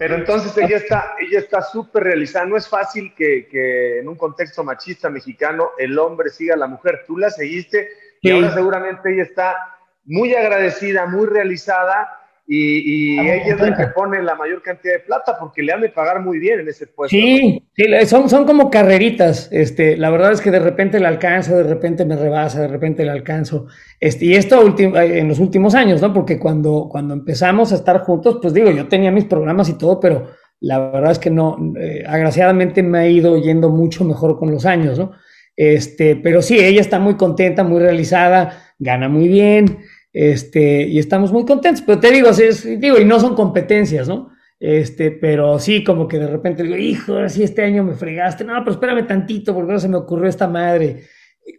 pero 0.00 0.14
entonces 0.14 0.56
ella 0.56 0.78
está, 0.78 1.14
ella 1.18 1.40
está 1.40 1.60
súper 1.60 2.04
realizada. 2.04 2.46
No 2.46 2.56
es 2.56 2.66
fácil 2.66 3.12
que, 3.14 3.98
en 3.98 4.08
un 4.08 4.16
contexto 4.16 4.64
machista 4.64 5.10
mexicano 5.10 5.72
el 5.76 5.98
hombre 5.98 6.30
siga 6.30 6.54
a 6.54 6.56
la 6.56 6.66
mujer. 6.66 7.04
Tú 7.06 7.18
la 7.18 7.28
seguiste 7.28 7.86
y 8.22 8.30
ahora 8.30 8.54
seguramente 8.54 9.12
ella 9.12 9.24
está 9.24 9.76
muy 10.06 10.34
agradecida, 10.34 11.04
muy 11.04 11.26
realizada 11.26 12.18
y, 12.52 13.20
ella 13.20 13.54
es 13.54 13.60
la 13.60 13.76
que 13.76 13.86
pone 13.94 14.20
la 14.24 14.34
mayor 14.34 14.60
cantidad 14.60 14.94
de 14.94 15.00
plata 15.00 15.36
porque 15.38 15.62
le 15.62 15.72
han 15.72 15.82
de 15.82 15.88
pagar 15.88 16.20
muy 16.20 16.40
bien 16.40 16.58
en 16.58 16.68
ese 16.68 16.88
puesto. 16.88 17.16
Sí, 17.16 17.62
sí 17.76 17.84
son, 18.06 18.28
son 18.28 18.44
como 18.44 18.70
carreritas. 18.70 19.48
Este, 19.52 19.96
la 19.96 20.10
verdad 20.10 20.32
es 20.32 20.40
que 20.40 20.50
de 20.50 20.58
repente 20.58 20.98
le 20.98 21.06
alcanzo, 21.06 21.56
de 21.56 21.62
repente 21.62 22.04
me 22.04 22.16
rebasa, 22.16 22.62
de 22.62 22.66
repente 22.66 23.04
le 23.04 23.12
alcanzo. 23.12 23.68
Este, 24.00 24.24
y 24.24 24.34
esto 24.34 24.64
en 24.76 25.28
los 25.28 25.38
últimos 25.38 25.76
años, 25.76 26.02
¿no? 26.02 26.12
Porque 26.12 26.40
cuando, 26.40 26.88
cuando 26.90 27.14
empezamos 27.14 27.70
a 27.70 27.76
estar 27.76 28.00
juntos, 28.00 28.38
pues 28.42 28.52
digo, 28.52 28.72
yo 28.72 28.88
tenía 28.88 29.12
mis 29.12 29.26
programas 29.26 29.68
y 29.68 29.78
todo, 29.78 30.00
pero 30.00 30.30
la 30.58 30.90
verdad 30.90 31.12
es 31.12 31.20
que 31.20 31.30
no, 31.30 31.56
eh, 31.78 32.02
agraciadamente 32.04 32.82
me 32.82 32.98
ha 32.98 33.08
ido 33.08 33.38
yendo 33.40 33.70
mucho 33.70 34.04
mejor 34.04 34.36
con 34.36 34.50
los 34.50 34.66
años, 34.66 34.98
¿no? 34.98 35.12
Este, 35.54 36.16
pero 36.16 36.42
sí, 36.42 36.58
ella 36.58 36.80
está 36.80 36.98
muy 36.98 37.14
contenta, 37.14 37.62
muy 37.62 37.78
realizada, 37.78 38.74
gana 38.76 39.08
muy 39.08 39.28
bien. 39.28 39.78
Este, 40.12 40.82
y 40.82 40.98
estamos 40.98 41.32
muy 41.32 41.44
contentos, 41.44 41.82
pero 41.86 42.00
te 42.00 42.10
digo, 42.10 42.30
digo, 42.78 42.98
y 42.98 43.04
no 43.04 43.20
son 43.20 43.34
competencias, 43.34 44.08
¿no? 44.08 44.30
Este, 44.58 45.10
pero 45.10 45.58
sí, 45.58 45.82
como 45.82 46.06
que 46.06 46.18
de 46.18 46.26
repente 46.26 46.62
digo, 46.62 46.76
hijo, 46.76 47.14
ahora 47.14 47.28
sí 47.28 47.42
este 47.42 47.62
año 47.62 47.82
me 47.82 47.94
fregaste, 47.94 48.44
no, 48.44 48.54
pero 48.60 48.72
espérame 48.72 49.06
tantito, 49.06 49.54
porque 49.54 49.70
ahora 49.70 49.80
se 49.80 49.88
me 49.88 49.96
ocurrió 49.96 50.28
esta 50.28 50.48
madre. 50.48 51.04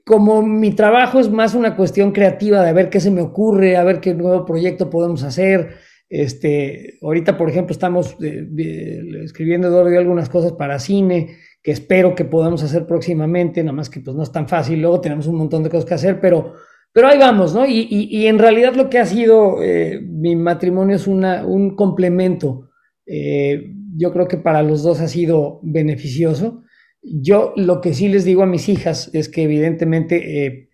Como 0.06 0.44
mi 0.44 0.72
trabajo 0.76 1.20
es 1.20 1.30
más 1.30 1.56
una 1.56 1.76
cuestión 1.76 2.12
creativa 2.12 2.64
de 2.64 2.74
ver 2.74 2.90
qué 2.90 3.00
se 3.00 3.10
me 3.10 3.22
ocurre, 3.22 3.76
a 3.76 3.84
ver 3.84 4.00
qué 4.00 4.14
nuevo 4.14 4.46
proyecto 4.46 4.90
podemos 4.90 5.24
hacer. 5.24 5.76
Este, 6.10 7.00
ahorita, 7.02 7.38
por 7.38 7.50
ejemplo, 7.50 7.72
estamos 7.72 8.18
eh, 8.22 9.02
escribiendo 9.24 9.70
Eduardo 9.70 9.98
algunas 9.98 10.30
cosas 10.30 10.52
para 10.52 10.78
cine 10.78 11.38
que 11.64 11.72
espero 11.72 12.16
que 12.16 12.26
podamos 12.26 12.64
hacer 12.64 12.86
próximamente, 12.86 13.64
nada 13.64 13.76
más 13.76 13.90
que 13.90 14.00
pues 14.00 14.16
no 14.16 14.24
es 14.24 14.32
tan 14.32 14.48
fácil. 14.48 14.82
Luego 14.82 15.02
tenemos 15.02 15.28
un 15.28 15.36
montón 15.36 15.64
de 15.64 15.70
cosas 15.70 15.86
que 15.86 15.94
hacer, 15.94 16.20
pero 16.20 16.54
pero 16.94 17.08
ahí 17.08 17.18
vamos, 17.18 17.56
¿no? 17.56 17.66
Y, 17.66 18.28
en 18.28 18.38
realidad 18.38 18.76
lo 18.76 18.90
que 18.90 19.00
ha 19.00 19.06
sido 19.06 19.64
eh, 19.64 20.02
mi 20.02 20.36
matrimonio 20.36 20.96
es 20.98 21.08
una, 21.08 21.46
un 21.46 21.76
complemento. 21.76 22.70
Eh, 23.06 23.74
yo 23.96 24.12
creo 24.12 24.28
que 24.28 24.38
para 24.38 24.62
los 24.62 24.84
dos 24.84 25.00
ha 25.00 25.08
sido 25.08 25.60
beneficioso. 25.64 26.64
Yo 27.02 27.54
lo 27.56 27.80
que 27.82 27.94
sí 27.94 28.10
les 28.10 28.26
digo 28.26 28.44
a 28.44 28.48
mis 28.48 28.68
hijas 28.68 29.10
es 29.14 29.30
que 29.30 29.44
evidentemente 29.44 30.46
eh, 30.46 30.70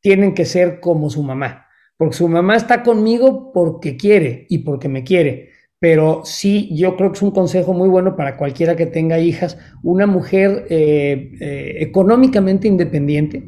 tienen 0.00 0.34
que 0.34 0.44
ser 0.44 0.78
como 0.80 1.10
su 1.10 1.22
mamá, 1.22 1.66
porque 1.96 2.16
su 2.16 2.28
mamá 2.28 2.56
está 2.56 2.82
conmigo 2.82 3.52
porque 3.52 3.96
quiere 3.96 4.46
y 4.48 4.58
porque 4.58 4.88
me 4.88 5.02
quiere. 5.02 5.50
Pero 5.80 6.22
sí, 6.24 6.70
yo 6.76 6.96
creo 6.96 7.10
que 7.10 7.16
es 7.16 7.22
un 7.22 7.32
consejo 7.32 7.74
muy 7.74 7.88
bueno 7.88 8.16
para 8.16 8.36
cualquiera 8.36 8.76
que 8.76 8.86
tenga 8.86 9.18
hijas, 9.18 9.58
una 9.82 10.06
mujer 10.06 10.66
económicamente 10.70 12.66
independiente, 12.66 13.46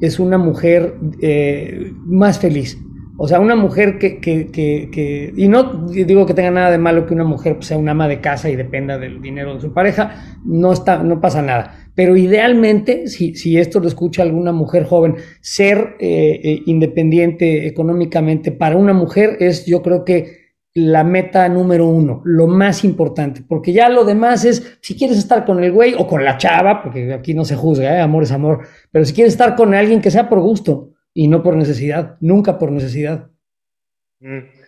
es 0.00 0.18
una 0.18 0.38
mujer 0.38 0.94
eh, 1.20 1.92
más 2.04 2.38
feliz. 2.38 2.78
O 3.20 3.26
sea, 3.26 3.40
una 3.40 3.56
mujer 3.56 3.98
que, 3.98 4.20
que, 4.20 4.46
que, 4.46 5.32
y 5.36 5.48
no 5.48 5.88
digo 5.88 6.24
que 6.24 6.34
tenga 6.34 6.52
nada 6.52 6.70
de 6.70 6.78
malo 6.78 7.04
que 7.04 7.14
una 7.14 7.24
mujer 7.24 7.56
sea 7.60 7.76
una 7.76 7.90
ama 7.90 8.06
de 8.06 8.20
casa 8.20 8.48
y 8.48 8.54
dependa 8.54 8.96
del 8.96 9.20
dinero 9.20 9.54
de 9.54 9.60
su 9.60 9.72
pareja, 9.72 10.38
no, 10.44 10.72
está, 10.72 11.02
no 11.02 11.20
pasa 11.20 11.42
nada. 11.42 11.74
Pero 11.96 12.16
idealmente, 12.16 13.08
si, 13.08 13.34
si 13.34 13.58
esto 13.58 13.80
lo 13.80 13.88
escucha 13.88 14.22
alguna 14.22 14.52
mujer 14.52 14.84
joven, 14.84 15.16
ser 15.40 15.96
eh, 15.98 16.40
eh, 16.44 16.62
independiente 16.66 17.66
económicamente 17.66 18.52
para 18.52 18.76
una 18.76 18.92
mujer 18.92 19.36
es, 19.40 19.66
yo 19.66 19.82
creo 19.82 20.04
que 20.04 20.37
la 20.86 21.04
meta 21.04 21.48
número 21.48 21.86
uno, 21.86 22.22
lo 22.24 22.46
más 22.46 22.84
importante, 22.84 23.42
porque 23.46 23.72
ya 23.72 23.88
lo 23.88 24.04
demás 24.04 24.44
es, 24.44 24.78
si 24.80 24.96
quieres 24.96 25.18
estar 25.18 25.44
con 25.44 25.62
el 25.62 25.72
güey 25.72 25.94
o 25.96 26.06
con 26.06 26.24
la 26.24 26.36
chava, 26.36 26.82
porque 26.82 27.12
aquí 27.12 27.34
no 27.34 27.44
se 27.44 27.56
juzga, 27.56 27.96
¿eh? 27.96 28.00
amor 28.00 28.22
es 28.22 28.32
amor, 28.32 28.66
pero 28.90 29.04
si 29.04 29.12
quieres 29.14 29.32
estar 29.32 29.54
con 29.56 29.74
alguien 29.74 30.00
que 30.00 30.10
sea 30.10 30.28
por 30.28 30.40
gusto 30.40 30.94
y 31.12 31.28
no 31.28 31.42
por 31.42 31.56
necesidad, 31.56 32.16
nunca 32.20 32.58
por 32.58 32.72
necesidad. 32.72 33.30
Mm. 34.20 34.58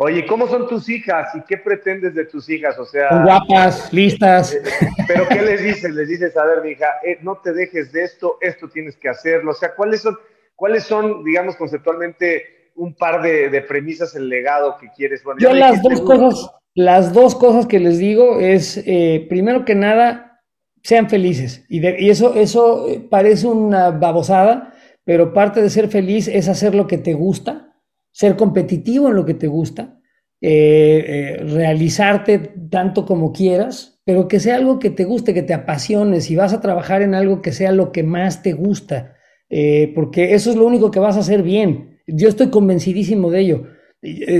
Oye, 0.00 0.24
¿cómo 0.26 0.46
son 0.46 0.68
tus 0.68 0.88
hijas 0.88 1.34
y 1.34 1.40
qué 1.42 1.58
pretendes 1.58 2.14
de 2.14 2.24
tus 2.24 2.48
hijas? 2.48 2.78
O 2.78 2.84
sea, 2.84 3.20
guapas, 3.20 3.92
listas. 3.92 4.54
Eh, 4.54 4.62
pero 5.08 5.26
¿qué 5.26 5.42
les 5.42 5.60
dices? 5.60 5.92
Les 5.92 6.08
dices, 6.08 6.36
a 6.36 6.44
ver, 6.44 6.62
mi 6.62 6.70
hija, 6.70 6.86
eh, 7.04 7.18
no 7.22 7.38
te 7.38 7.52
dejes 7.52 7.90
de 7.90 8.04
esto, 8.04 8.38
esto 8.40 8.68
tienes 8.68 8.96
que 8.96 9.08
hacerlo. 9.08 9.50
O 9.50 9.54
sea, 9.54 9.74
¿cuáles 9.74 10.02
son, 10.02 10.16
cuáles 10.54 10.84
son, 10.84 11.24
digamos, 11.24 11.56
conceptualmente 11.56 12.57
un 12.78 12.94
par 12.94 13.22
de, 13.22 13.60
premisas 13.62 14.14
el 14.14 14.28
legado 14.28 14.76
que 14.80 14.88
quieres. 14.96 15.22
Bueno, 15.22 15.40
Yo 15.40 15.52
las 15.52 15.82
dos 15.82 16.00
cosas, 16.00 16.50
las 16.74 17.12
dos 17.12 17.34
cosas 17.34 17.66
que 17.66 17.78
les 17.78 17.98
digo 17.98 18.40
es, 18.40 18.82
eh, 18.86 19.26
primero 19.28 19.64
que 19.64 19.74
nada, 19.74 20.40
sean 20.82 21.10
felices. 21.10 21.66
Y, 21.68 21.86
y 21.86 22.10
eso, 22.10 22.34
eso 22.34 22.86
parece 23.10 23.46
una 23.46 23.90
babosada, 23.90 24.74
pero 25.04 25.32
parte 25.32 25.60
de 25.60 25.70
ser 25.70 25.88
feliz 25.88 26.28
es 26.28 26.48
hacer 26.48 26.74
lo 26.74 26.86
que 26.86 26.98
te 26.98 27.14
gusta, 27.14 27.74
ser 28.12 28.36
competitivo 28.36 29.08
en 29.08 29.16
lo 29.16 29.24
que 29.24 29.34
te 29.34 29.46
gusta, 29.46 29.98
eh, 30.40 31.04
eh, 31.08 31.44
realizarte 31.46 32.38
tanto 32.70 33.04
como 33.04 33.32
quieras, 33.32 34.00
pero 34.04 34.28
que 34.28 34.38
sea 34.38 34.54
algo 34.54 34.78
que 34.78 34.90
te 34.90 35.04
guste, 35.04 35.34
que 35.34 35.42
te 35.42 35.52
apasione, 35.52 36.20
si 36.20 36.36
vas 36.36 36.52
a 36.52 36.60
trabajar 36.60 37.02
en 37.02 37.16
algo 37.16 37.42
que 37.42 37.50
sea 37.50 37.72
lo 37.72 37.90
que 37.90 38.04
más 38.04 38.40
te 38.42 38.52
gusta, 38.52 39.16
eh, 39.50 39.90
porque 39.96 40.34
eso 40.34 40.50
es 40.50 40.56
lo 40.56 40.64
único 40.64 40.92
que 40.92 41.00
vas 41.00 41.16
a 41.16 41.20
hacer 41.20 41.42
bien. 41.42 41.97
Yo 42.08 42.28
estoy 42.28 42.48
convencidísimo 42.48 43.30
de 43.30 43.40
ello. 43.40 43.62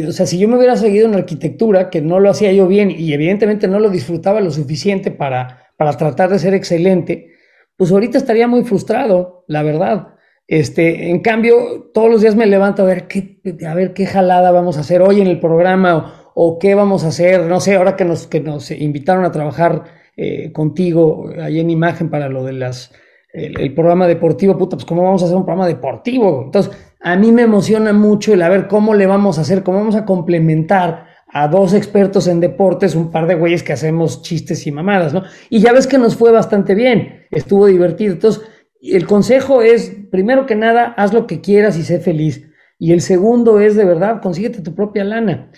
o 0.08 0.12
sea, 0.12 0.26
si 0.26 0.38
yo 0.38 0.48
me 0.48 0.56
hubiera 0.56 0.76
seguido 0.76 1.06
en 1.06 1.14
arquitectura, 1.14 1.90
que 1.90 2.00
no 2.00 2.18
lo 2.18 2.30
hacía 2.30 2.52
yo 2.52 2.66
bien 2.66 2.90
y 2.90 3.12
evidentemente 3.12 3.68
no 3.68 3.78
lo 3.78 3.90
disfrutaba 3.90 4.40
lo 4.40 4.50
suficiente 4.50 5.10
para, 5.10 5.68
para 5.76 5.96
tratar 5.96 6.30
de 6.30 6.38
ser 6.38 6.54
excelente, 6.54 7.32
pues 7.76 7.92
ahorita 7.92 8.18
estaría 8.18 8.48
muy 8.48 8.64
frustrado, 8.64 9.44
la 9.46 9.62
verdad. 9.62 10.08
Este, 10.46 11.10
en 11.10 11.20
cambio, 11.20 11.90
todos 11.92 12.10
los 12.10 12.22
días 12.22 12.34
me 12.34 12.46
levanto 12.46 12.82
a 12.82 12.86
ver 12.86 13.06
qué, 13.06 13.38
a 13.66 13.74
ver 13.74 13.92
qué 13.92 14.06
jalada 14.06 14.50
vamos 14.50 14.78
a 14.78 14.80
hacer 14.80 15.02
hoy 15.02 15.20
en 15.20 15.26
el 15.26 15.38
programa 15.38 16.30
o, 16.34 16.58
qué 16.58 16.74
vamos 16.74 17.04
a 17.04 17.08
hacer. 17.08 17.42
No 17.42 17.60
sé, 17.60 17.76
ahora 17.76 17.96
que 17.96 18.04
nos, 18.04 18.26
que 18.26 18.40
nos 18.40 18.70
invitaron 18.70 19.24
a 19.24 19.32
trabajar 19.32 19.84
eh, 20.16 20.50
contigo 20.52 21.30
ahí 21.40 21.60
en 21.60 21.70
imagen 21.70 22.08
para 22.10 22.28
lo 22.28 22.44
de 22.44 22.54
las 22.54 22.92
el, 23.32 23.74
programa 23.74 24.06
deportivo, 24.06 24.56
puta, 24.56 24.76
pues 24.76 24.86
cómo 24.86 25.02
vamos 25.04 25.22
a 25.22 25.26
hacer 25.26 25.36
un 25.36 25.44
programa 25.44 25.66
deportivo. 25.66 26.42
Entonces, 26.46 26.72
a 27.00 27.16
mí 27.16 27.32
me 27.32 27.42
emociona 27.42 27.92
mucho 27.92 28.34
el 28.34 28.42
a 28.42 28.48
ver 28.48 28.68
cómo 28.68 28.94
le 28.94 29.06
vamos 29.06 29.38
a 29.38 29.42
hacer, 29.42 29.62
cómo 29.62 29.78
vamos 29.78 29.96
a 29.96 30.04
complementar 30.04 31.06
a 31.28 31.46
dos 31.48 31.74
expertos 31.74 32.26
en 32.26 32.40
deportes, 32.40 32.94
un 32.94 33.10
par 33.10 33.26
de 33.26 33.34
güeyes 33.34 33.62
que 33.62 33.72
hacemos 33.72 34.22
chistes 34.22 34.66
y 34.66 34.72
mamadas, 34.72 35.12
¿no? 35.12 35.22
Y 35.50 35.60
ya 35.60 35.72
ves 35.72 35.86
que 35.86 35.98
nos 35.98 36.16
fue 36.16 36.32
bastante 36.32 36.74
bien, 36.74 37.26
estuvo 37.30 37.66
divertido. 37.66 38.14
Entonces, 38.14 38.42
el 38.80 39.06
consejo 39.06 39.62
es, 39.62 39.92
primero 40.10 40.46
que 40.46 40.54
nada, 40.54 40.94
haz 40.96 41.12
lo 41.12 41.26
que 41.26 41.40
quieras 41.40 41.76
y 41.76 41.82
sé 41.82 42.00
feliz. 42.00 42.48
Y 42.78 42.92
el 42.92 43.00
segundo 43.00 43.60
es, 43.60 43.76
de 43.76 43.84
verdad, 43.84 44.20
consíguete 44.22 44.62
tu 44.62 44.74
propia 44.74 45.04
lana. 45.04 45.50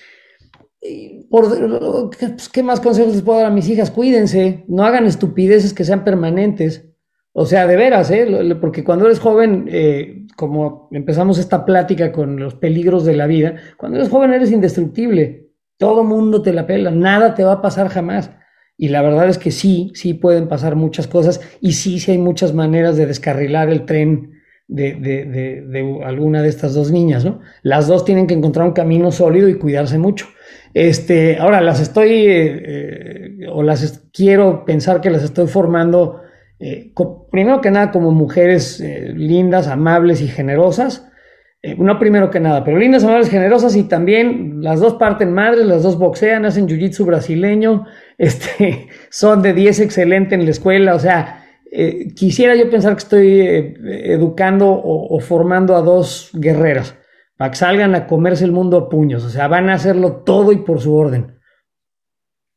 Por, 1.28 2.10
pues, 2.18 2.48
¿Qué 2.48 2.62
más 2.62 2.80
consejos 2.80 3.12
les 3.12 3.22
puedo 3.22 3.38
dar 3.38 3.48
a 3.48 3.54
mis 3.54 3.68
hijas? 3.68 3.90
Cuídense, 3.90 4.64
no 4.68 4.84
hagan 4.84 5.06
estupideces 5.06 5.74
que 5.74 5.84
sean 5.84 6.02
permanentes. 6.02 6.88
O 7.32 7.46
sea, 7.46 7.66
de 7.66 7.76
veras, 7.76 8.10
¿eh? 8.10 8.56
porque 8.60 8.82
cuando 8.82 9.06
eres 9.06 9.20
joven, 9.20 9.68
eh, 9.70 10.19
como 10.40 10.88
empezamos 10.90 11.38
esta 11.38 11.66
plática 11.66 12.12
con 12.12 12.38
los 12.38 12.54
peligros 12.54 13.04
de 13.04 13.14
la 13.14 13.26
vida, 13.26 13.56
cuando 13.76 13.98
eres 13.98 14.08
joven 14.08 14.32
eres 14.32 14.50
indestructible. 14.50 15.50
Todo 15.76 16.02
mundo 16.02 16.40
te 16.40 16.54
la 16.54 16.66
pela, 16.66 16.90
nada 16.90 17.34
te 17.34 17.44
va 17.44 17.52
a 17.52 17.60
pasar 17.60 17.88
jamás. 17.88 18.30
Y 18.78 18.88
la 18.88 19.02
verdad 19.02 19.28
es 19.28 19.36
que 19.36 19.50
sí, 19.50 19.92
sí 19.94 20.14
pueden 20.14 20.48
pasar 20.48 20.76
muchas 20.76 21.06
cosas 21.06 21.42
y 21.60 21.72
sí, 21.72 22.00
sí 22.00 22.12
hay 22.12 22.16
muchas 22.16 22.54
maneras 22.54 22.96
de 22.96 23.04
descarrilar 23.04 23.68
el 23.68 23.84
tren 23.84 24.40
de, 24.66 24.94
de, 24.94 25.26
de, 25.66 26.04
alguna 26.06 26.40
de 26.40 26.48
estas 26.48 26.72
dos 26.72 26.90
niñas, 26.90 27.22
¿no? 27.22 27.40
Las 27.62 27.86
dos 27.86 28.06
tienen 28.06 28.26
que 28.26 28.32
encontrar 28.32 28.66
un 28.66 28.72
camino 28.72 29.12
sólido 29.12 29.46
y 29.46 29.58
cuidarse 29.58 29.98
mucho. 29.98 30.26
Este, 30.72 31.36
ahora 31.36 31.60
las 31.60 31.80
estoy, 31.80 32.12
eh, 32.12 32.62
eh, 32.64 33.46
o 33.52 33.62
las 33.62 34.04
quiero 34.10 34.64
pensar 34.64 35.02
que 35.02 35.10
las 35.10 35.22
estoy 35.22 35.48
formando, 35.48 36.22
eh, 36.60 36.92
primero 37.30 37.60
que 37.60 37.70
nada 37.70 37.90
como 37.90 38.12
mujeres 38.12 38.80
lindas, 38.80 39.66
amables 39.66 40.20
y 40.20 40.28
generosas, 40.28 41.10
eh, 41.62 41.76
no 41.78 41.98
primero 41.98 42.30
que 42.30 42.40
nada, 42.40 42.64
pero 42.64 42.78
lindas, 42.78 43.04
amables, 43.04 43.28
generosas 43.28 43.76
y 43.76 43.84
también 43.84 44.62
las 44.62 44.80
dos 44.80 44.94
parten 44.94 45.34
madres, 45.34 45.66
las 45.66 45.82
dos 45.82 45.98
boxean, 45.98 46.46
hacen 46.46 46.66
jiu-jitsu 46.66 47.04
brasileño, 47.04 47.84
este, 48.18 48.88
son 49.10 49.42
de 49.42 49.52
10 49.52 49.80
excelente 49.80 50.34
en 50.34 50.44
la 50.44 50.52
escuela, 50.52 50.94
o 50.94 50.98
sea, 50.98 51.44
eh, 51.70 52.14
quisiera 52.14 52.54
yo 52.54 52.70
pensar 52.70 52.94
que 52.94 52.98
estoy 52.98 53.40
eh, 53.40 53.74
educando 54.04 54.70
o, 54.70 55.14
o, 55.14 55.20
formando 55.20 55.76
a 55.76 55.82
dos 55.82 56.30
guerreras 56.32 56.96
para 57.36 57.50
que 57.50 57.58
salgan 57.58 57.94
a 57.94 58.06
comerse 58.06 58.44
el 58.44 58.52
mundo 58.52 58.78
a 58.78 58.88
puños, 58.88 59.22
o 59.24 59.28
sea, 59.28 59.46
van 59.46 59.68
a 59.68 59.74
hacerlo 59.74 60.22
todo 60.24 60.52
y 60.52 60.58
por 60.58 60.80
su 60.80 60.94
orden. 60.94 61.38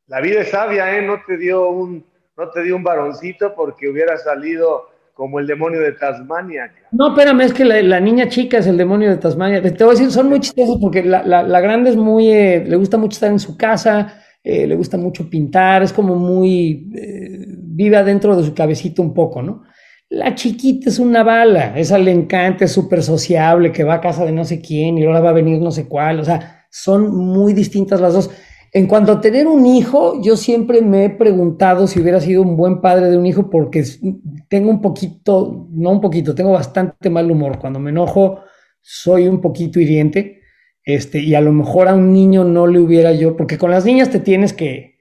La 0.07 0.21
vida 0.21 0.41
es 0.41 0.49
sabia, 0.49 0.97
¿eh? 0.97 1.01
No 1.01 1.21
te 1.27 1.37
dio 1.37 1.69
un, 1.69 2.05
no 2.37 2.49
te 2.49 2.63
dio 2.63 2.75
un 2.75 2.83
varoncito 2.83 3.53
porque 3.55 3.89
hubiera 3.89 4.17
salido 4.17 4.93
como 5.13 5.39
el 5.39 5.45
demonio 5.45 5.79
de 5.79 5.91
Tasmania. 5.91 6.71
No, 6.91 7.09
espérame, 7.09 7.41
es 7.41 7.53
que 7.53 7.65
la, 7.65 7.99
niña 7.99 8.27
chica 8.27 8.57
es 8.57 8.67
el 8.67 8.77
demonio 8.77 9.09
de 9.09 9.17
Tasmania. 9.17 9.61
Te 9.61 9.83
voy 9.83 9.95
a 9.95 9.97
decir, 9.97 10.11
son 10.11 10.29
muy 10.29 10.39
chistosos 10.39 10.77
porque 10.81 11.03
la, 11.03 11.23
la, 11.23 11.61
grande 11.61 11.91
es 11.91 11.95
muy, 11.95 12.31
eh, 12.31 12.63
le 12.65 12.75
gusta 12.75 12.97
mucho 12.97 13.15
estar 13.15 13.31
en 13.31 13.39
su 13.39 13.55
casa, 13.55 14.21
eh, 14.43 14.65
le 14.65 14.75
gusta 14.75 14.97
mucho 14.97 15.29
pintar, 15.29 15.83
es 15.83 15.93
como 15.93 16.15
muy, 16.15 16.91
eh, 16.95 17.45
vive 17.47 18.03
dentro 18.03 18.35
de 18.35 18.43
su 18.43 18.55
cabecito 18.55 19.03
un 19.03 19.13
poco, 19.13 19.43
¿no? 19.43 19.63
La 20.09 20.35
chiquita 20.35 20.89
es 20.89 20.99
una 20.99 21.23
bala, 21.23 21.77
esa 21.77 21.97
le 21.97 22.11
encanta, 22.11 22.65
es 22.65 22.71
súper 22.71 23.03
sociable, 23.03 23.71
que 23.71 23.83
va 23.83 23.95
a 23.95 24.01
casa 24.01 24.25
de 24.25 24.31
no 24.31 24.43
sé 24.45 24.61
quién 24.61 24.97
y 24.97 25.05
ahora 25.05 25.21
va 25.21 25.29
a 25.29 25.33
venir 25.33 25.59
no 25.59 25.71
sé 25.71 25.87
cuál, 25.87 26.19
o 26.19 26.25
sea, 26.25 26.65
son 26.69 27.15
muy 27.15 27.53
distintas 27.53 28.01
las 28.01 28.13
dos. 28.13 28.31
En 28.75 28.87
cuanto 28.87 29.11
a 29.11 29.21
tener 29.21 29.45
un 29.45 29.67
hijo, 29.67 30.19
yo 30.23 30.35
siempre 30.35 30.81
me 30.81 31.05
he 31.05 31.09
preguntado 31.11 31.85
si 31.85 32.01
hubiera 32.01 32.19
sido 32.19 32.41
un 32.41 32.57
buen 32.57 32.81
padre 32.81 33.11
de 33.11 33.17
un 33.19 33.25
hijo 33.27 33.47
porque 33.51 33.83
tengo 34.49 34.71
un 34.71 34.81
poquito, 34.81 35.67
no 35.69 35.91
un 35.91 36.01
poquito, 36.01 36.33
tengo 36.33 36.51
bastante 36.51 37.11
mal 37.11 37.29
humor. 37.29 37.59
Cuando 37.59 37.79
me 37.79 37.91
enojo, 37.91 38.39
soy 38.81 39.27
un 39.27 39.41
poquito 39.41 39.79
hiriente. 39.79 40.41
Este, 40.83 41.19
y 41.19 41.35
a 41.35 41.41
lo 41.41 41.53
mejor 41.53 41.87
a 41.87 41.93
un 41.93 42.11
niño 42.11 42.43
no 42.43 42.65
le 42.65 42.79
hubiera 42.79 43.13
yo, 43.13 43.37
porque 43.37 43.59
con 43.59 43.69
las 43.69 43.85
niñas 43.85 44.09
te 44.09 44.19
tienes 44.19 44.53
que, 44.53 44.95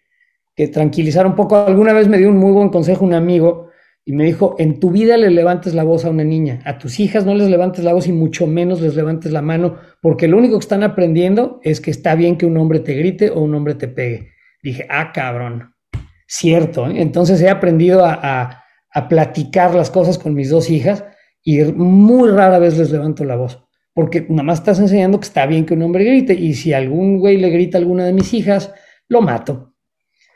que 0.54 0.68
tranquilizar 0.68 1.26
un 1.26 1.34
poco. 1.34 1.56
Alguna 1.56 1.94
vez 1.94 2.08
me 2.08 2.18
dio 2.18 2.28
un 2.28 2.36
muy 2.36 2.52
buen 2.52 2.68
consejo 2.68 3.06
un 3.06 3.14
amigo 3.14 3.71
y 4.04 4.12
me 4.12 4.24
dijo, 4.24 4.56
en 4.58 4.80
tu 4.80 4.90
vida 4.90 5.16
le 5.16 5.30
levantes 5.30 5.74
la 5.74 5.84
voz 5.84 6.04
a 6.04 6.10
una 6.10 6.24
niña, 6.24 6.60
a 6.64 6.78
tus 6.78 6.98
hijas 6.98 7.24
no 7.24 7.34
les 7.34 7.48
levantes 7.48 7.84
la 7.84 7.92
voz 7.92 8.08
y 8.08 8.12
mucho 8.12 8.48
menos 8.48 8.80
les 8.80 8.96
levantes 8.96 9.30
la 9.30 9.42
mano, 9.42 9.76
porque 10.00 10.26
lo 10.26 10.38
único 10.38 10.58
que 10.58 10.64
están 10.64 10.82
aprendiendo 10.82 11.60
es 11.62 11.80
que 11.80 11.92
está 11.92 12.16
bien 12.16 12.36
que 12.36 12.46
un 12.46 12.56
hombre 12.56 12.80
te 12.80 12.94
grite 12.94 13.30
o 13.30 13.40
un 13.40 13.54
hombre 13.54 13.74
te 13.74 13.86
pegue. 13.86 14.32
Dije, 14.60 14.86
ah, 14.90 15.12
cabrón, 15.12 15.74
cierto. 16.26 16.88
¿eh? 16.88 17.00
Entonces 17.00 17.40
he 17.42 17.48
aprendido 17.48 18.04
a, 18.04 18.58
platicar 19.08 19.74
las 19.74 19.90
cosas 19.90 20.18
con 20.18 20.34
mis 20.34 20.50
dos 20.50 20.68
hijas 20.68 21.04
y 21.42 21.62
muy 21.62 22.30
rara 22.30 22.58
vez 22.58 22.76
les 22.76 22.90
levanto 22.90 23.24
la 23.24 23.36
voz, 23.36 23.64
porque 23.94 24.26
nada 24.28 24.42
más 24.42 24.58
estás 24.58 24.80
enseñando 24.80 25.18
que 25.18 25.26
está 25.26 25.46
bien 25.46 25.64
que 25.64 25.72
un 25.72 25.82
hombre 25.82 26.04
grite 26.04 26.34
y 26.34 26.52
si 26.52 26.74
algún 26.74 27.18
güey 27.18 27.38
le 27.38 27.48
grita 27.48 27.78
a 27.78 27.80
alguna 27.80 28.04
de 28.04 28.12
mis 28.12 28.34
hijas, 28.34 28.74
lo 29.08 29.22
mato. 29.22 29.72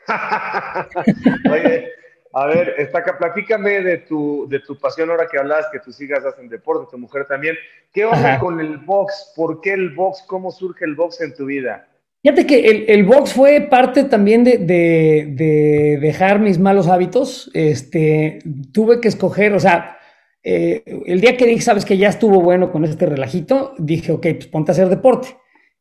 A 2.39 2.45
ver, 2.45 2.75
Estaca, 2.77 3.17
platícame 3.17 3.81
de 3.81 3.97
tu, 3.97 4.45
de 4.47 4.59
tu 4.59 4.77
pasión 4.77 5.09
ahora 5.09 5.25
que 5.25 5.39
hablas, 5.39 5.65
que 5.71 5.79
tus 5.79 5.99
hijas 6.01 6.23
hacen 6.23 6.47
deporte, 6.47 6.85
tu 6.91 6.99
mujer 6.99 7.25
también. 7.25 7.55
¿Qué 7.91 8.05
onda 8.05 8.37
con 8.37 8.59
el 8.59 8.77
box? 8.77 9.33
¿Por 9.35 9.59
qué 9.59 9.73
el 9.73 9.89
box? 9.95 10.23
¿Cómo 10.27 10.51
surge 10.51 10.85
el 10.85 10.93
box 10.93 11.19
en 11.21 11.33
tu 11.33 11.45
vida? 11.45 11.87
Fíjate 12.21 12.45
que 12.45 12.59
el, 12.69 12.85
el 12.89 13.05
box 13.05 13.33
fue 13.33 13.61
parte 13.61 14.03
también 14.03 14.43
de, 14.43 14.59
de, 14.59 15.97
dejar 15.99 16.37
mis 16.37 16.59
malos 16.59 16.87
hábitos. 16.87 17.49
Este, 17.55 18.37
tuve 18.71 19.01
que 19.01 19.07
escoger, 19.07 19.53
o 19.53 19.59
sea, 19.59 19.97
eh, 20.43 20.83
el 21.07 21.19
día 21.19 21.37
que 21.37 21.47
dije, 21.47 21.61
sabes 21.61 21.85
que 21.85 21.97
ya 21.97 22.09
estuvo 22.09 22.39
bueno 22.41 22.71
con 22.71 22.85
este 22.85 23.07
relajito, 23.07 23.73
dije, 23.79 24.11
ok, 24.11 24.27
pues 24.33 24.45
ponte 24.45 24.69
a 24.69 24.73
hacer 24.73 24.89
deporte 24.89 25.29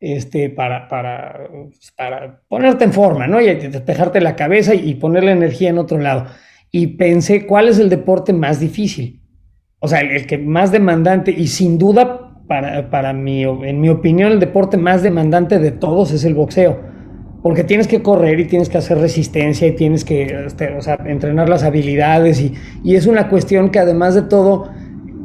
este, 0.00 0.48
para, 0.48 0.88
para, 0.88 1.50
para 1.98 2.40
ponerte 2.48 2.84
en 2.84 2.94
forma, 2.94 3.26
¿no? 3.26 3.42
Y 3.42 3.54
despejarte 3.54 4.22
la 4.22 4.36
cabeza 4.36 4.74
y 4.74 4.94
poner 4.94 5.24
la 5.24 5.32
energía 5.32 5.68
en 5.68 5.76
otro 5.76 5.98
lado. 5.98 6.28
Y 6.70 6.88
pensé, 6.98 7.46
¿cuál 7.46 7.68
es 7.68 7.78
el 7.78 7.88
deporte 7.88 8.32
más 8.32 8.60
difícil? 8.60 9.22
O 9.78 9.88
sea, 9.88 10.00
el, 10.00 10.26
que 10.26 10.38
más 10.38 10.72
demandante 10.72 11.30
y 11.30 11.46
sin 11.48 11.78
duda, 11.78 12.42
para, 12.46 12.90
para 12.90 13.12
mi, 13.12 13.42
en 13.42 13.80
mi 13.80 13.88
opinión, 13.88 14.32
el 14.32 14.40
deporte 14.40 14.76
más 14.76 15.02
demandante 15.02 15.58
de 15.58 15.72
todos 15.72 16.12
es 16.12 16.24
el 16.24 16.34
boxeo. 16.34 16.80
Porque 17.42 17.64
tienes 17.64 17.86
que 17.86 18.02
correr 18.02 18.40
y 18.40 18.46
tienes 18.46 18.68
que 18.68 18.78
hacer 18.78 18.98
resistencia 18.98 19.68
y 19.68 19.72
tienes 19.72 20.04
que 20.04 20.46
este, 20.46 20.76
entrenar 21.06 21.48
las 21.48 21.62
habilidades 21.62 22.40
y, 22.40 22.54
y 22.82 22.96
es 22.96 23.06
una 23.06 23.28
cuestión 23.28 23.70
que 23.70 23.78
además 23.78 24.14
de 24.14 24.22
todo 24.22 24.70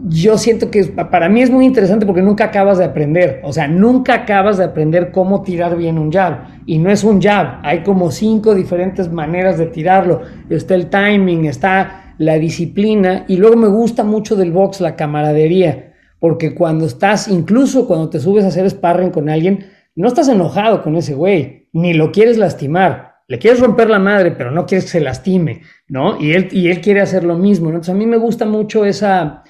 yo 0.08 0.38
siento 0.38 0.72
que 0.72 0.84
para 0.86 1.30
mí 1.30 1.42
es 1.42 1.50
muy 1.50 1.66
interesante 1.66 2.06
porque 2.06 2.22
nunca 2.22 2.46
acabas 2.46 2.78
de 2.78 2.86
aprender, 2.86 3.42
o 3.44 3.54
sea, 3.54 3.68
nunca 3.68 4.14
acabas 4.14 4.58
de 4.58 4.64
aprender 4.64 5.12
cómo 5.12 5.44
tirar 5.44 5.78
bien 5.78 5.98
un 5.98 6.12
jab. 6.12 6.40
Y 6.66 6.78
no 6.78 6.90
es 6.90 7.04
un 7.04 7.22
jab, 7.22 7.60
hay 7.64 7.84
como 7.84 8.12
cinco 8.12 8.56
diferentes 8.56 9.12
maneras 9.12 9.58
de 9.58 9.68
tirarlo. 9.68 10.22
Está 10.50 10.76
el 10.76 10.90
timing, 10.90 11.46
está 11.46 12.16
la 12.18 12.36
disciplina 12.36 13.26
y 13.28 13.38
luego 13.38 13.56
me 13.58 13.68
gusta 13.68 14.04
mucho 14.04 14.36
del 14.36 14.52
box 14.52 14.82
la 14.82 14.96
camaradería, 14.96 15.94
porque 16.20 16.54
cuando 16.54 16.86
estás, 16.86 17.28
incluso 17.28 17.88
cuando 17.88 18.10
te 18.10 18.20
subes 18.20 18.46
a 18.46 18.50
hacer 18.50 18.70
sparring 18.70 19.12
con 19.12 19.30
alguien, 19.30 19.66
no 19.96 20.08
estás 20.08 20.30
enojado 20.30 20.82
con 20.84 20.96
ese 20.96 21.14
güey, 21.14 21.68
ni 21.74 21.94
lo 21.94 22.12
quieres 22.12 22.38
lastimar. 22.38 23.12
Le 23.28 23.40
quieres 23.40 23.62
romper 23.62 23.90
la 23.90 24.00
madre, 24.00 24.32
pero 24.32 24.52
no 24.52 24.66
quieres 24.66 24.86
que 24.86 24.92
se 24.92 25.00
lastime, 25.00 25.62
¿no? 25.88 26.20
Y 26.20 26.34
él, 26.34 26.50
y 26.52 26.70
él 26.70 26.82
quiere 26.82 27.00
hacer 27.00 27.24
lo 27.24 27.38
mismo. 27.38 27.70
Entonces 27.70 27.94
a 27.94 27.98
mí 27.98 28.06
me 28.06 28.18
gusta 28.18 28.46
mucho 28.46 28.84
esa, 28.84 29.44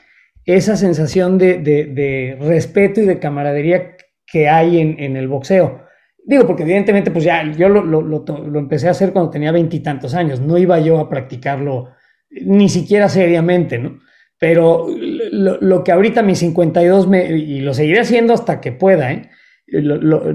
esa 0.46 0.76
sensación 0.76 1.38
de, 1.38 2.38
respeto 2.40 3.02
y 3.02 3.06
de 3.06 3.20
camaradería 3.20 3.96
que 4.26 4.50
hay 4.50 4.80
en, 4.80 5.16
el 5.16 5.28
boxeo. 5.28 5.84
Digo, 6.24 6.46
porque 6.46 6.64
evidentemente, 6.64 7.12
pues 7.12 7.24
ya 7.24 7.44
yo 7.52 7.70
lo, 7.70 7.84
lo, 7.84 8.60
empecé 8.60 8.88
a 8.88 8.92
hacer 8.92 9.12
cuando 9.12 9.32
tenía 9.32 9.52
veintitantos 9.52 10.14
años, 10.14 10.40
no 10.40 10.58
iba 10.58 10.80
yo 10.80 11.00
a 11.00 11.10
practicarlo 11.10 11.90
ni 12.30 12.70
siquiera 12.70 13.10
seriamente, 13.10 13.78
¿no? 13.78 14.00
Pero 14.40 14.88
lo, 14.90 15.84
que 15.84 15.92
ahorita 15.92 16.24
mis 16.24 16.40
52, 16.40 17.08
me, 17.08 17.26
y 17.26 17.60
lo 17.60 17.76
seguiré 17.76 18.00
haciendo 18.00 18.34
hasta 18.34 18.60
que 18.60 18.72
pueda, 18.72 19.12
¿eh? 19.12 19.30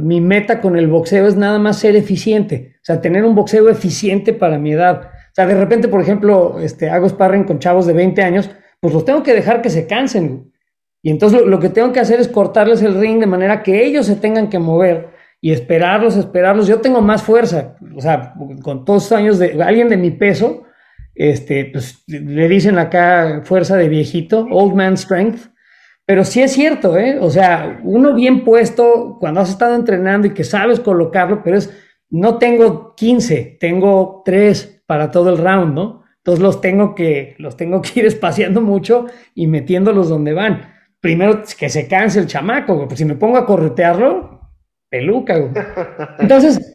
mi 0.01 0.21
meta 0.21 0.61
con 0.61 0.77
el 0.77 0.87
boxeo 0.87 1.27
es 1.27 1.37
nada 1.37 1.59
más 1.59 1.81
ser 1.81 1.97
eficiente, 1.97 2.77
o 2.77 2.85
sea, 2.85 3.01
tener 3.01 3.25
un 3.25 3.35
boxeo 3.35 3.69
eficiente 3.69 4.33
para 4.33 4.59
mi 4.59 4.73
edad. 4.73 5.11
O 5.11 5.35
sea, 5.35 5.47
de 5.47 5.57
repente, 5.57 5.89
por 5.89 6.01
ejemplo, 6.01 6.59
este, 6.61 6.89
hago 6.89 7.09
sparring 7.09 7.45
con 7.45 7.59
chavos 7.59 7.87
de 7.87 7.93
20 7.93 8.23
años, 8.23 8.49
pues 8.87 8.95
los 8.95 9.05
tengo 9.05 9.25
que 9.25 9.35
dejar 9.35 9.63
que 9.63 9.69
se 9.69 9.89
cansen. 9.89 10.53
Y 11.03 11.11
entonces 11.11 11.43
lo, 11.45 11.59
que 11.59 11.71
tengo 11.71 11.93
que 11.93 11.99
hacer 11.99 12.21
es 12.21 12.29
cortarles 12.29 12.83
el 12.83 12.95
ring 12.95 13.19
de 13.19 13.27
manera 13.27 13.65
que 13.65 13.85
ellos 13.85 14.07
se 14.07 14.15
tengan 14.15 14.49
que 14.49 14.61
mover 14.61 15.09
y 15.41 15.51
esperarlos, 15.51 16.17
esperarlos. 16.17 16.69
Yo 16.69 16.81
tengo 16.81 17.03
más 17.03 17.25
fuerza, 17.25 17.75
o 17.97 18.01
sea, 18.01 18.35
con 18.63 18.85
todos 18.85 19.03
estos 19.03 19.19
años 19.19 19.41
de 19.41 19.61
alguien 19.61 19.89
de 19.89 19.97
mi 19.97 20.13
peso, 20.13 20.63
este, 21.17 21.65
pues 21.65 22.05
le 22.07 22.47
dicen 22.47 22.79
acá 22.79 23.41
fuerza 23.43 23.77
de 23.77 23.89
viejito, 23.89 24.47
old 24.53 24.77
man 24.77 24.97
strength. 24.97 25.51
Pero 26.05 26.23
sí 26.23 26.43
es 26.43 26.53
cierto, 26.53 26.97
¿eh? 26.97 27.19
O 27.21 27.29
sea, 27.29 27.81
uno 27.83 28.15
bien 28.15 28.45
puesto 28.45 29.17
cuando 29.19 29.41
has 29.41 29.51
estado 29.51 29.75
entrenando 29.75 30.29
y 30.29 30.31
que 30.33 30.45
sabes 30.45 30.79
colocarlo, 30.79 31.43
pero 31.43 31.59
es, 31.59 31.77
no 32.09 32.39
tengo 32.39 32.95
15, 32.95 33.57
tengo 33.59 34.23
3 34.25 34.85
para 34.87 35.11
todo 35.11 35.31
el 35.31 35.39
round, 35.39 35.75
¿no? 35.75 36.06
Entonces 36.27 36.43
los 36.43 36.61
tengo 36.61 36.93
que, 36.97 37.37
los 37.39 37.57
tengo 37.57 37.81
que 37.81 37.91
ir 38.01 38.07
espaciando 38.07 38.61
mucho 38.61 39.07
y 39.33 39.47
metiéndolos 39.47 40.09
donde 40.09 40.33
van. 40.33 40.75
Primero 41.01 41.43
que 41.57 41.69
se 41.69 41.87
canse 41.87 42.19
el 42.19 42.27
chamaco, 42.27 42.89
pues 42.89 42.99
si 42.99 43.05
me 43.05 43.15
pongo 43.15 43.37
a 43.37 43.47
corretearlo, 43.47 44.41
peluca, 44.89 45.39
güey. 45.39 45.53
Entonces, 46.19 46.75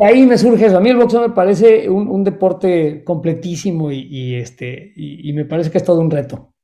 ahí 0.00 0.26
me 0.26 0.38
surge 0.38 0.64
eso. 0.64 0.78
A 0.78 0.80
mí 0.80 0.88
el 0.88 0.96
boxeo 0.96 1.20
me 1.20 1.34
parece 1.34 1.90
un, 1.90 2.24
deporte 2.24 3.04
completísimo 3.04 3.92
y, 3.92 4.36
este, 4.36 4.94
y 4.96 5.30
me 5.34 5.44
parece 5.44 5.70
que 5.70 5.76
es 5.76 5.84
todo 5.84 6.00
un 6.00 6.10
reto. 6.10 6.54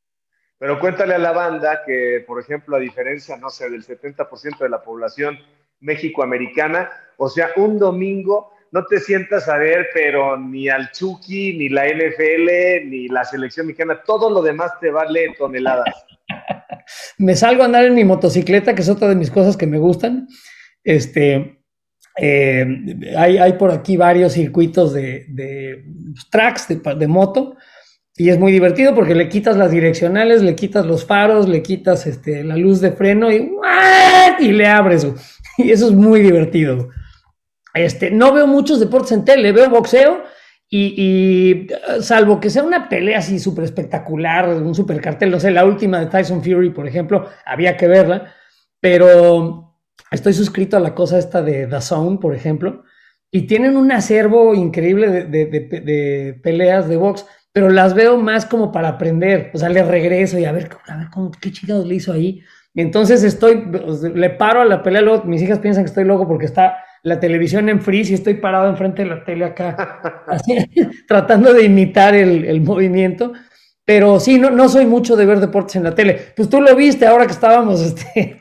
Pero 0.58 0.80
cuéntale 0.80 1.16
a 1.16 1.18
la 1.18 1.32
banda 1.32 1.82
que, 1.84 2.24
por 2.26 2.40
ejemplo, 2.40 2.76
a 2.76 2.80
diferencia, 2.80 3.36
no 3.36 3.50
sé, 3.50 3.68
del 3.68 3.84
70% 3.84 4.58
de 4.58 4.70
la 4.70 4.82
población 4.82 5.38
mexicoamericana, 5.80 6.90
o 7.18 7.28
sea, 7.28 7.50
un 7.56 7.78
domingo 7.78 8.52
no 8.72 8.84
te 8.84 9.00
sientas 9.00 9.48
a 9.48 9.56
ver, 9.56 9.86
pero 9.94 10.36
ni 10.36 10.68
al 10.68 10.90
Chucky, 10.92 11.56
ni 11.56 11.68
la 11.68 11.86
NFL, 11.86 12.88
ni 12.88 13.08
la 13.08 13.24
selección 13.24 13.66
mexicana, 13.66 14.02
todo 14.04 14.30
lo 14.30 14.42
demás 14.42 14.72
te 14.80 14.90
vale 14.90 15.34
toneladas. 15.38 16.06
me 17.18 17.36
salgo 17.36 17.62
a 17.62 17.66
andar 17.66 17.84
en 17.84 17.94
mi 17.94 18.04
motocicleta, 18.04 18.74
que 18.74 18.82
es 18.82 18.88
otra 18.88 19.08
de 19.08 19.16
mis 19.16 19.30
cosas 19.30 19.56
que 19.56 19.66
me 19.66 19.78
gustan. 19.78 20.28
Este, 20.84 21.60
eh, 22.18 22.66
hay, 23.16 23.52
por 23.54 23.70
aquí 23.70 23.96
varios 23.96 24.32
circuitos 24.32 24.92
de, 24.92 25.26
de 25.28 25.84
tracks 26.30 26.68
de, 26.68 26.80
de 26.94 27.06
moto 27.06 27.56
y 28.18 28.30
es 28.30 28.38
muy 28.38 28.50
divertido 28.50 28.94
porque 28.94 29.14
le 29.14 29.28
quitas 29.28 29.56
las 29.56 29.70
direccionales, 29.70 30.42
le 30.42 30.54
quitas 30.54 30.86
los 30.86 31.04
faros, 31.04 31.48
le 31.48 31.62
quitas 31.62 32.06
este, 32.06 32.42
la 32.44 32.56
luz 32.56 32.80
de 32.80 32.92
freno 32.92 33.30
y, 33.30 33.52
y 34.40 34.52
le 34.52 34.66
abres. 34.66 35.06
Y 35.58 35.70
eso 35.70 35.86
es 35.86 35.94
muy 35.94 36.20
divertido. 36.20 36.90
Este, 37.76 38.10
no 38.10 38.32
veo 38.32 38.46
muchos 38.46 38.80
deportes 38.80 39.12
en 39.12 39.24
tele, 39.24 39.52
veo 39.52 39.70
boxeo 39.70 40.22
y, 40.68 41.68
salvo 42.00 42.40
que 42.40 42.50
sea 42.50 42.64
una 42.64 42.88
pelea 42.88 43.18
así 43.18 43.38
súper 43.38 43.64
espectacular, 43.64 44.48
un 44.48 44.74
súper 44.74 45.00
cartel, 45.00 45.30
no 45.30 45.38
sé, 45.38 45.50
la 45.50 45.64
última 45.64 46.00
de 46.00 46.06
Tyson 46.06 46.42
Fury, 46.42 46.70
por 46.70 46.88
ejemplo, 46.88 47.28
había 47.44 47.76
que 47.76 47.86
verla, 47.86 48.34
pero 48.80 49.78
estoy 50.10 50.32
suscrito 50.32 50.76
a 50.76 50.80
la 50.80 50.94
cosa 50.94 51.18
esta 51.18 51.42
de 51.42 51.66
The 51.66 51.80
Zone, 51.80 52.18
por 52.18 52.34
ejemplo, 52.34 52.82
y 53.30 53.42
tienen 53.42 53.76
un 53.76 53.92
acervo 53.92 54.54
increíble 54.54 55.08
de, 55.08 55.24
de, 55.24 55.46
de 55.46 56.40
peleas 56.42 56.88
de 56.88 56.96
box 56.96 57.26
pero 57.56 57.70
las 57.70 57.94
veo 57.94 58.18
más 58.18 58.44
como 58.44 58.70
para 58.70 58.88
aprender, 58.88 59.50
o 59.54 59.56
sea, 59.56 59.70
le 59.70 59.82
regreso 59.82 60.38
y 60.38 60.44
a 60.44 60.52
ver, 60.52 60.68
a 60.88 60.96
ver 60.98 61.06
cómo, 61.10 61.30
qué 61.40 61.50
chingados 61.50 61.86
le 61.86 61.94
hizo 61.94 62.12
ahí. 62.12 62.42
Y 62.74 62.82
entonces 62.82 63.22
estoy, 63.22 63.64
le 64.14 64.28
paro 64.28 64.60
a 64.60 64.66
la 64.66 64.82
pelea, 64.82 65.00
luego 65.00 65.24
mis 65.24 65.40
hijas 65.40 65.60
piensan 65.60 65.84
que 65.84 65.88
estoy 65.88 66.04
loco 66.04 66.28
porque 66.28 66.44
está 66.44 66.84
la 67.02 67.20
televisión 67.20 67.68
en 67.68 67.80
freeze 67.80 68.12
y 68.12 68.14
estoy 68.14 68.34
parado 68.34 68.68
enfrente 68.68 69.02
de 69.02 69.08
la 69.08 69.24
tele 69.24 69.44
acá, 69.44 70.26
tratando 71.08 71.52
de 71.52 71.64
imitar 71.64 72.14
el, 72.14 72.44
el, 72.44 72.60
movimiento. 72.60 73.32
Pero 73.84 74.18
sí, 74.18 74.38
no, 74.38 74.50
no 74.50 74.68
soy 74.68 74.86
mucho 74.86 75.16
de 75.16 75.26
ver 75.26 75.38
deportes 75.38 75.76
en 75.76 75.84
la 75.84 75.94
tele. 75.94 76.32
Pues 76.34 76.48
tú 76.48 76.60
lo 76.60 76.74
viste 76.74 77.06
ahora 77.06 77.26
que 77.26 77.32
estábamos, 77.32 77.80
este, 77.82 78.40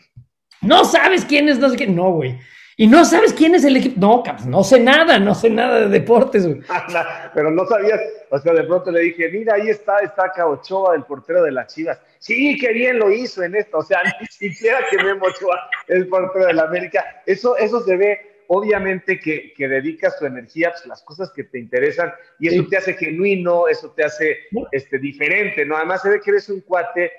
no 0.61 0.83
sabes 0.85 1.25
quién 1.25 1.49
es, 1.49 1.59
no 1.59 1.69
sé 1.69 1.77
quién, 1.77 1.95
no, 1.95 2.11
güey. 2.11 2.37
Y 2.77 2.87
no 2.87 3.05
sabes 3.05 3.31
quién 3.33 3.55
es 3.55 3.63
el 3.63 3.77
equipo. 3.77 3.95
No, 3.99 4.23
no 4.47 4.63
sé 4.63 4.79
nada, 4.81 5.17
no 5.17 5.33
sé 5.33 5.49
nada 5.49 5.81
de 5.81 5.87
deportes, 5.87 6.45
güey. 6.45 6.59
Pero 7.33 7.49
no 7.51 7.65
sabías, 7.65 8.01
o 8.29 8.37
sea, 8.37 8.53
de 8.53 8.63
pronto 8.63 8.91
le 8.91 8.99
dije, 9.01 9.29
mira, 9.29 9.55
ahí 9.55 9.69
está, 9.69 9.99
está 9.99 10.29
Ochoa, 10.45 10.95
el 10.95 11.03
portero 11.03 11.41
de 11.43 11.51
las 11.51 11.73
Chivas. 11.73 11.99
Sí, 12.19 12.57
qué 12.59 12.73
bien 12.73 12.99
lo 12.99 13.11
hizo 13.11 13.43
en 13.43 13.55
esto. 13.55 13.77
O 13.77 13.83
sea, 13.83 13.99
ni 14.19 14.27
siquiera 14.27 14.79
que 14.89 14.97
Memo 14.97 15.25
Ochoa 15.25 15.69
el 15.87 16.07
portero 16.07 16.47
de 16.47 16.53
la 16.53 16.63
América. 16.63 17.21
Eso, 17.25 17.55
eso 17.55 17.79
se 17.81 17.95
ve, 17.95 18.34
obviamente, 18.47 19.19
que, 19.19 19.53
que 19.53 19.67
dedicas 19.67 20.17
tu 20.19 20.25
energía 20.25 20.69
a 20.69 20.71
pues, 20.71 20.85
las 20.85 21.03
cosas 21.03 21.31
que 21.31 21.43
te 21.43 21.59
interesan 21.59 22.13
y 22.39 22.47
eso 22.47 22.67
te 22.67 22.77
hace 22.77 22.93
genuino, 22.93 23.67
eso 23.67 23.91
te 23.91 24.03
hace 24.03 24.39
este, 24.71 24.99
diferente, 24.99 25.65
¿no? 25.65 25.75
Además, 25.77 26.01
se 26.01 26.09
ve 26.09 26.21
que 26.21 26.31
eres 26.31 26.49
un 26.49 26.61
cuate 26.61 27.11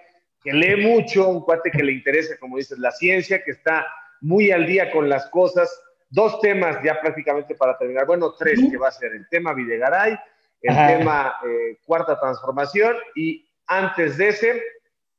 que 0.42 0.52
lee 0.52 0.76
mucho, 0.76 1.28
un 1.28 1.42
cuate 1.42 1.70
que 1.70 1.82
le 1.82 1.92
interesa, 1.92 2.36
como 2.38 2.56
dices, 2.56 2.78
la 2.78 2.92
ciencia, 2.92 3.42
que 3.42 3.50
está 3.50 3.86
muy 4.20 4.50
al 4.50 4.66
día 4.66 4.90
con 4.92 5.08
las 5.08 5.28
cosas. 5.30 5.68
Dos 6.08 6.40
temas 6.40 6.78
ya 6.84 7.00
prácticamente 7.00 7.54
para 7.54 7.76
terminar. 7.76 8.06
Bueno, 8.06 8.32
tres 8.38 8.60
que 8.70 8.76
va 8.76 8.88
a 8.88 8.92
ser 8.92 9.12
el 9.12 9.28
tema 9.28 9.54
Videgaray, 9.54 10.16
el 10.62 10.74
tema 10.74 11.34
eh, 11.44 11.78
Cuarta 11.84 12.18
Transformación 12.18 12.96
y 13.14 13.44
antes 13.66 14.16
de 14.16 14.28
ese, 14.28 14.62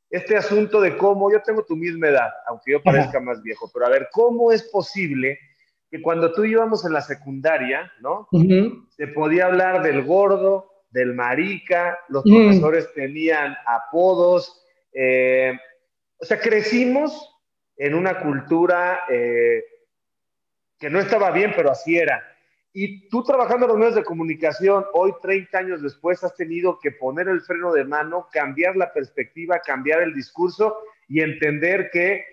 este 0.10 0.38
asunto 0.38 0.80
de 0.80 0.98
cómo 0.98 1.32
yo 1.32 1.42
tengo 1.42 1.64
tu 1.66 1.76
misma 1.76 2.08
edad, 2.08 2.30
aunque 2.48 2.72
yo 2.72 2.82
parezca 2.82 3.20
más 3.20 3.42
viejo, 3.44 3.70
pero 3.74 3.86
a 3.86 3.90
ver, 3.90 4.08
¿cómo 4.12 4.52
es 4.52 4.64
posible 4.64 5.38
que 5.90 6.02
cuando 6.02 6.34
tú 6.34 6.44
íbamos 6.44 6.86
en 6.86 6.94
la 6.94 7.02
secundaria, 7.02 7.92
¿no? 8.02 8.28
Se 8.90 9.08
podía 9.08 9.46
hablar 9.46 9.84
del 9.84 10.04
gordo, 10.04 10.70
del 10.90 11.14
marica, 11.14 12.00
los 12.10 12.24
profesores 12.24 12.94
tenían 12.94 13.56
apodos, 13.66 14.64
eh, 14.94 15.54
o 16.20 16.26
sea, 16.26 16.40
crecimos 16.40 17.34
en 17.78 17.94
una 17.94 18.20
cultura 18.20 19.02
eh, 19.10 19.64
que 20.80 20.90
no 20.90 21.00
estaba 21.00 21.32
bien, 21.32 21.54
pero 21.56 21.72
así 21.72 21.98
era. 21.98 22.24
Y 22.74 23.08
tú 23.10 23.24
trabajando 23.24 23.66
en 23.66 23.70
los 23.70 23.78
medios 23.78 23.96
de 23.96 24.04
comunicación, 24.04 24.86
hoy 24.94 25.14
30 25.22 25.58
años 25.58 25.82
después, 25.82 26.24
has 26.24 26.36
tenido 26.36 26.80
que 26.80 26.92
poner 26.92 27.28
el 27.28 27.42
freno 27.42 27.72
de 27.72 27.86
mano, 27.86 28.28
cambiar 28.32 28.76
la 28.76 28.94
perspectiva, 28.94 29.60
cambiar 29.60 30.02
el 30.02 30.14
discurso 30.14 30.78
y 31.08 31.22
entender 31.22 31.90
que 31.92 32.24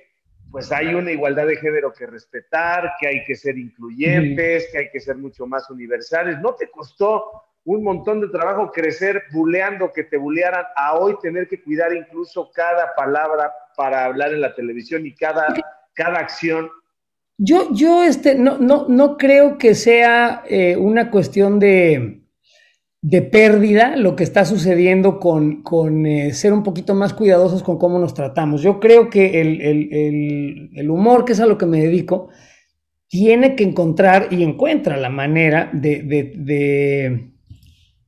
pues 0.55 0.71
hay 0.71 0.95
una 0.95 1.11
igualdad 1.11 1.49
de 1.49 1.57
género 1.57 1.93
que 1.93 2.07
respetar, 2.07 2.93
que 3.01 3.09
hay 3.09 3.25
que 3.25 3.35
ser 3.35 3.59
incluyentes, 3.59 4.69
que 4.71 4.79
hay 4.79 4.89
que 4.89 5.01
ser 5.01 5.17
mucho 5.17 5.49
más 5.49 5.69
universales. 5.69 6.39
¿No 6.39 6.55
te 6.55 6.71
costó 6.71 7.25
un 7.65 7.83
montón 7.83 8.21
de 8.21 8.29
trabajo 8.29 8.71
crecer 8.71 9.25
buleando 9.33 9.93
que 9.93 10.05
te 10.05 10.17
bulearan 10.17 10.65
a 10.77 10.95
hoy 10.95 11.17
tener 11.21 11.49
que 11.49 11.61
cuidar 11.61 11.93
incluso 11.93 12.53
cada 12.55 12.95
palabra 12.95 13.53
para 13.77 14.05
hablar 14.05 14.33
en 14.33 14.43
la 14.43 14.55
televisión 14.55 15.05
y 15.05 15.13
cada, 15.13 15.53
cada 15.93 16.21
acción? 16.21 16.71
Yo, 17.37 17.73
yo 17.73 18.05
este, 18.05 18.37
no, 18.37 18.57
no, 18.57 18.87
no 18.89 19.17
creo 19.17 19.59
que 19.59 19.75
sea 19.75 20.45
eh, 20.49 20.77
una 20.77 21.11
cuestión 21.11 21.59
de, 21.59 22.21
de, 23.05 23.23
pérdida 23.23 23.97
lo 23.97 24.17
que 24.17 24.25
está 24.25 24.45
sucediendo 24.45 25.19
con, 25.19 25.63
con 25.63 26.07
eh, 26.07 26.33
ser 26.33 26.53
un 26.53 26.63
poquito 26.63 26.95
más 26.95 27.13
cuidadosos 27.15 27.63
con 27.63 27.79
cómo 27.79 27.99
nos 27.99 28.15
tratamos. 28.15 28.63
Yo 28.63 28.81
creo 28.81 29.11
que 29.11 29.41
el, 29.41 29.61
el, 29.61 30.71
el 30.75 30.91
humor, 30.91 31.25
que 31.25 31.33
es 31.33 31.41
a 31.41 31.47
lo 31.47 31.59
que 31.59 31.67
me 31.67 31.81
dedico, 31.81 32.29
tiene 33.09 33.55
que 33.57 33.65
encontrar 33.65 34.29
y 34.31 34.43
encuentra 34.43 34.97
la 34.97 35.11
manera 35.11 35.71
de, 35.73 36.03
de 36.03 37.35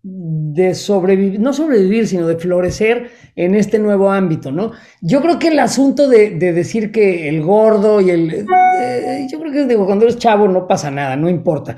de 0.08 0.74
sobrevivir, 0.74 1.40
no 1.40 1.52
sobrevivir, 1.52 2.06
sino 2.06 2.28
de 2.28 2.36
florecer 2.36 3.10
en 3.34 3.56
este 3.56 3.80
nuevo 3.80 4.12
ámbito, 4.12 4.52
¿no? 4.52 4.70
Yo 5.00 5.20
creo 5.20 5.38
que 5.40 5.48
el 5.48 5.58
asunto 5.58 6.08
de, 6.08 6.30
decir 6.30 6.92
que 6.92 7.28
el 7.28 7.42
gordo 7.42 8.00
y 8.00 8.10
el... 8.10 8.46
Eh, 8.80 9.26
yo 9.28 9.40
creo 9.40 9.52
que 9.52 9.66
digo, 9.66 9.84
cuando 9.84 10.04
eres 10.04 10.18
chavo 10.18 10.46
no 10.46 10.68
pasa 10.68 10.92
nada, 10.92 11.16
no 11.16 11.28
importa. 11.28 11.74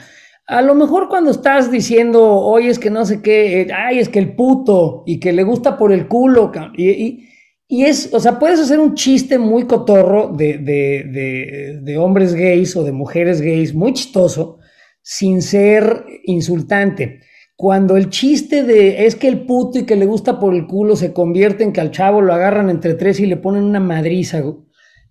A 0.48 0.62
lo 0.62 0.74
mejor 0.74 1.08
cuando 1.08 1.30
estás 1.30 1.70
diciendo, 1.70 2.24
oye, 2.40 2.70
es 2.70 2.78
que 2.78 2.90
no 2.90 3.04
sé 3.04 3.22
qué, 3.22 3.60
eh, 3.60 3.68
ay, 3.72 3.98
es 3.98 4.08
que 4.08 4.18
el 4.18 4.34
puto, 4.34 5.04
y 5.06 5.20
que 5.20 5.32
le 5.32 5.44
gusta 5.44 5.78
por 5.78 5.92
el 5.92 6.08
culo, 6.08 6.50
y, 6.76 7.28
es, 7.68 8.12
o 8.12 8.18
sea, 8.18 8.38
puedes 8.38 8.58
hacer 8.58 8.80
un 8.80 8.94
chiste 8.94 9.38
muy 9.38 9.66
cotorro 9.66 10.28
de, 10.28 10.58
de, 10.58 11.78
de 11.82 11.98
hombres 11.98 12.34
gays 12.34 12.74
o 12.76 12.82
de 12.82 12.92
mujeres 12.92 13.42
gays, 13.42 13.74
muy 13.74 13.92
chistoso, 13.92 14.58
sin 15.02 15.42
ser 15.42 16.04
insultante 16.24 17.20
cuando 17.58 17.96
el 17.96 18.08
chiste 18.08 18.62
de 18.62 19.06
es 19.06 19.16
que 19.16 19.26
el 19.26 19.44
puto 19.44 19.80
y 19.80 19.84
que 19.84 19.96
le 19.96 20.06
gusta 20.06 20.38
por 20.38 20.54
el 20.54 20.68
culo 20.68 20.94
se 20.94 21.12
convierte 21.12 21.64
en 21.64 21.72
que 21.72 21.80
al 21.80 21.90
chavo 21.90 22.20
lo 22.20 22.32
agarran 22.32 22.70
entre 22.70 22.94
tres 22.94 23.18
y 23.18 23.26
le 23.26 23.36
ponen 23.36 23.64
una 23.64 23.80
madriza, 23.80 24.40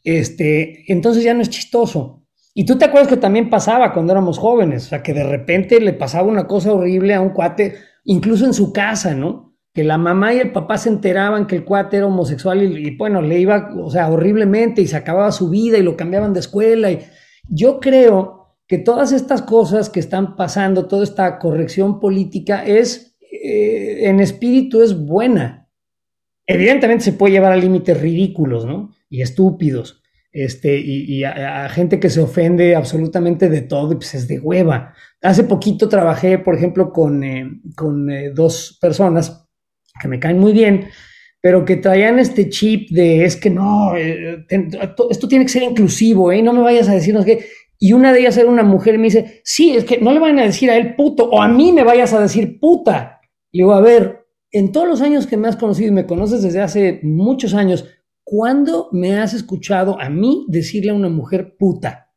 este, 0.06 0.90
entonces 0.90 1.26
ya 1.26 1.34
no 1.34 1.42
es 1.42 1.50
chistoso. 1.50 2.26
Y 2.60 2.66
tú 2.66 2.76
te 2.76 2.86
acuerdas 2.86 3.08
que 3.08 3.18
también 3.18 3.52
pasaba 3.52 3.94
cuando 3.94 4.14
éramos 4.14 4.40
jóvenes, 4.40 4.88
o 4.88 4.90
sea, 4.90 5.04
que 5.04 5.14
de 5.14 5.24
repente 5.24 5.80
le 5.80 5.94
pasaba 5.94 6.28
una 6.28 6.48
cosa 6.48 6.74
horrible 6.74 7.14
a 7.14 7.22
un 7.22 7.30
cuate, 7.30 7.76
incluso 8.04 8.46
en 8.46 8.56
su 8.56 8.74
casa, 8.74 9.14
¿no? 9.14 9.54
Que 9.76 9.84
la 9.84 10.00
mamá 10.00 10.34
y 10.34 10.40
el 10.40 10.52
papá 10.52 10.80
se 10.80 10.90
enteraban 10.90 11.46
que 11.46 11.56
el 11.56 11.64
cuate 11.64 11.98
era 11.98 12.08
homosexual 12.08 12.64
y, 12.64 12.98
bueno, 12.98 13.22
le 13.22 13.38
iba, 13.38 13.70
o 13.80 13.92
sea, 13.92 14.10
horriblemente 14.10 14.82
y 14.82 14.88
se 14.88 14.96
acababa 14.96 15.32
su 15.32 15.52
vida 15.52 15.78
y 15.78 15.84
lo 15.84 15.96
cambiaban 15.96 16.34
de 16.34 16.40
escuela. 16.40 16.90
Y 16.90 17.02
yo 17.48 17.80
creo 17.80 18.56
que 18.66 18.80
todas 18.80 19.12
estas 19.12 19.44
cosas 19.44 19.92
que 19.92 20.00
están 20.00 20.36
pasando, 20.36 20.88
toda 20.88 21.04
esta 21.04 21.38
corrección 21.38 22.00
política 22.00 22.66
es, 22.66 23.20
eh, 23.32 24.10
en 24.10 24.20
espíritu 24.20 24.82
es 24.82 24.98
buena. 24.98 25.70
Evidentemente 26.48 27.04
se 27.04 27.14
puede 27.14 27.34
llevar 27.34 27.52
a 27.52 27.56
límites 27.56 28.02
ridículos, 28.02 28.66
¿no? 28.66 28.90
Y 29.12 29.22
estúpidos 29.22 29.97
este, 30.44 30.78
y, 30.78 31.24
a, 31.24 31.68
gente 31.70 32.00
que 32.00 32.10
se 32.10 32.22
ofende 32.22 32.76
absolutamente 32.76 33.50
de 33.50 33.62
todo, 33.62 33.94
y 33.94 33.96
pues 33.96 34.14
es 34.14 34.28
de 34.28 34.40
hueva. 34.40 34.94
Hace 35.22 35.44
poquito 35.44 35.90
trabajé, 35.90 36.38
por 36.38 36.56
ejemplo, 36.56 36.92
con, 36.94 37.24
eh, 37.24 37.60
con 37.76 38.10
eh, 38.12 38.30
dos 38.30 38.78
personas 38.80 39.48
que 40.00 40.08
me 40.08 40.20
caen 40.20 40.38
muy 40.38 40.54
bien, 40.54 40.90
pero 41.42 41.66
que 41.66 41.78
traían 41.78 42.20
este 42.20 42.50
chip 42.50 42.90
de 42.92 43.26
es 43.26 43.36
que 43.36 43.50
no, 43.50 43.96
eh, 43.98 44.46
esto 45.10 45.28
tiene 45.28 45.46
que 45.46 45.52
ser 45.52 45.64
inclusivo, 45.64 46.32
¿eh? 46.32 46.44
no 46.44 46.54
me 46.54 46.62
vayas 46.62 46.90
a 46.90 46.94
decirnos 46.94 47.26
que... 47.26 47.46
Y 47.80 47.94
una 47.94 48.12
de 48.12 48.22
ellas 48.22 48.36
era 48.38 48.50
una 48.50 48.64
mujer 48.64 48.96
y 48.96 48.98
me 48.98 49.04
dice, 49.04 49.42
sí, 49.44 49.76
es 49.76 49.86
que 49.86 50.00
no 50.00 50.12
le 50.12 50.20
van 50.20 50.40
a 50.40 50.44
decir 50.44 50.72
a 50.72 50.78
él 50.78 50.96
puto, 50.96 51.30
o 51.30 51.42
a 51.44 51.48
mí 51.48 51.72
me 51.72 51.84
vayas 51.84 52.12
a 52.12 52.20
decir 52.20 52.60
puta. 52.60 53.22
Y 53.52 53.60
digo, 53.60 53.74
a 53.74 53.82
ver, 53.82 54.26
en 54.52 54.72
todos 54.72 54.88
los 54.88 55.02
años 55.02 55.28
que 55.28 55.38
me 55.38 55.48
has 55.48 55.58
conocido 55.58 55.90
y 55.90 55.94
me 55.94 56.08
conoces 56.08 56.42
desde 56.42 56.62
hace 56.62 57.00
muchos 57.04 57.54
años, 57.54 57.86
¿Cuándo 58.30 58.90
me 58.92 59.18
has 59.18 59.34
escuchado 59.34 59.98
a 60.02 60.10
mí 60.10 60.46
decirle 60.50 60.92
a 60.92 60.96
una 60.96 61.08
mujer 61.08 61.56
puta? 61.58 62.12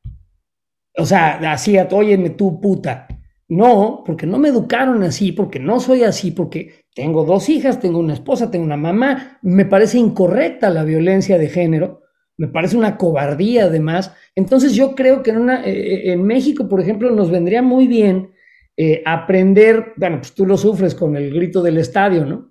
O 0.96 1.06
sea, 1.06 1.36
así, 1.52 1.76
óyeme 1.92 2.30
tú 2.30 2.60
puta. 2.60 3.06
No, 3.46 4.02
porque 4.04 4.26
no 4.26 4.36
me 4.36 4.48
educaron 4.48 5.04
así, 5.04 5.30
porque 5.30 5.60
no 5.60 5.78
soy 5.78 6.02
así, 6.02 6.32
porque 6.32 6.86
tengo 6.96 7.24
dos 7.24 7.48
hijas, 7.48 7.78
tengo 7.78 8.00
una 8.00 8.14
esposa, 8.14 8.50
tengo 8.50 8.64
una 8.64 8.76
mamá. 8.76 9.38
Me 9.42 9.66
parece 9.66 9.98
incorrecta 9.98 10.68
la 10.68 10.82
violencia 10.82 11.38
de 11.38 11.48
género, 11.48 12.00
me 12.36 12.48
parece 12.48 12.76
una 12.76 12.96
cobardía 12.96 13.66
además. 13.66 14.12
Entonces 14.34 14.74
yo 14.74 14.96
creo 14.96 15.22
que 15.22 15.30
en, 15.30 15.48
eh, 15.48 16.10
eh, 16.12 16.16
México, 16.16 16.68
por 16.68 16.80
ejemplo, 16.80 17.12
nos 17.12 17.30
vendría 17.30 17.62
muy 17.62 17.86
bien 17.86 18.32
eh, 18.76 19.00
aprender, 19.06 19.92
bueno, 19.96 20.18
pues 20.18 20.34
tú 20.34 20.44
lo 20.44 20.56
sufres 20.56 20.96
con 20.96 21.16
el 21.16 21.32
grito 21.32 21.62
del 21.62 21.78
estadio, 21.78 22.26
¿no? 22.26 22.49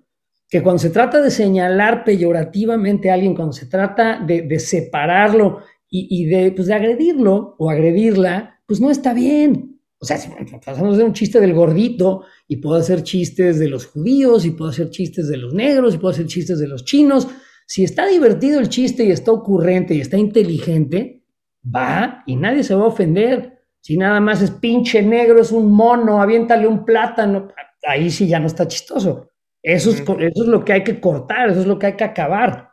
Que 0.50 0.62
cuando 0.62 0.80
se 0.80 0.90
trata 0.90 1.22
de 1.22 1.30
señalar 1.30 2.02
peyorativamente 2.02 3.08
a 3.08 3.14
alguien, 3.14 3.36
cuando 3.36 3.52
se 3.52 3.66
trata 3.66 4.20
de, 4.20 4.58
separarlo 4.58 5.60
y, 5.88 6.26
de, 6.26 6.50
pues, 6.50 6.66
de 6.66 6.74
agredirlo 6.74 7.54
o 7.56 7.70
agredirla, 7.70 8.60
pues 8.66 8.80
no 8.80 8.90
está 8.90 9.14
bien. 9.14 9.80
O 10.00 10.04
sea, 10.04 10.16
si 10.16 10.28
pasamos 10.64 10.96
de 10.98 11.04
un 11.04 11.12
chiste 11.12 11.40
del 11.40 11.54
gordito 11.54 12.24
y 12.48 12.56
puedo 12.56 12.76
hacer 12.76 13.04
chistes 13.04 13.60
de 13.60 13.68
los 13.68 13.86
judíos 13.86 14.44
y 14.44 14.50
puedo 14.50 14.70
hacer 14.70 14.90
chistes 14.90 15.28
de 15.28 15.36
los 15.36 15.54
negros 15.54 15.94
y 15.94 15.98
puedo 15.98 16.12
hacer 16.12 16.26
chistes 16.26 16.58
de 16.58 16.66
los 16.66 16.84
chinos, 16.84 17.28
si 17.66 17.84
está 17.84 18.06
divertido 18.08 18.58
el 18.58 18.68
chiste 18.68 19.04
y 19.04 19.12
está 19.12 19.30
ocurrente 19.30 19.94
y 19.94 20.00
está 20.00 20.16
inteligente, 20.16 21.22
va 21.64 22.24
y 22.26 22.34
nadie 22.34 22.64
se 22.64 22.74
va 22.74 22.84
a 22.84 22.88
ofender. 22.88 23.60
Si 23.80 23.96
nada 23.96 24.20
más 24.20 24.42
es 24.42 24.50
pinche 24.50 25.00
negro, 25.00 25.40
es 25.40 25.52
un 25.52 25.70
mono, 25.70 26.20
aviéntale 26.20 26.66
un 26.66 26.84
plátano, 26.84 27.48
ahí 27.86 28.10
sí 28.10 28.26
ya 28.26 28.40
no 28.40 28.48
está 28.48 28.66
chistoso. 28.66 29.29
Eso 29.62 29.90
es, 29.90 30.00
eso 30.00 30.16
es 30.18 30.48
lo 30.48 30.64
que 30.64 30.72
hay 30.72 30.84
que 30.84 31.00
cortar, 31.00 31.50
eso 31.50 31.60
es 31.60 31.66
lo 31.66 31.78
que 31.78 31.86
hay 31.86 31.96
que 31.96 32.04
acabar. 32.04 32.70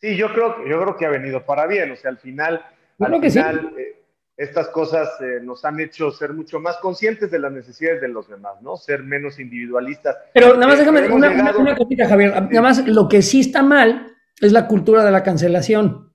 Sí, 0.00 0.16
yo 0.16 0.32
creo, 0.32 0.66
yo 0.66 0.80
creo 0.80 0.96
que 0.96 1.06
ha 1.06 1.10
venido 1.10 1.44
para 1.44 1.66
bien. 1.66 1.90
O 1.90 1.96
sea, 1.96 2.10
al 2.10 2.18
final, 2.18 2.64
al 2.98 3.20
final 3.20 3.72
eh, 3.78 4.02
estas 4.36 4.68
cosas 4.68 5.08
eh, 5.20 5.40
nos 5.42 5.64
han 5.64 5.78
hecho 5.78 6.10
ser 6.10 6.32
mucho 6.32 6.58
más 6.58 6.78
conscientes 6.78 7.30
de 7.30 7.38
las 7.38 7.52
necesidades 7.52 8.00
de 8.00 8.08
los 8.08 8.26
demás, 8.28 8.60
¿no? 8.62 8.76
Ser 8.76 9.02
menos 9.02 9.38
individualistas. 9.38 10.16
Pero 10.32 10.54
nada 10.54 10.68
más 10.68 10.76
eh, 10.76 10.78
déjame 10.80 11.06
una, 11.08 11.30
una, 11.30 11.76
cosita, 11.76 12.08
Javier. 12.08 12.30
Nada 12.32 12.62
más 12.62 12.86
lo 12.88 13.08
que 13.08 13.20
sí 13.20 13.40
está 13.40 13.62
mal 13.62 14.16
es 14.40 14.52
la 14.52 14.66
cultura 14.66 15.04
de 15.04 15.10
la 15.10 15.22
cancelación. 15.22 16.14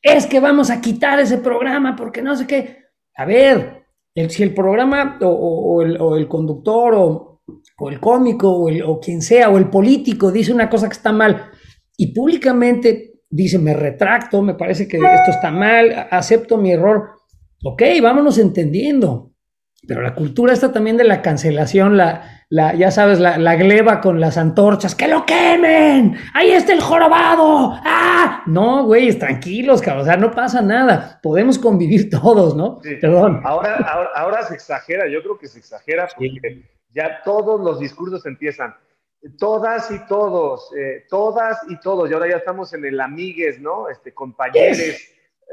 Es 0.00 0.26
que 0.26 0.40
vamos 0.40 0.70
a 0.70 0.80
quitar 0.80 1.20
ese 1.20 1.38
programa 1.38 1.94
porque 1.94 2.22
no 2.22 2.36
sé 2.36 2.46
qué. 2.46 2.86
A 3.14 3.26
ver, 3.26 3.84
si 4.14 4.42
el 4.42 4.54
programa 4.54 5.18
o, 5.20 5.82
el, 5.82 6.00
o 6.00 6.16
el 6.16 6.26
conductor 6.26 6.94
o 6.96 7.37
o 7.78 7.90
el 7.90 8.00
cómico 8.00 8.50
o, 8.50 8.70
o 8.86 9.00
quien 9.00 9.22
sea, 9.22 9.50
o 9.50 9.58
el 9.58 9.68
político 9.68 10.32
dice 10.32 10.52
una 10.52 10.68
cosa 10.68 10.88
que 10.88 10.94
está 10.94 11.12
mal 11.12 11.50
y 11.96 12.12
públicamente 12.14 13.18
dice, 13.30 13.58
me 13.58 13.74
retracto, 13.74 14.42
me 14.42 14.54
parece 14.54 14.88
que 14.88 14.96
esto 14.96 15.30
está 15.30 15.50
mal, 15.50 16.08
acepto 16.10 16.56
mi 16.56 16.72
error, 16.72 17.10
ok, 17.62 17.82
vámonos 18.02 18.38
entendiendo. 18.38 19.32
Pero 19.86 20.02
la 20.02 20.14
cultura 20.14 20.52
está 20.52 20.70
también 20.70 20.96
de 20.96 21.04
la 21.04 21.22
cancelación, 21.22 21.96
la, 21.96 22.44
la 22.50 22.74
ya 22.74 22.90
sabes, 22.90 23.20
la, 23.20 23.38
la, 23.38 23.56
gleba 23.56 24.00
con 24.00 24.20
las 24.20 24.36
antorchas, 24.36 24.94
¡que 24.94 25.08
lo 25.08 25.24
quemen! 25.24 26.16
¡Ahí 26.34 26.50
está 26.50 26.72
el 26.72 26.80
jorobado! 26.80 27.72
¡Ah! 27.84 28.42
No, 28.46 28.84
güey, 28.84 29.18
tranquilos, 29.18 29.80
cabrón, 29.80 30.02
o 30.02 30.04
sea, 30.04 30.16
no 30.16 30.30
pasa 30.30 30.60
nada, 30.60 31.18
podemos 31.22 31.58
convivir 31.58 32.10
todos, 32.22 32.54
¿no? 32.54 32.80
Perdón. 33.00 33.40
Ahora, 33.44 33.76
ahora, 33.76 34.10
ahora, 34.14 34.42
se 34.42 34.54
exagera, 34.54 35.08
yo 35.08 35.22
creo 35.22 35.38
que 35.38 35.48
se 35.48 35.58
exagera 35.58 36.06
porque 36.14 36.62
ya 36.98 37.22
todos 37.24 37.60
los 37.60 37.78
discursos 37.78 38.26
empiezan. 38.26 38.74
Todas 39.38 39.90
y 39.90 39.98
todos, 40.08 40.70
eh, 40.76 41.04
todas 41.08 41.58
y 41.68 41.78
todos, 41.80 42.10
y 42.10 42.14
ahora 42.14 42.28
ya 42.28 42.36
estamos 42.36 42.72
en 42.74 42.84
el 42.84 43.00
amigues, 43.00 43.60
¿no? 43.60 43.88
Este, 43.88 44.12
compañeros. 44.12 44.78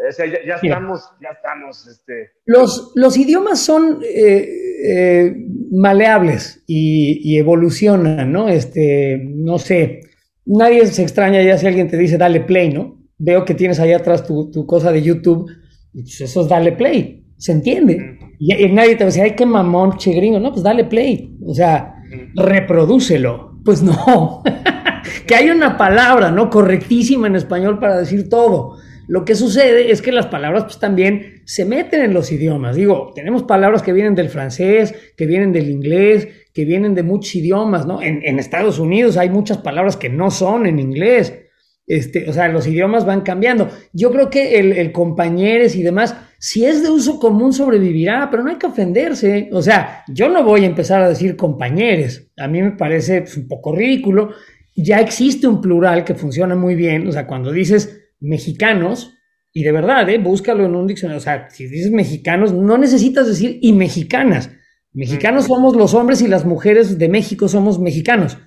O 0.07 0.11
sea, 0.11 0.25
ya, 0.25 0.55
estamos, 0.55 1.09
ya 1.21 1.29
estamos. 1.29 1.87
Este... 1.87 2.31
Los, 2.45 2.91
los 2.95 3.15
idiomas 3.17 3.59
son 3.59 4.01
eh, 4.03 4.45
eh, 4.83 5.35
maleables 5.71 6.63
y, 6.67 7.37
evolucionan, 7.37 8.31
¿no? 8.31 8.49
Este, 8.49 9.19
no 9.23 9.57
sé, 9.57 10.01
nadie 10.45 10.85
se 10.87 11.01
extraña 11.01 11.41
ya 11.41 11.57
si 11.57 11.65
alguien 11.65 11.87
te 11.87 11.97
dice 11.97 12.17
dale 12.17 12.41
play, 12.41 12.73
¿no? 12.73 13.01
Veo 13.17 13.45
que 13.45 13.53
tienes 13.53 13.79
ahí 13.79 13.93
atrás 13.93 14.25
tu, 14.25 14.51
tu 14.51 14.65
cosa 14.65 14.91
de 14.91 15.01
YouTube, 15.01 15.49
y 15.93 16.01
pues 16.01 16.21
eso 16.21 16.41
es 16.41 16.49
dale 16.49 16.73
play, 16.73 17.33
se 17.37 17.53
entiende. 17.53 18.14
Y, 18.39 18.67
nadie 18.69 18.95
te 18.95 19.03
va 19.03 19.05
a 19.05 19.11
decir, 19.11 19.23
ay, 19.23 19.31
qué 19.31 19.45
mamón, 19.45 19.97
che 19.97 20.11
gringo. 20.13 20.39
No, 20.39 20.51
pues 20.51 20.63
dale 20.63 20.85
play. 20.85 21.35
O 21.45 21.53
sea, 21.53 21.95
reprodúcelo. 22.35 23.59
Pues 23.63 23.81
no. 23.81 24.43
que 25.27 25.35
hay 25.35 25.49
una 25.49 25.77
palabra, 25.77 26.31
¿no? 26.31 26.49
Correctísima 26.49 27.27
en 27.27 27.35
español 27.35 27.79
para 27.79 27.97
decir 27.97 28.29
todo. 28.29 28.77
Lo 29.07 29.23
que 29.23 29.35
sucede 29.35 29.91
es 29.91 30.01
que 30.01 30.11
las 30.11 30.27
palabras 30.27 30.63
pues 30.63 30.79
también 30.79 31.41
se 31.45 31.65
meten 31.65 32.01
en 32.01 32.13
los 32.13 32.31
idiomas. 32.31 32.75
Digo, 32.75 33.11
tenemos 33.13 33.43
palabras 33.43 33.83
que 33.83 33.93
vienen 33.93 34.15
del 34.15 34.29
francés, 34.29 34.95
que 35.15 35.27
vienen 35.27 35.53
del 35.53 35.69
inglés, 35.69 36.27
que 36.53 36.65
vienen 36.65 36.95
de 36.95 37.03
muchos 37.03 37.35
idiomas, 37.35 37.85
¿no? 37.85 38.01
En, 38.01 38.21
en 38.25 38.39
Estados 38.39 38.79
Unidos 38.79 39.17
hay 39.17 39.29
muchas 39.29 39.59
palabras 39.59 39.95
que 39.95 40.09
no 40.09 40.31
son 40.31 40.65
en 40.65 40.79
inglés. 40.79 41.44
Este, 41.87 42.29
o 42.29 42.33
sea, 42.33 42.47
los 42.47 42.65
idiomas 42.67 43.05
van 43.05 43.21
cambiando. 43.21 43.69
Yo 43.93 44.11
creo 44.11 44.29
que 44.29 44.59
el, 44.59 44.71
el 44.71 44.91
compañeros 44.91 45.75
y 45.75 45.83
demás 45.83 46.15
si 46.47 46.63
es 46.63 46.83
de 46.83 46.91
uso 46.91 47.19
común 47.19 47.53
sobrevivirá, 47.53 48.29
pero 48.29 48.43
no 48.43 48.51
hay 48.51 48.57
que 48.57 48.67
ofenderse. 48.67 49.49
O 49.51 49.63
sea, 49.63 50.03
yo 50.07 50.29
no 50.29 50.43
voy 50.43 50.63
a 50.63 50.67
empezar 50.67 51.01
a 51.01 51.09
decir 51.09 51.35
compañeros. 51.35 52.21
A 52.37 52.47
mí 52.47 52.61
me 52.61 52.73
parece 52.73 53.21
pues, 53.21 53.35
un 53.35 53.47
poco 53.47 53.75
ridículo. 53.75 54.29
Ya 54.75 54.99
existe 54.99 55.47
un 55.47 55.59
plural 55.59 56.03
que 56.03 56.13
funciona 56.13 56.55
muy 56.55 56.75
bien. 56.75 57.07
O 57.07 57.11
sea, 57.11 57.25
cuando 57.25 57.51
dices 57.51 58.11
mexicanos, 58.19 59.13
y 59.51 59.63
de 59.63 59.71
verdad, 59.71 60.07
¿eh? 60.07 60.19
búscalo 60.19 60.65
en 60.65 60.75
un 60.75 60.85
diccionario. 60.85 61.17
O 61.17 61.23
sea, 61.23 61.49
si 61.49 61.67
dices 61.67 61.89
mexicanos, 61.89 62.53
no 62.53 62.77
necesitas 62.77 63.25
decir 63.25 63.57
y 63.59 63.73
mexicanas. 63.73 64.51
Mexicanos 64.93 65.45
somos 65.45 65.75
los 65.75 65.95
hombres 65.95 66.21
y 66.21 66.27
las 66.27 66.45
mujeres 66.45 66.99
de 66.99 67.09
México 67.09 67.47
somos 67.47 67.79
mexicanos. 67.79 68.37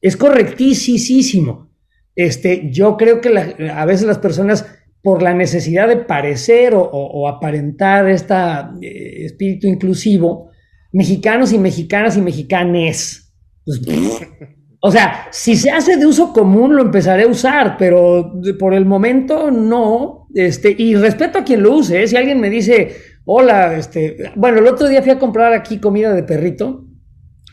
Es 0.00 0.16
correctísimo. 0.16 1.67
Este, 2.18 2.68
yo 2.72 2.96
creo 2.96 3.20
que 3.20 3.28
a 3.72 3.84
veces 3.84 4.08
las 4.08 4.18
personas 4.18 4.66
por 5.04 5.22
la 5.22 5.34
necesidad 5.34 5.86
de 5.86 5.98
parecer 5.98 6.72
o, 6.74 7.28
aparentar 7.28 8.08
este 8.08 8.34
espíritu 9.24 9.68
inclusivo, 9.68 10.50
mexicanos 10.92 11.52
y 11.52 11.58
mexicanas 11.58 12.16
y 12.16 12.20
mexicanes. 12.20 13.32
Pues, 13.64 13.80
o 14.80 14.90
sea, 14.90 15.28
si 15.30 15.54
se 15.54 15.70
hace 15.70 15.96
de 15.96 16.06
uso 16.06 16.32
común 16.32 16.74
lo 16.74 16.82
empezaré 16.82 17.22
a 17.22 17.28
usar, 17.28 17.76
pero 17.78 18.32
por 18.58 18.74
el 18.74 18.84
momento 18.84 19.52
no. 19.52 20.26
Este, 20.34 20.74
y 20.76 20.96
respeto 20.96 21.38
a 21.38 21.44
quien 21.44 21.62
lo 21.62 21.76
use. 21.76 22.02
¿eh? 22.02 22.08
Si 22.08 22.16
alguien 22.16 22.40
me 22.40 22.50
dice, 22.50 22.96
hola, 23.26 23.76
este, 23.76 24.32
bueno, 24.34 24.58
el 24.58 24.66
otro 24.66 24.88
día 24.88 25.02
fui 25.02 25.12
a 25.12 25.20
comprar 25.20 25.52
aquí 25.52 25.78
comida 25.78 26.12
de 26.12 26.24
perrito 26.24 26.84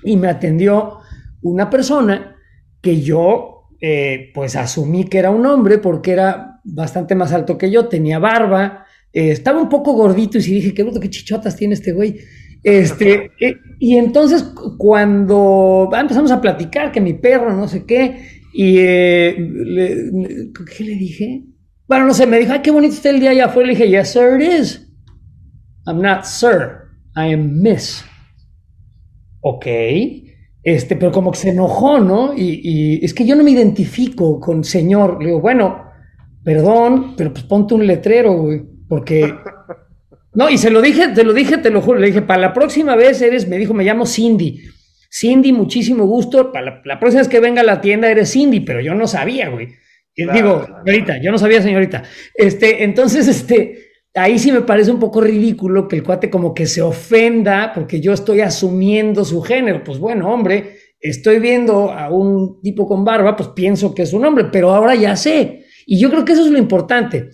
y 0.04 0.18
me 0.18 0.28
atendió 0.28 0.98
una 1.44 1.70
persona 1.70 2.36
que 2.82 3.02
yo, 3.02 3.55
eh, 3.88 4.32
pues 4.34 4.56
asumí 4.56 5.04
que 5.04 5.20
era 5.20 5.30
un 5.30 5.46
hombre 5.46 5.78
porque 5.78 6.12
era 6.12 6.60
bastante 6.64 7.14
más 7.14 7.32
alto 7.34 7.56
que 7.56 7.70
yo, 7.70 7.88
tenía 7.88 8.18
barba, 8.18 8.88
eh, 9.14 9.30
estaba 9.30 9.62
un 9.62 9.70
poco 9.70 9.94
gordito 9.94 10.40
y 10.40 10.42
sí 10.42 10.56
dije, 10.56 10.74
qué 10.74 10.82
bruto, 10.82 11.00
qué 11.00 11.12
chichotas 11.12 11.56
tiene 11.56 11.76
este 11.76 11.92
güey. 11.92 12.18
Este, 12.64 13.30
eh, 13.40 13.58
y 13.78 13.96
entonces 13.98 14.44
cuando 14.80 15.88
empezamos 15.96 16.32
a 16.32 16.42
platicar 16.42 16.92
que 16.92 17.00
mi 17.00 17.14
perro, 17.14 17.56
no 17.56 17.68
sé 17.68 17.86
qué, 17.86 18.42
y 18.54 18.78
eh, 18.80 19.36
¿qué 20.76 20.84
le 20.84 20.96
dije? 20.96 21.44
Bueno, 21.88 22.08
no 22.08 22.16
sé, 22.16 22.26
me 22.26 22.40
dijo, 22.40 22.54
ay, 22.54 22.64
qué 22.64 22.72
bonito 22.72 22.96
está 22.96 23.12
el 23.12 23.20
día 23.20 23.30
allá 23.30 23.46
afuera. 23.46 23.68
Le 23.68 23.76
dije, 23.76 23.88
yes, 23.88 24.14
sir, 24.14 24.42
it 24.42 24.62
is. 24.62 24.82
I'm 25.86 26.02
not 26.02 26.26
sir, 26.26 26.90
I 27.16 27.32
am 27.32 27.62
miss. 27.62 28.04
Ok. 29.42 29.68
Este, 30.66 30.96
pero 30.96 31.12
como 31.12 31.32
que 31.32 31.38
se 31.38 31.50
enojó, 31.52 32.00
¿no? 32.00 32.34
Y, 32.36 32.60
y, 32.64 33.06
es 33.06 33.14
que 33.14 33.24
yo 33.24 33.36
no 33.36 33.44
me 33.44 33.52
identifico 33.52 34.40
con 34.40 34.64
señor. 34.64 35.20
Le 35.20 35.28
digo, 35.28 35.40
bueno, 35.40 35.86
perdón, 36.44 37.14
pero 37.16 37.32
pues 37.32 37.46
ponte 37.46 37.76
un 37.76 37.86
letrero, 37.86 38.34
güey, 38.34 38.64
porque... 38.90 39.34
No, 40.38 40.50
y 40.50 40.58
se 40.58 40.70
lo 40.70 40.82
dije, 40.82 41.08
te 41.16 41.24
lo 41.24 41.32
dije, 41.32 41.60
te 41.60 41.70
lo 41.70 41.80
juro, 41.80 41.98
le 41.98 42.08
dije, 42.08 42.22
para 42.22 42.42
la 42.42 42.52
próxima 42.52 42.98
vez 42.98 43.22
eres, 43.22 43.48
me 43.48 43.58
dijo, 43.58 43.74
me 43.74 43.86
llamo 43.86 44.06
Cindy. 44.06 44.64
Cindy, 45.10 45.54
muchísimo 45.54 46.04
gusto, 46.04 46.52
para 46.52 46.82
la, 46.84 47.00
próxima 47.00 47.22
vez 47.22 47.30
que 47.30 47.40
venga 47.40 47.62
a 47.62 47.64
la 47.64 47.80
tienda 47.80 48.12
eres 48.12 48.34
Cindy, 48.34 48.60
pero 48.60 48.82
yo 48.82 48.94
no 48.96 49.08
sabía, 49.08 49.48
güey. 49.48 49.70
Digo, 50.14 50.66
señorita, 50.84 51.22
yo 51.22 51.32
no 51.32 51.38
sabía, 51.38 51.62
señorita. 51.62 52.04
Este, 52.34 52.84
entonces, 52.84 53.28
este, 53.30 53.85
ahí 54.16 54.40
sí 54.40 54.52
me 54.52 54.62
parece 54.62 54.92
un 54.92 55.00
poco 55.00 55.22
ridículo 55.22 55.88
que 55.88 55.98
el 55.98 56.04
cuate 56.04 56.30
como 56.30 56.54
que 56.54 56.66
se 56.66 56.82
ofenda 56.82 57.72
porque 57.74 58.00
yo 58.00 58.14
estoy 58.14 58.42
asumiendo 58.42 59.26
su 59.26 59.42
género. 59.42 59.84
Pues 59.84 60.00
bueno, 60.00 60.34
hombre, 60.34 60.78
estoy 61.00 61.40
viendo 61.40 61.92
a 61.92 62.10
un 62.10 62.62
tipo 62.62 62.88
con 62.88 63.04
barba, 63.04 63.36
pues 63.36 63.50
pienso 63.50 63.94
que 63.94 64.04
es 64.04 64.14
un 64.14 64.26
hombre, 64.26 64.46
pero 64.52 64.74
ahora 64.74 64.96
ya 64.96 65.16
sé. 65.16 65.66
Y 65.86 66.00
yo 66.00 66.10
creo 66.10 66.26
que 66.26 66.34
eso 66.34 66.46
es 66.46 66.52
lo 66.52 66.58
importante. 66.58 67.30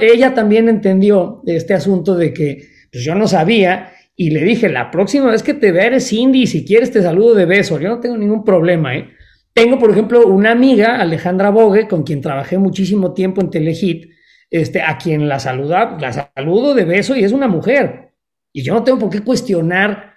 ella 0.00 0.34
también 0.34 0.68
entendió 0.68 1.42
este 1.46 1.74
asunto 1.74 2.16
de 2.16 2.32
que 2.32 2.62
pues 2.90 3.04
yo 3.04 3.14
no 3.14 3.28
sabía 3.28 3.92
y 4.16 4.30
le 4.30 4.42
dije, 4.42 4.70
la 4.70 4.90
próxima 4.90 5.30
vez 5.30 5.42
que 5.42 5.54
te 5.54 5.70
vea 5.70 5.86
eres 5.86 6.08
Cindy, 6.08 6.46
si 6.46 6.64
quieres 6.64 6.90
te 6.90 7.02
saludo 7.02 7.34
de 7.34 7.44
beso, 7.44 7.78
yo 7.78 7.90
no 7.90 8.00
tengo 8.00 8.16
ningún 8.16 8.44
problema, 8.44 8.96
¿eh? 8.96 9.10
Tengo, 9.52 9.78
por 9.78 9.90
ejemplo, 9.90 10.26
una 10.26 10.50
amiga, 10.50 11.00
Alejandra 11.00 11.50
Bogue, 11.50 11.88
con 11.88 12.02
quien 12.02 12.20
trabajé 12.20 12.58
muchísimo 12.58 13.14
tiempo 13.14 13.40
en 13.40 13.50
Telehit, 13.50 14.10
este, 14.50 14.82
a 14.82 14.98
quien 14.98 15.28
la 15.28 15.38
saluda, 15.38 15.96
la 16.00 16.12
saludo 16.12 16.74
de 16.74 16.84
beso 16.84 17.16
y 17.16 17.24
es 17.24 17.32
una 17.32 17.48
mujer. 17.48 18.12
Y 18.52 18.62
yo 18.62 18.74
no 18.74 18.84
tengo 18.84 18.98
por 18.98 19.10
qué 19.10 19.20
cuestionar, 19.20 20.14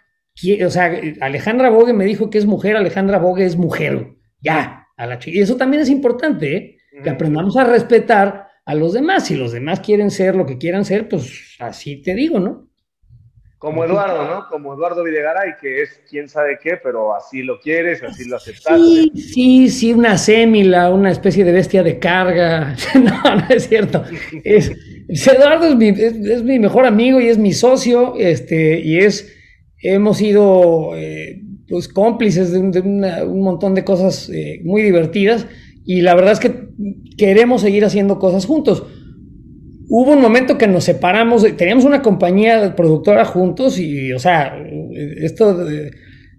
o 0.66 0.70
sea, 0.70 0.92
Alejandra 1.22 1.70
Bogue 1.70 1.94
me 1.94 2.06
dijo 2.06 2.30
que 2.30 2.38
es 2.38 2.46
mujer, 2.46 2.78
Alejandra 2.78 3.18
Bogue 3.18 3.46
es 3.46 3.58
mujer. 3.58 4.16
Ya, 4.42 4.88
a 4.96 5.06
la 5.06 5.20
Y 5.26 5.40
eso 5.40 5.58
también 5.58 5.84
es 5.84 5.90
importante, 5.90 6.56
¿eh? 6.56 6.78
que 7.04 7.10
aprendamos 7.10 7.58
a 7.58 7.64
respetar 7.64 8.48
a 8.66 8.76
los 8.76 8.94
demás. 8.94 9.26
Si 9.26 9.36
los 9.36 9.52
demás 9.52 9.80
quieren 9.80 10.12
ser 10.12 10.36
lo 10.36 10.46
que 10.46 10.58
quieran 10.58 10.86
ser, 10.86 11.10
pues 11.10 11.56
así 11.60 12.02
te 12.02 12.14
digo, 12.14 12.40
¿no? 12.40 12.69
Como 13.60 13.84
Eduardo, 13.84 14.24
¿no? 14.24 14.48
Como 14.48 14.74
Eduardo 14.74 15.04
Videgaray, 15.04 15.58
que 15.60 15.82
es 15.82 16.02
quién 16.10 16.30
sabe 16.30 16.58
qué, 16.64 16.80
pero 16.82 17.14
así 17.14 17.44
lo 17.44 17.60
quieres, 17.60 18.02
así 18.02 18.24
lo 18.24 18.38
aceptas. 18.38 18.80
Sí, 18.80 19.12
sí, 19.16 19.70
sí, 19.70 19.94
una 19.94 20.18
sémila, 20.18 20.90
una 20.90 21.12
especie 21.12 21.44
de 21.44 21.52
bestia 21.52 21.84
de 21.84 22.00
carga. 22.00 22.74
no, 22.96 23.36
no 23.36 23.44
es 23.50 23.68
cierto. 23.68 24.06
Es, 24.46 24.72
Eduardo 25.10 25.68
es 25.68 25.76
mi, 25.76 25.90
es, 25.90 26.42
mi, 26.42 26.58
mejor 26.58 26.86
amigo 26.86 27.20
y 27.20 27.28
es 27.28 27.38
mi 27.38 27.52
socio, 27.52 28.14
este, 28.18 28.80
y 28.80 29.00
es, 29.00 29.30
hemos 29.82 30.20
sido 30.20 30.96
eh, 30.96 31.42
pues 31.68 31.90
cómplices 31.90 32.54
de, 32.54 32.60
un, 32.60 33.42
montón 33.42 33.76
de 33.76 33.84
cosas 33.84 34.30
eh, 34.30 34.62
muy 34.64 34.84
divertidas, 34.84 35.48
y 35.86 36.00
la 36.00 36.16
verdad 36.16 36.32
es 36.32 36.40
que 36.40 36.70
queremos 37.18 37.60
seguir 37.60 37.84
haciendo 37.84 38.20
cosas 38.20 38.46
juntos 38.46 38.86
hubo 39.90 40.14
un 40.14 40.22
momento 40.22 40.58
que 40.58 40.68
nos 40.68 40.84
separamos, 40.84 41.46
teníamos 41.58 41.84
una 41.84 42.02
compañía 42.02 42.76
productora 42.76 43.26
juntos 43.26 43.80
y, 43.80 44.14
o 44.14 44.20
sea, 44.20 44.58
esto 45.18 45.66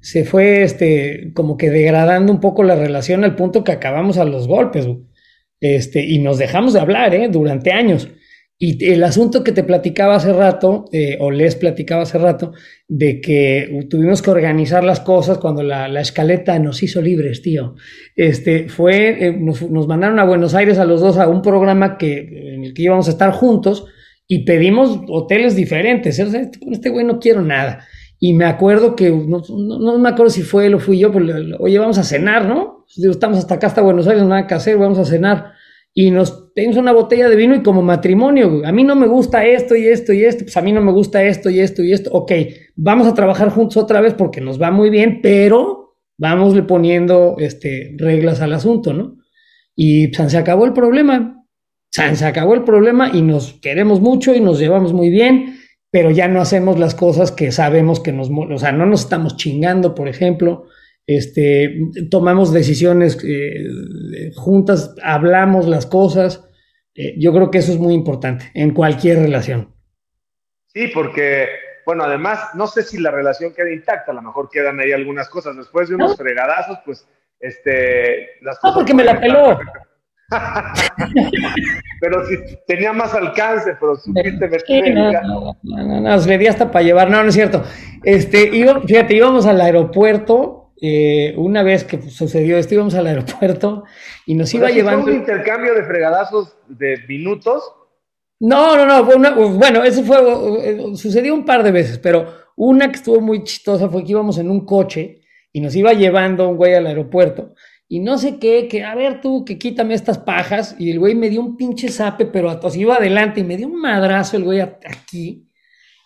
se 0.01 0.25
fue 0.25 0.63
este, 0.63 1.33
como 1.35 1.57
que 1.57 1.69
degradando 1.69 2.33
un 2.33 2.41
poco 2.41 2.63
la 2.63 2.77
relación 2.77 3.25
al 3.25 3.37
punto 3.37 3.65
que 3.65 3.73
acabamos 3.73 4.17
a 4.19 4.25
los 4.25 4.47
golpes, 4.49 4.87
este, 5.61 6.05
y 6.05 6.21
nos 6.21 6.39
dejamos 6.39 6.73
de 6.73 6.81
hablar, 6.81 7.15
¿eh? 7.15 7.29
Durante 7.29 7.73
años. 7.73 8.09
Y 8.63 8.93
el 8.93 9.03
asunto 9.05 9.43
que 9.43 9.53
te 9.53 9.65
platicaba 9.65 10.17
hace 10.17 10.35
rato, 10.35 10.85
eh, 10.93 11.17
o 11.19 11.31
les 11.31 11.57
platicaba 11.57 12.03
hace 12.03 12.19
rato, 12.19 12.53
de 12.89 13.23
que 13.23 13.87
tuvimos 13.89 14.21
que 14.21 14.31
organizar 14.31 14.85
las 14.85 15.01
cosas 15.01 15.39
cuando 15.39 15.63
la, 15.63 15.99
escaleta 15.99 16.59
nos 16.59 16.83
hizo 16.83 17.01
libres, 17.01 17.41
tío. 17.41 17.77
Este, 18.15 18.69
fue, 18.69 19.29
eh, 19.29 19.33
nos, 19.33 19.63
mandaron 19.89 20.19
a 20.19 20.25
Buenos 20.25 20.55
Aires 20.55 20.79
a 20.79 20.85
los 20.85 21.01
dos 21.01 21.17
a 21.17 21.27
un 21.27 21.41
programa 21.41 21.97
que, 21.97 22.19
en 22.55 22.65
el 22.65 22.75
que 22.75 22.83
íbamos 22.83 23.09
a 23.09 23.13
estar 23.13 23.33
juntos 23.33 23.87
y 24.29 24.45
pedimos 24.45 25.01
hoteles 25.09 25.57
diferentes. 25.57 26.21
Con 26.61 26.75
este 26.75 26.91
güey 26.91 27.07
no 27.07 27.19
quiero 27.19 27.41
nada. 27.41 27.87
Y 28.19 28.35
me 28.35 28.45
acuerdo 28.45 28.95
que, 28.95 29.09
no, 29.11 29.41
no, 29.49 29.99
me 29.99 30.11
acuerdo 30.11 30.29
si 30.29 30.43
fue 30.43 30.67
él 30.67 30.75
o 30.75 30.81
fui 30.81 30.99
yo, 30.99 31.11
pero 31.11 31.57
oye, 31.61 31.79
vamos 31.79 31.97
a 31.97 32.05
cenar, 32.05 32.45
¿no? 32.45 32.85
estamos 32.95 33.39
hasta 33.39 33.55
acá, 33.55 33.69
hasta 33.69 33.81
Buenos 33.81 34.07
Aires, 34.07 34.23
no 34.23 34.29
nada 34.29 34.47
que 34.47 34.53
hacer, 34.53 34.77
vamos 34.77 34.99
a 34.99 35.07
cenar 35.07 35.53
y 35.95 36.11
nos 36.11 36.50
tenemos 36.61 36.77
una 36.77 36.93
botella 36.93 37.31
de 37.31 37.37
vino 37.37 37.55
y 37.55 37.63
como 37.63 37.81
matrimonio, 37.81 38.61
a 38.67 38.71
mí 38.71 38.85
no 38.85 38.95
me 38.95 39.07
gusta 39.07 39.47
esto 39.47 39.75
y 39.77 39.87
esto 39.87 40.13
y 40.13 40.25
esto, 40.27 40.45
pues 40.45 40.59
a 40.59 40.61
mí 40.61 40.73
no 40.73 40.83
me 40.83 40.93
gusta 40.93 41.23
esto 41.23 41.49
y 41.49 41.59
esto 41.59 41.83
y 41.83 41.95
esto, 41.95 42.11
ok, 42.13 42.33
vamos 42.77 43.07
a 43.07 43.15
trabajar 43.15 43.49
juntos 43.49 43.79
otra 43.79 44.03
vez 44.03 44.13
porque 44.13 44.43
nos 44.43 44.61
va 44.61 44.71
muy 44.71 44.91
bien, 44.91 45.21
pero 45.23 45.97
vamos 46.19 46.55
poniendo 46.69 47.37
este, 47.39 47.95
reglas 47.97 48.43
al 48.43 48.53
asunto, 48.53 48.93
¿no? 48.93 49.17
Y 49.75 50.09
pues, 50.09 50.33
se 50.33 50.37
acabó 50.37 50.67
el 50.67 50.75
problema, 50.75 51.47
se 51.89 52.27
acabó 52.27 52.53
el 52.53 52.65
problema 52.65 53.11
y 53.11 53.23
nos 53.23 53.55
queremos 53.55 54.03
mucho 54.03 54.35
y 54.35 54.41
nos 54.41 54.59
llevamos 54.59 54.93
muy 54.93 55.09
bien, 55.09 55.61
pero 55.91 56.11
ya 56.11 56.29
no 56.29 56.43
hacemos 56.43 56.79
las 56.79 56.95
cosas 56.95 57.33
que 57.33 57.53
sabemos 57.53 58.01
que 58.01 58.13
nos, 58.13 58.29
o 58.31 58.59
sea, 58.59 58.73
no 58.73 58.85
nos 58.85 59.01
estamos 59.01 59.39
chingando, 59.39 59.95
por 59.95 60.09
ejemplo, 60.09 60.67
este, 61.07 61.89
tomamos 62.11 62.53
decisiones 62.53 63.17
eh, 63.25 64.31
juntas, 64.37 64.95
hablamos 65.03 65.67
las 65.67 65.87
cosas. 65.87 66.45
Eh, 67.01 67.15
yo 67.17 67.33
creo 67.33 67.51
que 67.51 67.59
eso 67.59 67.73
es 67.73 67.79
muy 67.79 67.95
importante 67.95 68.51
en 68.53 68.75
cualquier 68.75 69.21
relación. 69.21 69.75
Sí, 70.67 70.89
porque, 70.93 71.49
bueno, 71.87 72.05
además, 72.05 72.51
no 72.55 72.67
sé 72.67 72.83
si 72.83 72.99
la 72.99 73.11
relación 73.11 73.55
queda 73.55 73.73
intacta, 73.73 74.13
a 74.13 74.15
lo 74.15 74.21
mejor 74.21 74.51
quedan 74.51 74.79
ahí 74.81 74.93
algunas 74.93 75.31
cosas. 75.31 75.57
Después 75.57 75.89
de 75.89 75.95
unos 75.95 76.19
fregadazos, 76.19 76.79
pues, 76.85 77.09
este, 77.39 78.43
las 78.43 78.59
cosas. 78.59 78.77
porque 78.77 78.93
me 78.93 79.05
la 79.05 79.19
peló. 79.19 79.59
pero 82.03 82.27
si 82.27 82.37
tenía 82.67 82.93
más 82.93 83.15
alcance, 83.15 83.75
pero 83.81 83.97
supiste 83.97 84.47
meter. 84.47 84.95
no, 84.95 85.11
no, 85.11 85.57
no, 85.63 86.01
no, 86.03 86.17
le 86.19 86.39
di 86.39 86.47
hasta 86.47 86.71
para 86.71 86.85
llevar, 86.85 87.11
no, 87.11 87.23
no 87.23 87.31
es 87.31 87.35
cierto. 87.35 87.65
Este, 88.05 88.51
fíjate, 88.51 89.15
íbamos 89.15 89.47
al 89.47 89.61
aeropuerto 89.63 90.60
eh, 90.81 91.35
una 91.37 91.63
vez 91.63 91.85
que 91.85 92.01
sucedió 92.11 92.57
esto, 92.57 92.75
íbamos 92.75 92.95
al 92.95 93.07
aeropuerto 93.07 93.85
y 94.27 94.35
nos 94.35 94.53
iba 94.55 94.71
llevando. 94.71 95.03
¿Fue 95.03 95.13
un 95.13 95.19
intercambio 95.19 95.75
de 95.75 95.85
fregadazos 95.85 96.57
de 96.69 96.99
minutos? 97.09 97.63
No, 98.41 98.77
no, 98.77 98.87
no, 98.87 99.05
bueno, 99.51 99.85
eso 99.85 100.03
fue, 100.03 100.19
eh, 100.65 100.97
sucedió 100.97 101.35
un 101.35 101.45
par 101.45 101.63
de 101.63 101.73
veces, 101.73 101.99
pero 101.99 102.33
una 102.57 102.91
que 102.91 102.97
estuvo 102.97 103.21
muy 103.21 103.45
chistosa 103.45 103.89
fue 103.89 104.03
que 104.03 104.13
íbamos 104.13 104.39
en 104.39 104.51
un 104.51 104.65
coche 104.65 105.21
y 105.53 105.61
nos 105.61 105.77
iba 105.77 105.93
llevando 105.93 106.49
un 106.49 106.57
güey 106.57 106.75
al 106.75 106.87
aeropuerto 106.87 107.55
y 107.93 107.99
no 107.99 108.19
sé 108.19 108.39
qué, 108.39 108.69
que 108.69 108.85
a 108.85 108.95
ver 108.95 109.21
tú, 109.21 109.45
que 109.45 109.59
quítame 109.59 109.95
estas 109.95 110.17
pajas 110.17 110.77
y 110.79 110.93
el 110.93 111.01
güey 111.01 111.17
me 111.17 111.29
dio 111.29 111.41
un 111.41 111.57
pinche 111.57 111.89
zape, 111.89 112.25
pero 112.27 112.49
a 112.49 112.61
iba 112.77 112.95
adelante 112.95 113.41
y 113.41 113.45
me 113.45 113.57
dio 113.57 113.67
un 113.67 113.81
madrazo 113.81 114.37
el 114.37 114.45
güey 114.45 114.61
aquí 114.61 115.50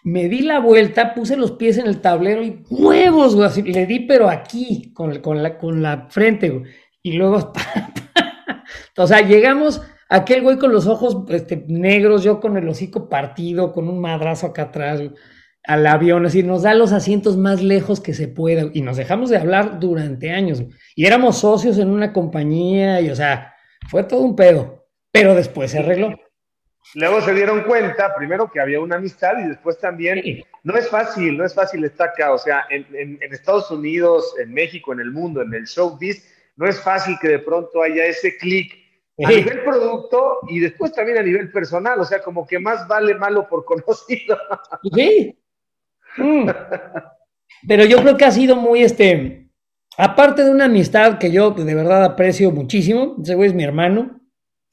me 0.04 0.28
di 0.28 0.42
la 0.42 0.60
vuelta, 0.60 1.14
puse 1.14 1.34
los 1.36 1.52
pies 1.52 1.78
en 1.78 1.86
el 1.86 2.02
tablero 2.02 2.42
y 2.42 2.62
huevos, 2.68 3.34
güey, 3.34 3.62
le 3.62 3.86
di, 3.86 4.00
pero 4.00 4.28
aquí, 4.28 4.92
con, 4.92 5.18
con, 5.20 5.42
la, 5.42 5.56
con 5.56 5.82
la 5.82 6.08
frente, 6.10 6.50
güey. 6.50 6.70
Y 7.02 7.12
luego, 7.12 7.52
o 8.98 9.06
sea, 9.06 9.22
llegamos, 9.22 9.80
aquel 10.10 10.42
güey 10.42 10.58
con 10.58 10.72
los 10.72 10.86
ojos 10.86 11.16
este, 11.30 11.64
negros, 11.68 12.22
yo 12.22 12.38
con 12.38 12.58
el 12.58 12.68
hocico 12.68 13.08
partido, 13.08 13.72
con 13.72 13.88
un 13.88 13.98
madrazo 13.98 14.48
acá 14.48 14.64
atrás, 14.64 15.00
al 15.66 15.86
avión, 15.86 16.26
así, 16.26 16.42
nos 16.42 16.62
da 16.62 16.74
los 16.74 16.92
asientos 16.92 17.38
más 17.38 17.62
lejos 17.62 18.00
que 18.00 18.12
se 18.12 18.28
pueda, 18.28 18.70
y 18.74 18.82
nos 18.82 18.98
dejamos 18.98 19.30
de 19.30 19.38
hablar 19.38 19.80
durante 19.80 20.32
años, 20.32 20.62
y 20.94 21.06
éramos 21.06 21.38
socios 21.38 21.78
en 21.78 21.88
una 21.88 22.12
compañía, 22.12 23.00
y 23.00 23.08
o 23.08 23.16
sea, 23.16 23.54
fue 23.88 24.04
todo 24.04 24.20
un 24.20 24.36
pedo, 24.36 24.86
pero 25.10 25.34
después 25.34 25.70
se 25.70 25.78
arregló. 25.78 26.14
Luego 26.92 27.20
se 27.22 27.34
dieron 27.34 27.62
cuenta, 27.62 28.14
primero, 28.14 28.50
que 28.50 28.60
había 28.60 28.80
una 28.80 28.96
amistad 28.96 29.38
y 29.42 29.48
después 29.48 29.78
también, 29.78 30.44
no 30.62 30.76
es 30.76 30.88
fácil, 30.88 31.36
no 31.36 31.44
es 31.44 31.54
fácil 31.54 31.84
estar 31.84 32.10
acá, 32.10 32.32
o 32.32 32.38
sea, 32.38 32.66
en, 32.70 33.18
Estados 33.22 33.70
Unidos, 33.70 34.34
en 34.38 34.52
México, 34.52 34.92
en 34.92 35.00
el 35.00 35.10
mundo, 35.10 35.42
en 35.42 35.54
el 35.54 35.64
showbiz, 35.64 36.24
no 36.56 36.66
es 36.68 36.80
fácil 36.80 37.16
que 37.20 37.28
de 37.28 37.38
pronto 37.40 37.82
haya 37.82 38.04
ese 38.04 38.36
clic 38.36 38.72
a 39.24 39.28
nivel 39.28 39.64
producto 39.64 40.40
y 40.48 40.60
después 40.60 40.92
también 40.92 41.18
a 41.18 41.22
nivel 41.22 41.50
personal, 41.50 41.98
o 42.00 42.04
sea, 42.04 42.20
como 42.20 42.46
que 42.46 42.58
más 42.58 42.86
vale 42.86 43.14
malo 43.14 43.48
por 43.48 43.64
conocido. 43.64 44.38
Sí. 44.94 45.36
Mm. 46.16 46.48
Pero 47.66 47.84
yo 47.84 47.98
creo 48.02 48.16
que 48.16 48.24
ha 48.24 48.30
sido 48.30 48.56
muy, 48.56 48.82
este, 48.82 49.48
aparte 49.96 50.44
de 50.44 50.50
una 50.50 50.66
amistad 50.66 51.18
que 51.18 51.32
yo 51.32 51.50
de 51.50 51.74
verdad 51.74 52.04
aprecio 52.04 52.50
muchísimo, 52.50 53.16
ese 53.22 53.34
güey 53.34 53.48
es 53.48 53.54
mi 53.54 53.64
hermano, 53.64 54.20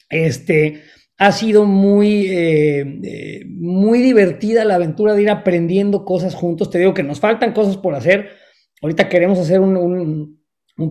este, 0.09 0.83
ha 1.21 1.31
sido 1.31 1.65
muy, 1.65 2.25
eh, 2.31 2.79
eh, 3.03 3.45
muy 3.45 4.01
divertida 4.01 4.65
la 4.65 4.73
aventura 4.73 5.13
de 5.13 5.21
ir 5.21 5.29
aprendiendo 5.29 6.03
cosas 6.03 6.33
juntos. 6.33 6.71
Te 6.71 6.79
digo 6.79 6.95
que 6.95 7.03
nos 7.03 7.19
faltan 7.19 7.53
cosas 7.53 7.77
por 7.77 7.93
hacer. 7.93 8.29
Ahorita 8.81 9.07
queremos 9.07 9.37
hacer 9.37 9.59
un, 9.59 10.39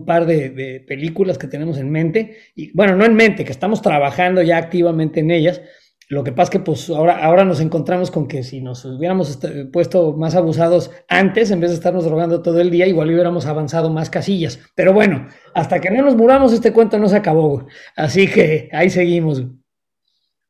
par 0.05 0.25
de, 0.25 0.85
películas 0.87 1.37
que 1.37 1.47
tenemos 1.47 1.77
en 1.77 1.91
mente. 1.91 2.37
Y 2.55 2.71
bueno, 2.71 2.95
no 2.95 3.03
en 3.03 3.13
mente, 3.13 3.43
que 3.43 3.51
estamos 3.51 3.81
trabajando 3.81 4.41
ya 4.41 4.55
activamente 4.55 5.19
en 5.19 5.31
ellas. 5.31 5.61
Lo 6.07 6.23
que 6.23 6.31
pasa 6.31 6.43
es 6.43 6.49
que 6.51 6.59
pues 6.59 6.89
ahora, 6.89 7.17
ahora 7.17 7.43
nos 7.43 7.59
encontramos 7.59 8.09
con 8.09 8.29
que 8.29 8.43
si 8.43 8.61
nos 8.61 8.85
hubiéramos 8.85 9.37
puesto 9.73 10.13
más 10.13 10.35
abusados 10.35 10.91
antes, 11.09 11.51
en 11.51 11.59
vez 11.59 11.71
de 11.71 11.75
estarnos 11.75 12.05
drogando 12.05 12.41
todo 12.41 12.61
el 12.61 12.71
día, 12.71 12.87
igual 12.87 13.09
hubiéramos 13.09 13.47
avanzado 13.47 13.89
más 13.89 14.09
casillas. 14.09 14.59
Pero 14.75 14.93
bueno, 14.93 15.27
hasta 15.53 15.81
que 15.81 15.91
no 15.91 16.01
nos 16.01 16.15
muramos, 16.15 16.53
este 16.53 16.71
cuento 16.71 16.97
no 16.99 17.09
se 17.09 17.17
acabó. 17.17 17.67
Así 17.97 18.27
que 18.27 18.69
ahí 18.71 18.89
seguimos. 18.89 19.43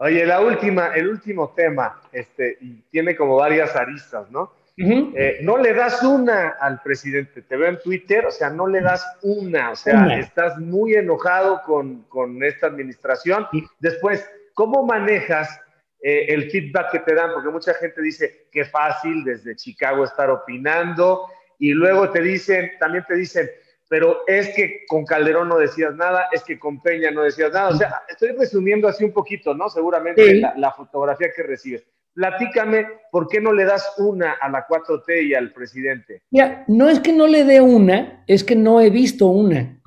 Oye, 0.03 0.25
la 0.25 0.41
última, 0.41 0.87
el 0.95 1.07
último 1.09 1.53
tema, 1.55 2.01
este, 2.11 2.57
y 2.59 2.81
tiene 2.89 3.15
como 3.15 3.35
varias 3.35 3.75
aristas, 3.75 4.31
¿no? 4.31 4.51
Eh, 4.75 5.41
no 5.43 5.59
le 5.59 5.75
das 5.75 6.01
una 6.01 6.55
al 6.59 6.81
presidente, 6.81 7.43
te 7.43 7.55
veo 7.55 7.69
en 7.69 7.79
Twitter, 7.79 8.25
o 8.25 8.31
sea, 8.31 8.49
no 8.49 8.65
le 8.65 8.81
das 8.81 9.05
una, 9.21 9.69
o 9.69 9.75
sea, 9.75 10.17
estás 10.17 10.57
muy 10.57 10.95
enojado 10.95 11.61
con, 11.67 12.01
con 12.09 12.43
esta 12.43 12.65
administración. 12.65 13.45
Después, 13.77 14.27
¿cómo 14.55 14.83
manejas 14.83 15.61
eh, 16.01 16.25
el 16.29 16.49
feedback 16.49 16.93
que 16.93 16.99
te 16.99 17.13
dan? 17.13 17.29
Porque 17.35 17.49
mucha 17.49 17.75
gente 17.75 18.01
dice, 18.01 18.47
qué 18.51 18.65
fácil 18.65 19.23
desde 19.23 19.55
Chicago 19.55 20.03
estar 20.03 20.31
opinando, 20.31 21.27
y 21.59 21.73
luego 21.73 22.09
te 22.09 22.23
dicen, 22.23 22.71
también 22.79 23.05
te 23.07 23.13
dicen, 23.13 23.47
pero 23.91 24.21
es 24.25 24.55
que 24.55 24.85
con 24.87 25.03
Calderón 25.03 25.49
no 25.49 25.57
decías 25.57 25.93
nada, 25.95 26.29
es 26.31 26.45
que 26.45 26.57
con 26.57 26.81
Peña 26.81 27.11
no 27.11 27.23
decías 27.23 27.51
nada. 27.51 27.67
O 27.67 27.75
sea, 27.75 28.03
estoy 28.07 28.29
resumiendo 28.29 28.87
así 28.87 29.03
un 29.03 29.11
poquito, 29.11 29.53
¿no? 29.53 29.67
Seguramente 29.67 30.35
la, 30.35 30.53
la, 30.55 30.71
fotografía 30.71 31.27
que 31.35 31.43
recibes. 31.43 31.85
Platícame, 32.13 32.87
¿por 33.11 33.27
qué 33.27 33.41
no 33.41 33.51
le 33.51 33.65
das 33.65 33.93
una 33.97 34.31
a 34.39 34.47
la 34.47 34.65
4T 34.65 35.27
y 35.27 35.33
al 35.33 35.51
presidente? 35.51 36.23
Mira, 36.31 36.63
no 36.69 36.87
es 36.87 37.01
que 37.01 37.11
no 37.11 37.27
le 37.27 37.43
dé 37.43 37.59
una, 37.59 38.23
es 38.27 38.45
que 38.45 38.55
no 38.55 38.79
he 38.79 38.89
visto 38.89 39.25
una. 39.27 39.81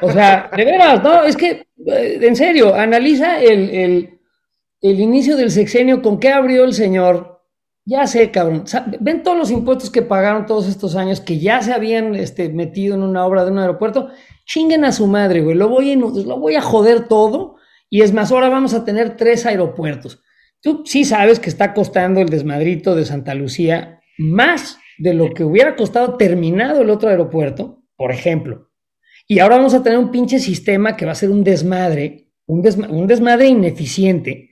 O 0.00 0.10
sea, 0.10 0.48
de 0.56 0.64
veras, 0.64 1.02
no, 1.02 1.22
es 1.24 1.36
que, 1.36 1.66
eh, 1.86 2.18
en 2.22 2.34
serio, 2.34 2.74
analiza 2.74 3.42
el, 3.42 4.18
inicio 4.80 5.36
del 5.36 5.50
sexenio, 5.50 6.00
con 6.00 6.18
qué 6.18 6.30
abrió 6.30 6.64
el 6.64 6.72
señor. 6.72 7.37
Ya 7.88 8.06
sé, 8.06 8.30
cabrón. 8.30 8.64
ven 9.00 9.22
todos 9.22 9.38
los 9.38 9.50
impuestos 9.50 9.90
que 9.90 10.02
pagaron 10.02 10.44
todos 10.44 10.68
estos 10.68 10.94
años 10.94 11.22
que 11.22 11.38
ya 11.38 11.62
se 11.62 11.72
habían 11.72 12.14
este, 12.14 12.50
metido 12.50 12.94
en 12.94 13.02
una 13.02 13.24
obra 13.24 13.46
de 13.46 13.50
un 13.50 13.58
aeropuerto. 13.58 14.10
Chinguen 14.44 14.84
a 14.84 14.92
su 14.92 15.06
madre, 15.06 15.40
güey. 15.40 15.56
Lo 15.56 15.70
voy, 15.70 15.96
lo 15.96 16.38
voy 16.38 16.54
a 16.54 16.60
joder 16.60 17.08
todo. 17.08 17.56
Y 17.88 18.02
es 18.02 18.12
más, 18.12 18.30
ahora 18.30 18.50
vamos 18.50 18.74
a 18.74 18.84
tener 18.84 19.16
tres 19.16 19.46
aeropuertos. 19.46 20.22
Tú 20.60 20.82
sí 20.84 21.06
sabes 21.06 21.40
que 21.40 21.48
está 21.48 21.72
costando 21.72 22.20
el 22.20 22.28
desmadrito 22.28 22.94
de 22.94 23.06
Santa 23.06 23.34
Lucía 23.34 24.02
más 24.18 24.78
de 24.98 25.14
lo 25.14 25.32
que 25.32 25.44
hubiera 25.44 25.74
costado 25.74 26.18
terminado 26.18 26.82
el 26.82 26.90
otro 26.90 27.08
aeropuerto, 27.08 27.84
por 27.96 28.12
ejemplo. 28.12 28.68
Y 29.26 29.38
ahora 29.38 29.56
vamos 29.56 29.72
a 29.72 29.82
tener 29.82 29.98
un 29.98 30.10
pinche 30.10 30.40
sistema 30.40 30.94
que 30.94 31.06
va 31.06 31.12
a 31.12 31.14
ser 31.14 31.30
un 31.30 31.42
desmadre, 31.42 32.28
un, 32.44 32.60
desmadre 33.06 33.46
ineficiente. 33.46 34.47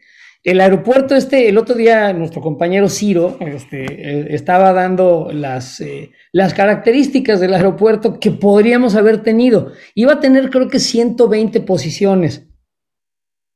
El 0.46 0.60
aeropuerto 0.60 1.16
este, 1.16 1.48
el 1.48 1.58
otro 1.58 1.74
día 1.74 2.12
nuestro 2.12 2.40
compañero 2.40 2.88
Ciro 2.88 3.36
este, 3.40 3.84
eh, 3.84 4.26
estaba 4.30 4.72
dando 4.72 5.28
las, 5.32 5.80
eh, 5.80 6.12
las 6.30 6.54
características 6.54 7.40
del 7.40 7.52
aeropuerto 7.52 8.20
que 8.20 8.30
podríamos 8.30 8.94
haber 8.94 9.24
tenido. 9.24 9.72
Iba 9.96 10.12
a 10.12 10.20
tener 10.20 10.50
creo 10.50 10.68
que 10.68 10.78
120 10.78 11.62
posiciones. 11.62 12.46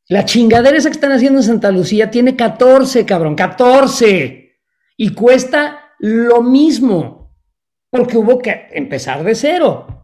La 0.09 0.25
chingadera 0.25 0.77
esa 0.77 0.89
que 0.89 0.95
están 0.95 1.13
haciendo 1.13 1.39
en 1.39 1.45
Santa 1.45 1.71
Lucía 1.71 2.11
tiene 2.11 2.35
14, 2.35 3.07
cabrón, 3.07 3.37
14. 3.37 4.59
Y 4.97 5.15
cuesta 5.15 5.93
lo 6.01 6.43
mismo. 6.43 7.37
Porque 7.89 8.19
hubo 8.19 8.41
que 8.41 8.67
empezar 8.73 9.23
de 9.23 9.37
cero. 9.37 10.00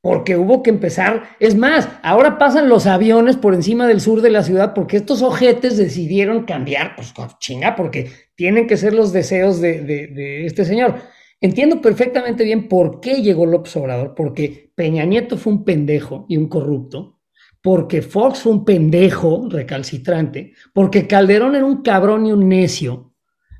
Porque 0.00 0.36
hubo 0.36 0.62
que 0.62 0.70
empezar. 0.70 1.30
Es 1.40 1.56
más, 1.56 1.88
ahora 2.02 2.38
pasan 2.38 2.68
los 2.68 2.86
aviones 2.86 3.36
por 3.36 3.54
encima 3.54 3.86
del 3.86 4.00
sur 4.00 4.22
de 4.22 4.30
la 4.30 4.42
ciudad 4.42 4.74
porque 4.74 4.96
estos 4.96 5.22
ojetes 5.22 5.76
decidieron 5.76 6.44
cambiar. 6.44 6.94
Pues 6.96 7.12
chinga, 7.38 7.74
porque 7.74 8.10
tienen 8.36 8.66
que 8.66 8.76
ser 8.76 8.94
los 8.94 9.12
deseos 9.12 9.60
de, 9.60 9.82
de 9.82 10.46
este 10.46 10.64
señor. 10.64 10.96
Entiendo 11.40 11.80
perfectamente 11.80 12.44
bien 12.44 12.68
por 12.68 13.00
qué 13.00 13.22
llegó 13.22 13.46
López 13.46 13.76
Obrador. 13.76 14.14
Porque 14.14 14.72
Peña 14.74 15.04
Nieto 15.04 15.36
fue 15.36 15.52
un 15.52 15.64
pendejo 15.64 16.26
y 16.28 16.36
un 16.36 16.48
corrupto 16.48 17.18
porque 17.62 18.02
Fox 18.02 18.40
fue 18.40 18.52
un 18.52 18.64
pendejo 18.64 19.46
recalcitrante, 19.50 20.54
porque 20.72 21.06
Calderón 21.06 21.56
era 21.56 21.64
un 21.64 21.82
cabrón 21.82 22.26
y 22.26 22.32
un 22.32 22.48
necio, 22.48 23.14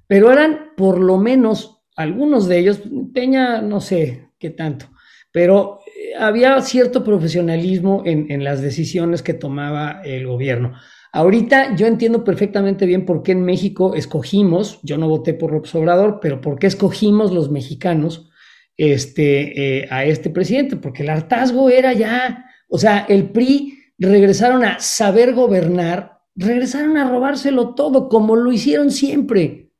pero 0.07 0.30
eran 0.32 0.72
por 0.76 0.99
lo 0.99 1.18
menos 1.18 1.82
algunos 1.97 2.47
de 2.49 2.59
ellos, 2.59 2.80
Peña 3.12 3.61
no 3.61 3.80
sé 3.80 4.30
qué 4.39 4.51
tanto, 4.51 4.86
pero 5.32 5.80
había 6.18 6.61
cierto 6.62 7.05
profesionalismo 7.05 8.03
en, 8.05 8.44
las 8.44 8.61
decisiones 8.61 9.22
que 9.22 9.34
tomaba 9.34 10.03
el 10.05 10.26
gobierno. 10.26 10.74
Ahorita 11.12 11.74
yo 11.74 11.86
entiendo 11.86 12.24
perfectamente 12.24 12.86
bien 12.86 13.07
por 13.07 13.22
qué 13.22 13.32
en 13.32 13.44
México 13.44 13.94
escogimos, 13.94 14.78
yo 14.82 14.99
no 14.99 15.09
voté 15.09 15.34
por 15.34 15.53
López 15.53 15.74
Obrador, 15.74 16.18
pero 16.20 16.40
por 16.40 16.59
qué 16.59 16.66
escogimos 16.66 17.32
los 17.32 17.51
mexicanos 17.51 18.30
este, 18.76 19.80
eh, 19.80 19.88
a 19.90 20.05
este 20.05 20.30
presidente, 20.30 20.76
porque 20.76 21.03
el 21.03 21.11
hartazgo 21.11 21.70
era 21.70 21.92
ya, 21.94 22.44
o 22.68 22.78
sea, 22.78 23.07
el 23.09 23.30
PRI 23.30 23.78
regresaron 23.99 24.64
a 24.64 24.78
saber 24.80 25.34
gobernar, 25.34 26.20
regresaron 26.36 26.96
a 26.96 27.11
robárselo 27.11 27.74
todo, 27.74 28.09
como 28.09 28.36
lo 28.36 28.53
hicieron 28.53 28.90
siempre. 28.90 29.72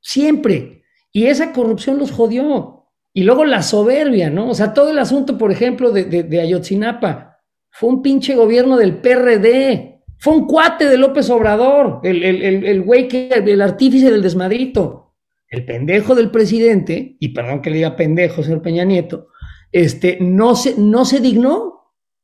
Siempre. 0.00 0.84
Y 1.12 1.26
esa 1.26 1.52
corrupción 1.52 1.98
los 1.98 2.10
jodió. 2.10 2.79
Y 3.20 3.22
luego 3.22 3.44
la 3.44 3.60
soberbia, 3.60 4.30
¿no? 4.30 4.48
O 4.48 4.54
sea, 4.54 4.72
todo 4.72 4.90
el 4.90 4.98
asunto, 4.98 5.36
por 5.36 5.52
ejemplo, 5.52 5.92
de, 5.92 6.40
Ayotzinapa, 6.40 7.36
fue 7.68 7.90
un 7.90 8.00
pinche 8.00 8.34
gobierno 8.34 8.78
del 8.78 8.96
PRD, 8.96 10.00
fue 10.16 10.32
un 10.32 10.46
cuate 10.46 10.86
de 10.86 10.96
López 10.96 11.28
Obrador, 11.28 12.00
el, 12.02 12.22
el, 12.22 12.64
el, 12.64 12.80
güey 12.80 13.08
que, 13.08 13.28
el 13.28 13.60
artífice 13.60 14.10
del 14.10 14.22
desmadrito, 14.22 15.16
el 15.50 15.66
pendejo 15.66 16.14
del 16.14 16.30
presidente, 16.30 17.18
y 17.20 17.28
perdón 17.34 17.60
que 17.60 17.68
le 17.68 17.76
diga 17.76 17.94
pendejo, 17.94 18.42
señor 18.42 18.62
Peña 18.62 18.84
Nieto, 18.84 19.26
este, 19.70 20.16
no 20.18 20.54
se, 20.54 20.76
no 20.78 21.04
se 21.04 21.20
dignó 21.20 21.80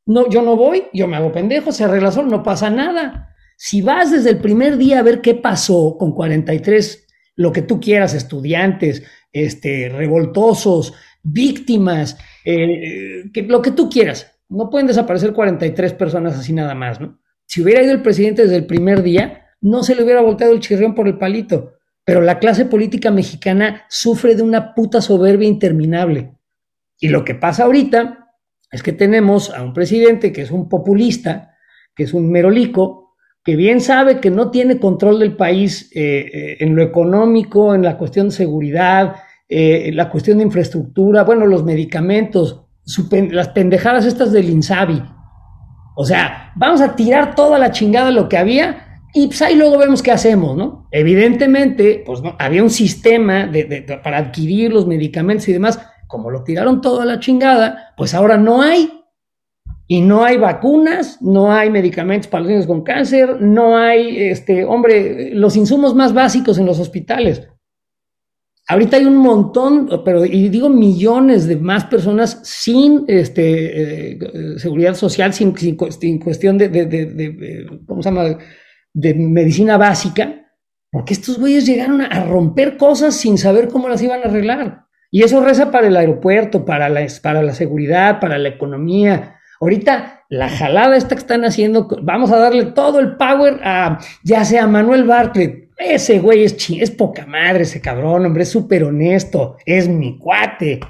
no, 0.06 0.30
yo 0.30 0.40
no 0.40 0.56
voy, 0.56 0.84
yo 0.94 1.06
me 1.08 1.16
hago 1.16 1.30
pendejo, 1.30 1.72
se 1.72 1.84
arregla 1.84 2.10
solo, 2.10 2.30
no 2.30 2.42
pasa 2.42 2.70
nada. 2.70 3.34
Si 3.58 3.82
vas 3.82 4.12
desde 4.12 4.30
el 4.30 4.38
primer 4.38 4.78
día 4.78 5.00
a 5.00 5.02
ver 5.02 5.20
qué 5.20 5.34
pasó 5.34 5.98
con 5.98 6.12
43, 6.12 7.05
lo 7.36 7.52
que 7.52 7.62
tú 7.62 7.80
quieras, 7.80 8.14
estudiantes, 8.14 9.04
este, 9.32 9.88
revoltosos, 9.90 10.94
víctimas, 11.22 12.18
eh, 12.44 13.24
que, 13.32 13.42
lo 13.42 13.62
que 13.62 13.70
tú 13.70 13.88
quieras, 13.88 14.32
no 14.48 14.70
pueden 14.70 14.86
desaparecer 14.86 15.32
43 15.32 15.92
personas 15.92 16.38
así 16.38 16.52
nada 16.52 16.74
más, 16.74 17.00
¿no? 17.00 17.20
Si 17.46 17.62
hubiera 17.62 17.82
ido 17.82 17.92
el 17.92 18.02
presidente 18.02 18.42
desde 18.42 18.56
el 18.56 18.66
primer 18.66 19.02
día, 19.02 19.46
no 19.60 19.82
se 19.82 19.94
le 19.94 20.02
hubiera 20.02 20.20
volteado 20.20 20.52
el 20.52 20.60
chirrión 20.60 20.94
por 20.94 21.06
el 21.06 21.18
palito. 21.18 21.74
Pero 22.04 22.20
la 22.20 22.38
clase 22.38 22.64
política 22.64 23.10
mexicana 23.10 23.84
sufre 23.88 24.34
de 24.34 24.42
una 24.42 24.74
puta 24.74 25.00
soberbia 25.00 25.48
interminable. 25.48 26.36
Y 27.00 27.08
lo 27.08 27.24
que 27.24 27.34
pasa 27.34 27.64
ahorita 27.64 28.32
es 28.70 28.82
que 28.82 28.92
tenemos 28.92 29.50
a 29.50 29.62
un 29.62 29.72
presidente 29.72 30.32
que 30.32 30.42
es 30.42 30.50
un 30.50 30.68
populista, 30.68 31.56
que 31.94 32.04
es 32.04 32.14
un 32.14 32.30
merolico, 32.30 33.05
que 33.46 33.54
bien 33.54 33.80
sabe 33.80 34.20
que 34.20 34.28
no 34.28 34.50
tiene 34.50 34.80
control 34.80 35.20
del 35.20 35.36
país 35.36 35.88
eh, 35.94 36.28
eh, 36.34 36.56
en 36.58 36.74
lo 36.74 36.82
económico, 36.82 37.76
en 37.76 37.82
la 37.82 37.96
cuestión 37.96 38.26
de 38.28 38.34
seguridad, 38.34 39.14
eh, 39.48 39.92
la 39.94 40.10
cuestión 40.10 40.38
de 40.38 40.44
infraestructura, 40.44 41.22
bueno, 41.22 41.46
los 41.46 41.62
medicamentos, 41.62 42.64
las 43.30 43.48
pendejadas 43.50 44.04
estas 44.04 44.32
del 44.32 44.50
INSABI. 44.50 45.00
O 45.94 46.04
sea, 46.04 46.52
vamos 46.56 46.80
a 46.80 46.96
tirar 46.96 47.36
toda 47.36 47.56
la 47.56 47.70
chingada 47.70 48.10
lo 48.10 48.28
que 48.28 48.36
había 48.36 49.00
y 49.14 49.28
pues 49.28 49.40
ahí 49.42 49.54
luego 49.54 49.78
vemos 49.78 50.02
qué 50.02 50.10
hacemos, 50.10 50.56
¿no? 50.56 50.88
Evidentemente, 50.90 52.02
pues 52.04 52.22
no, 52.22 52.34
había 52.40 52.64
un 52.64 52.70
sistema 52.70 53.48
para 54.02 54.18
adquirir 54.18 54.72
los 54.72 54.88
medicamentos 54.88 55.48
y 55.48 55.52
demás, 55.52 55.80
como 56.08 56.30
lo 56.30 56.42
tiraron 56.42 56.80
todo 56.80 57.00
a 57.00 57.04
la 57.04 57.20
chingada, 57.20 57.94
pues 57.96 58.12
ahora 58.12 58.38
no 58.38 58.60
hay. 58.60 58.90
Y 59.88 60.00
no 60.00 60.24
hay 60.24 60.36
vacunas, 60.36 61.22
no 61.22 61.52
hay 61.52 61.70
medicamentos 61.70 62.28
para 62.28 62.42
los 62.42 62.50
niños 62.50 62.66
con 62.66 62.82
cáncer, 62.82 63.40
no 63.40 63.76
hay, 63.76 64.18
este, 64.18 64.64
hombre, 64.64 65.30
los 65.32 65.56
insumos 65.56 65.94
más 65.94 66.12
básicos 66.12 66.58
en 66.58 66.66
los 66.66 66.80
hospitales. 66.80 67.48
Ahorita 68.68 68.96
hay 68.96 69.04
un 69.04 69.18
montón, 69.18 69.88
pero 70.04 70.24
y 70.24 70.48
digo 70.48 70.68
millones 70.68 71.46
de 71.46 71.56
más 71.56 71.84
personas 71.84 72.40
sin 72.42 73.04
este, 73.06 74.12
eh, 74.12 74.18
seguridad 74.58 74.94
social, 74.94 75.32
sin, 75.32 75.52
cuestión 76.18 76.58
de, 76.58 76.68
de, 76.68 76.86
de, 76.86 77.80
¿cómo 77.86 78.02
se 78.02 78.10
llama?, 78.10 78.38
de 78.92 79.14
medicina 79.14 79.76
básica, 79.76 80.46
porque 80.90 81.12
estos 81.12 81.38
güeyes 81.38 81.66
llegaron 81.66 82.00
a 82.00 82.24
romper 82.24 82.76
cosas 82.76 83.14
sin 83.14 83.38
saber 83.38 83.68
cómo 83.68 83.88
las 83.88 84.02
iban 84.02 84.22
a 84.22 84.24
arreglar. 84.24 84.86
Y 85.10 85.22
eso 85.22 85.44
reza 85.44 85.70
para 85.70 85.86
el 85.86 85.96
aeropuerto, 85.96 86.64
para 86.64 86.88
la, 86.88 87.06
para 87.22 87.42
la 87.42 87.54
seguridad, 87.54 88.18
para 88.18 88.38
la 88.38 88.48
economía. 88.48 89.35
Ahorita 89.60 90.24
la 90.28 90.48
jalada 90.48 90.96
esta 90.96 91.14
que 91.14 91.20
están 91.20 91.44
haciendo, 91.44 91.88
vamos 92.02 92.30
a 92.30 92.38
darle 92.38 92.66
todo 92.66 93.00
el 93.00 93.16
power 93.16 93.60
a 93.62 93.98
ya 94.22 94.44
sea 94.44 94.66
Manuel 94.66 95.04
Bartlett. 95.04 95.70
Ese 95.78 96.20
güey 96.20 96.44
es, 96.44 96.56
es 96.70 96.90
poca 96.90 97.26
madre, 97.26 97.62
ese 97.62 97.80
cabrón, 97.80 98.24
hombre, 98.24 98.44
es 98.44 98.48
súper 98.48 98.84
honesto, 98.84 99.56
es 99.66 99.88
mi 99.88 100.18
cuate. 100.18 100.80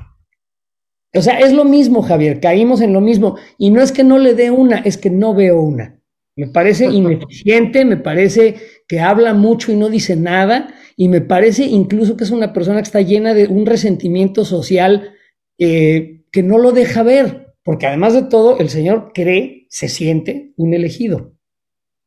O 1.15 1.23
sea, 1.23 1.39
es 1.39 1.53
lo 1.53 1.65
mismo, 1.65 2.03
Javier, 2.03 2.41
caímos 2.41 2.81
en 2.81 2.93
lo 2.93 3.01
mismo. 3.01 3.37
Y 3.59 3.71
no 3.71 3.83
es 3.83 3.91
que 3.91 4.05
no 4.05 4.19
le 4.19 4.35
dé 4.35 4.51
una, 4.51 4.79
es 4.79 4.97
que 4.97 5.11
no 5.11 5.35
veo 5.35 5.61
una. 5.61 6.01
Me 6.37 6.47
parece 6.47 6.87
ineficiente, 6.93 7.85
me 7.85 7.97
parece 7.97 8.57
que 8.87 9.01
habla 9.01 9.35
mucho 9.35 9.73
y 9.73 9.77
no 9.77 9.89
dice 9.89 10.15
nada, 10.15 10.69
y 10.97 11.09
me 11.09 11.21
parece 11.21 11.65
incluso 11.65 12.17
que 12.17 12.25
es 12.25 12.31
una 12.31 12.53
persona 12.53 12.79
que 12.79 12.87
está 12.87 13.01
llena 13.01 13.35
de 13.35 13.47
un 13.49 13.67
resentimiento 13.67 14.45
social 14.45 15.15
eh, 15.59 16.25
que 16.31 16.43
no 16.43 16.59
lo 16.59 16.73
deja 16.73 17.03
ver, 17.03 17.46
porque 17.67 17.89
además 17.89 18.15
de 18.15 18.23
todo, 18.23 18.61
el 18.61 18.69
señor 18.69 19.11
cree, 19.13 19.67
se 19.71 19.89
siente 19.89 20.53
un 20.57 20.73
elegido. 20.73 21.33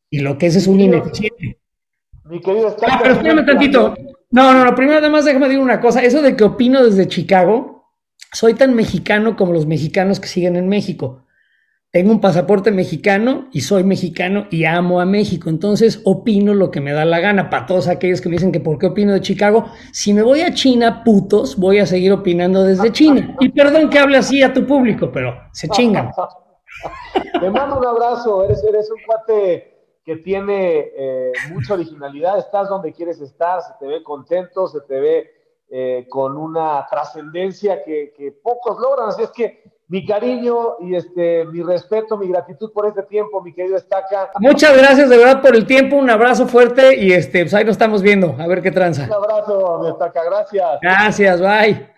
Y 0.09 0.19
lo 0.19 0.37
que 0.37 0.45
es 0.45 0.55
es 0.55 0.67
un 0.67 0.79
ineficiente. 0.79 1.59
Mi 2.23 2.39
querido 2.39 2.77
Ah, 2.87 2.99
pero 3.03 3.15
espérame 3.15 3.45
tantito. 3.45 3.93
No, 4.31 4.53
no, 4.53 4.63
no, 4.63 4.73
primero 4.73 4.99
además 4.99 5.25
déjame 5.25 5.47
decir 5.47 5.59
una 5.59 5.81
cosa. 5.81 6.01
Eso 6.01 6.21
de 6.21 6.37
que 6.37 6.45
opino 6.45 6.81
desde 6.81 7.09
Chicago, 7.09 7.91
soy 8.31 8.53
tan 8.53 8.73
mexicano 8.73 9.35
como 9.35 9.51
los 9.51 9.65
mexicanos 9.65 10.21
que 10.21 10.29
siguen 10.29 10.55
en 10.55 10.69
México. 10.69 11.25
Tengo 11.91 12.11
un 12.11 12.21
pasaporte 12.21 12.69
mexicano 12.69 13.47
y 13.51 13.61
soy 13.61 13.83
mexicano 13.83 14.45
y 14.51 14.65
amo 14.65 15.01
a 15.01 15.05
México. 15.05 15.49
Entonces 15.49 16.03
opino 16.05 16.53
lo 16.53 16.69
que 16.69 16.81
me 16.81 16.91
da 16.91 17.03
la 17.03 17.19
gana. 17.19 17.49
Para 17.49 17.65
todos 17.65 17.87
aquellos 17.87 18.21
que 18.21 18.29
me 18.29 18.35
dicen 18.35 18.51
que 18.51 18.59
por 18.59 18.77
qué 18.77 18.85
opino 18.85 19.11
de 19.11 19.21
Chicago, 19.21 19.65
si 19.91 20.13
me 20.13 20.21
voy 20.21 20.41
a 20.41 20.53
China, 20.53 21.03
putos, 21.03 21.57
voy 21.57 21.79
a 21.79 21.87
seguir 21.87 22.13
opinando 22.13 22.63
desde 22.63 22.91
China. 22.91 23.35
Y 23.39 23.49
perdón 23.49 23.89
que 23.89 23.97
hable 23.97 24.17
así 24.17 24.43
a 24.43 24.53
tu 24.53 24.67
público, 24.67 25.11
pero 25.11 25.33
se 25.51 25.67
chingan. 25.69 26.11
Te 27.39 27.49
mando 27.49 27.79
un 27.79 27.85
abrazo. 27.87 28.43
Eres, 28.43 28.63
eres 28.63 28.91
un 28.91 28.99
cuate 29.07 29.97
que 30.05 30.17
tiene 30.17 30.91
eh, 30.95 31.33
mucha 31.51 31.73
originalidad. 31.73 32.37
Estás 32.37 32.69
donde 32.69 32.93
quieres 32.93 33.19
estar, 33.19 33.63
se 33.63 33.73
te 33.79 33.87
ve 33.87 34.03
contento, 34.03 34.67
se 34.67 34.81
te 34.81 34.99
ve 34.99 35.31
eh, 35.71 36.05
con 36.07 36.37
una 36.37 36.85
trascendencia 36.87 37.83
que, 37.83 38.13
que 38.15 38.31
pocos 38.31 38.77
logran. 38.79 39.09
Así 39.09 39.23
es 39.23 39.31
que 39.31 39.78
mi 39.89 40.05
cariño 40.05 40.77
y 40.79 40.95
este 40.95 41.45
mi 41.45 41.63
respeto, 41.63 42.15
mi 42.15 42.27
gratitud 42.27 42.71
por 42.71 42.87
este 42.87 43.03
tiempo, 43.03 43.41
mi 43.41 43.51
querido 43.53 43.75
Estaca. 43.75 44.29
Muchas 44.39 44.77
gracias 44.77 45.09
de 45.09 45.17
verdad 45.17 45.41
por 45.41 45.55
el 45.55 45.65
tiempo, 45.65 45.95
un 45.97 46.09
abrazo 46.09 46.47
fuerte 46.47 46.95
y 46.95 47.11
este, 47.11 47.41
pues 47.41 47.53
ahí 47.55 47.65
nos 47.65 47.73
estamos 47.73 48.01
viendo, 48.01 48.35
a 48.39 48.47
ver 48.47 48.61
qué 48.61 48.71
tranza. 48.71 49.05
Un 49.05 49.13
abrazo, 49.13 49.79
mi 49.81 49.89
Estaca, 49.89 50.23
gracias. 50.23 50.79
Gracias, 50.81 51.41
bye. 51.41 51.87